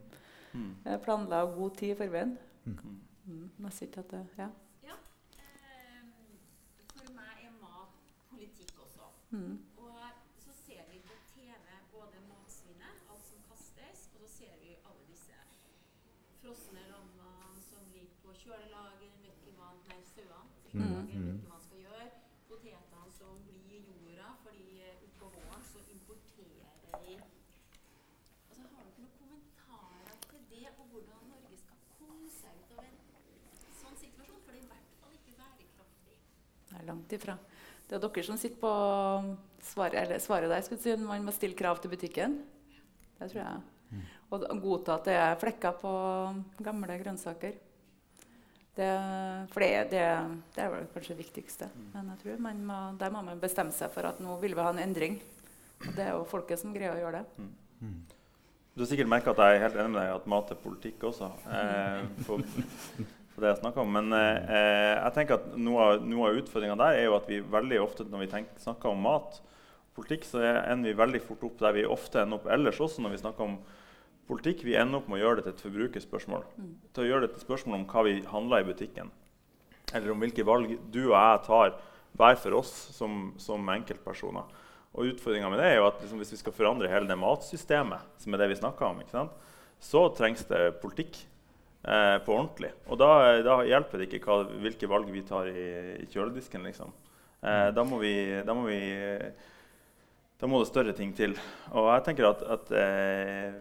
Mm. 0.53 0.77
Jeg 0.85 1.01
planla 1.03 1.45
god 1.45 1.77
tid 1.77 1.91
i 1.95 1.95
forveien. 1.95 2.39
Mm. 2.65 3.01
Mm. 3.27 3.51
Jeg 3.65 3.89
ikke 3.89 4.01
at 4.01 4.11
det, 4.11 4.27
ja. 4.39 4.49
Ja. 4.85 4.97
Eh, 5.39 6.03
for 6.97 7.13
meg 7.15 7.45
er 7.47 7.53
mat 7.63 7.95
politikk 8.31 8.73
også. 8.85 9.07
Mm. 9.31 9.59
Og 9.79 9.95
så 10.45 10.53
ser 10.67 10.83
vi 10.91 10.99
på 11.07 11.15
TV 11.35 11.55
både 11.95 12.19
matsvinnet, 12.29 12.97
alt 13.09 13.25
som 13.25 13.41
kastes, 13.49 14.09
og 14.15 14.21
så 14.27 14.29
ser 14.39 14.53
vi 14.61 14.75
alle 14.85 15.05
disse 15.09 15.39
frosne 16.43 16.83
lammene 16.91 17.63
som 17.71 17.83
ligger 17.95 18.20
på 18.31 18.37
kjølelager, 18.39 19.11
vet 19.25 19.47
man 19.59 19.79
hva 19.83 19.91
nei, 19.91 20.03
sauene 20.07 20.59
Mm, 20.71 20.83
kjølelager, 20.83 21.15
mm. 21.19 21.23
vet 21.27 21.47
hva 21.47 21.51
man 21.51 21.63
skal 21.65 21.79
gjøre. 21.83 22.09
Potetene 22.47 23.13
som 23.15 23.39
blir 23.47 23.71
i 23.75 23.79
jorda, 23.83 24.29
fordi 24.45 24.67
eh, 24.87 25.01
utpå 25.07 25.31
våren 25.35 25.63
så 25.67 25.81
importerer 25.91 27.01
vi 27.03 27.17
Altså, 28.51 28.69
Har 28.71 28.85
dere 28.87 29.03
noen 29.03 29.17
kommentarer 29.19 30.21
til 30.29 30.45
det, 30.53 30.69
og 30.77 30.85
hvordan 30.93 31.25
Norge 31.31 31.59
skal 31.59 31.81
komme 31.97 32.31
seg 32.31 32.61
ut 32.61 32.77
av 32.79 32.85
en 32.87 33.01
sånn 33.81 33.99
situasjon? 33.99 34.39
For 34.45 34.55
det 34.55 34.61
er 34.61 34.67
i 34.67 34.71
hvert 34.71 34.93
fall 35.01 35.17
ikke 35.17 35.35
bærekraftig. 35.41 36.19
Det 36.69 36.79
er 36.79 36.87
langt 36.87 37.15
ifra. 37.19 37.37
Det 37.89 37.97
er 37.99 38.05
dere 38.05 38.25
som 38.29 38.39
sitter 38.39 38.61
på 38.63 38.75
svaret, 39.73 39.97
eller 40.05 40.23
svaret 40.23 40.53
der. 40.55 40.63
Skulle 40.67 40.85
si, 40.85 40.95
man 41.03 41.27
må 41.27 41.35
stille 41.35 41.59
krav 41.59 41.83
til 41.83 41.91
butikken. 41.91 42.39
Det 43.19 43.33
tror 43.33 43.43
jeg. 43.43 44.07
Og 44.31 44.47
godta 44.63 45.01
at 45.01 45.11
det 45.11 45.19
er 45.19 45.41
flekker 45.43 45.75
på 45.83 45.97
gamle 46.63 47.01
grønnsaker. 47.03 47.59
Det, 48.81 48.91
for 49.53 49.61
det, 49.61 49.71
det, 49.93 50.05
det 50.57 50.63
er 50.65 50.71
vel 50.73 50.87
kanskje 50.95 51.13
det 51.17 51.21
viktigste. 51.27 51.69
Men 51.93 52.07
jeg 52.15 52.23
tror 52.23 52.39
man 52.47 52.63
må, 52.65 52.79
der 53.01 53.13
må 53.13 53.21
man 53.27 53.43
bestemme 53.43 53.75
seg 53.77 53.93
for 53.93 54.09
at 54.09 54.23
nå 54.25 54.39
vil 54.41 54.55
vi 54.57 54.65
ha 54.65 54.71
en 54.73 54.81
endring. 54.81 55.19
Og 55.81 55.91
det 55.97 56.07
er 56.07 56.15
jo 56.15 56.25
folket 56.29 56.61
som 56.63 56.73
greier 56.73 56.95
å 56.95 57.01
gjøre 57.03 57.21
det. 57.21 57.49
Mm. 57.81 57.99
Du 58.77 58.85
har 58.85 58.89
sikkert 58.89 59.11
merka 59.11 59.33
at 59.35 59.41
jeg 59.43 59.59
er 59.59 59.65
helt 59.67 59.77
enig 59.83 59.93
med 59.93 60.01
deg 60.01 60.11
i 60.13 60.17
at 60.17 60.29
mat 60.31 60.53
er 60.55 60.59
politikk 60.63 61.05
også. 61.11 61.29
Eh, 61.51 62.05
for, 62.25 62.45
for 63.35 63.45
det 63.45 63.51
jeg 63.51 63.59
om. 63.83 63.93
Men 63.99 64.15
eh, 64.17 64.95
jeg 64.97 65.15
tenker 65.19 65.37
at 65.41 65.51
noe 65.61 65.87
av, 65.89 66.05
noe 66.07 66.31
av 66.31 66.41
utfordringa 66.41 66.79
der 66.81 67.01
er 67.01 67.09
jo 67.09 67.17
at 67.19 67.29
vi 67.29 67.41
veldig 67.57 67.81
ofte 67.83 68.07
når 68.09 68.25
vi 68.25 68.31
tenker, 68.37 68.63
snakker 68.65 68.93
om 68.95 69.05
mat, 69.05 69.41
politikk, 69.99 70.25
så 70.29 70.41
er- 70.45 70.63
ender 70.73 70.93
vi 70.93 71.01
veldig 71.03 71.21
fort 71.27 71.45
opp 71.51 71.61
der 71.61 71.77
vi 71.77 71.85
ofte 71.89 72.23
ender 72.23 72.39
opp 72.41 72.49
ellers 72.55 72.81
også 72.81 73.03
når 73.05 73.17
vi 73.17 73.23
snakker 73.25 73.49
om 73.49 73.59
politikk. 74.31 74.65
Vi 74.67 74.79
ender 74.79 75.01
opp 75.01 75.11
med 75.11 75.19
å 75.19 75.25
gjøre 75.25 75.41
det 75.41 75.47
til 75.49 75.57
et 75.57 75.65
forbrukerspørsmål. 75.67 76.47
Til 76.95 77.05
å 77.05 77.11
gjøre 77.11 77.27
det 77.27 77.35
til 77.35 77.43
et 77.43 77.47
spørsmål 77.49 77.81
om 77.81 77.87
hva 77.91 78.07
vi 78.07 78.17
handler 78.31 78.63
i 78.63 78.69
butikken. 78.71 79.13
Eller 79.91 80.15
om 80.15 80.23
hvilke 80.23 80.47
valg 80.47 80.77
du 80.95 81.03
og 81.09 81.17
jeg 81.19 81.45
tar 81.49 81.77
hver 82.19 82.39
for 82.41 82.59
oss 82.59 82.73
som, 82.95 83.33
som 83.43 83.69
enkeltpersoner. 83.75 84.47
Og 84.91 85.13
utfordringa 85.13 85.51
med 85.53 85.61
det 85.63 85.69
er 85.71 85.77
jo 85.79 85.87
at 85.87 86.01
liksom, 86.03 86.19
hvis 86.23 86.33
vi 86.35 86.41
skal 86.41 86.55
forandre 86.55 86.91
hele 86.91 87.07
det 87.07 87.19
matsystemet, 87.19 88.07
som 88.19 88.35
er 88.35 88.43
det 88.43 88.51
vi 88.51 88.59
snakker 88.59 88.89
om, 88.89 89.03
ikke 89.03 89.15
sant? 89.15 89.37
så 89.81 90.03
trengs 90.13 90.43
det 90.45 90.75
politikk 90.83 91.15
eh, 91.89 92.17
på 92.25 92.35
ordentlig. 92.35 92.73
Og 92.91 92.99
da, 93.01 93.39
da 93.45 93.61
hjelper 93.65 94.03
det 94.03 94.11
ikke 94.11 94.27
hva, 94.27 94.43
hvilke 94.61 94.91
valg 94.91 95.09
vi 95.15 95.23
tar 95.25 95.49
i, 95.49 95.69
i 96.03 96.09
kjøledisken. 96.11 96.67
Liksom. 96.69 96.93
Eh, 97.41 97.71
da, 97.73 97.85
må 97.87 98.01
vi, 98.03 98.13
da 98.45 98.57
må 98.57 98.67
vi 98.67 98.81
Da 100.41 100.49
må 100.49 100.61
det 100.61 100.69
større 100.69 100.93
ting 100.97 101.15
til. 101.17 101.33
Og 101.73 101.89
jeg 101.95 102.05
tenker 102.05 102.29
at, 102.29 102.45
at 102.59 102.75
eh, 102.77 103.57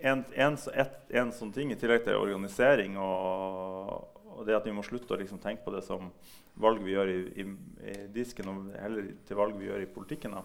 en, 0.00 0.24
en, 0.34 0.58
et, 0.74 0.94
en 1.20 1.32
sånn 1.34 1.52
ting 1.54 1.72
i 1.72 1.78
tillegg 1.78 2.04
til 2.06 2.18
organisering 2.18 2.98
og, 3.02 4.20
og 4.36 4.44
det 4.46 4.56
at 4.56 4.68
vi 4.68 4.74
må 4.76 4.84
slutte 4.86 5.16
å 5.16 5.18
liksom 5.20 5.40
tenke 5.42 5.64
på 5.64 5.74
det 5.74 5.82
som 5.86 6.12
valg 6.58 6.82
vi 6.84 6.94
gjør 6.94 7.10
i, 7.10 7.18
i, 7.42 7.48
i 7.90 7.98
disken, 8.14 8.50
og 8.50 8.70
heller 8.78 9.12
til 9.26 9.38
valg 9.38 9.58
vi 9.58 9.68
gjør 9.70 9.82
i 9.84 9.90
politikken, 9.90 10.38
da, 10.38 10.44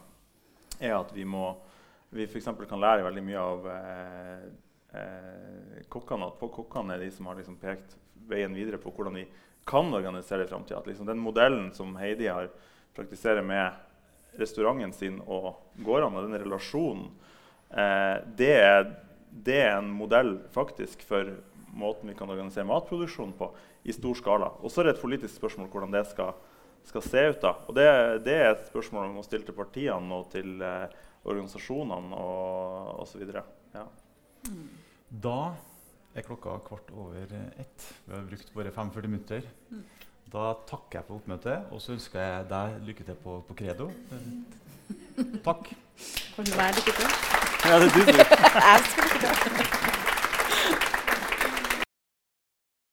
er 0.81 0.97
at 0.97 1.13
vi 1.15 1.25
må 1.25 1.51
vi 2.13 2.27
f.eks. 2.29 2.49
kan 2.69 2.81
lære 2.81 3.05
veldig 3.07 3.23
mye 3.25 3.41
av 3.41 3.69
eh, 3.73 4.41
eh, 4.99 5.79
kokkene. 5.89 6.29
At 6.29 6.41
kokkene 6.53 6.93
er 6.93 7.01
de 7.01 7.09
som 7.13 7.29
har 7.29 7.39
liksom 7.39 7.57
pekt 7.61 7.95
veien 8.29 8.53
videre 8.53 8.77
på 8.81 8.93
hvordan 8.93 9.17
vi 9.17 9.25
kan 9.65 9.89
organisere 9.93 10.45
i 10.45 10.49
framtida. 10.49 10.83
Liksom 10.85 11.09
den 11.09 11.21
modellen 11.23 11.71
som 11.73 11.95
Heidi 11.97 12.29
har 12.29 12.51
praktiserer 12.93 13.41
med 13.41 14.37
restauranten 14.37 14.93
sin 14.93 15.19
og 15.25 15.55
gårdene, 15.85 16.21
den 16.27 16.43
relasjonen, 16.43 17.09
eh, 17.69 18.21
det, 18.37 18.53
er, 18.61 18.85
det 19.33 19.59
er 19.65 19.77
en 19.79 19.89
modell 19.89 20.35
faktisk 20.53 21.03
for 21.07 21.29
måten 21.73 22.11
vi 22.11 22.15
kan 22.17 22.29
organisere 22.29 22.67
matproduksjon 22.69 23.33
på 23.37 23.49
i 23.83 23.93
stor 23.95 24.17
skala. 24.17 24.51
Og 24.61 24.71
så 24.71 24.81
er 24.81 24.89
det 24.89 24.95
et 24.97 25.03
politisk 25.03 25.35
spørsmål 25.39 25.71
hvordan 25.73 25.95
det 25.95 26.05
skal, 26.11 26.35
skal 26.87 27.05
se 27.05 27.25
ut. 27.31 27.41
da. 27.41 27.55
Og 27.67 27.75
det, 27.77 27.87
det 28.27 28.37
er 28.37 28.51
et 28.51 28.67
spørsmål 28.69 29.09
vi 29.09 29.17
må 29.17 29.25
stille 29.25 29.47
til 29.47 29.57
partiene 29.57 30.19
og 30.19 30.29
til 30.31 30.61
eh, 30.61 30.93
organisasjonene 31.25 32.19
og 32.19 33.03
osv. 33.03 33.25
Ja. 33.73 33.87
Da 35.23 35.37
er 36.13 36.25
klokka 36.27 36.59
kvart 36.67 36.93
over 36.93 37.35
ett. 37.57 37.89
Vi 38.05 38.15
har 38.15 38.25
brukt 38.29 38.53
bare 38.53 38.71
45 38.75 39.09
minutter. 39.09 39.49
Da 40.33 40.53
takker 40.69 40.99
jeg 40.99 41.07
for 41.07 41.19
oppmøtet, 41.19 41.69
og 41.73 41.81
så 41.81 41.93
ønsker 41.93 42.21
jeg 42.21 42.49
deg 42.49 42.77
lykke 42.87 43.07
til 43.09 43.17
på, 43.25 43.39
på 43.47 43.57
Credo. 43.57 43.89
Eh, 44.13 45.33
Takk. 45.45 45.73
Kan 46.35 46.45
du 46.49 46.55
være 46.57 46.77
lykke 46.79 46.99
til? 47.01 47.42
Ja, 47.65 47.79
det 47.79 47.85
er 47.85 47.93
du 47.93 48.01
som 48.01 48.15
Jeg 48.15 48.79
skal 48.89 49.03
lykke 49.03 49.19
til. 49.19 49.82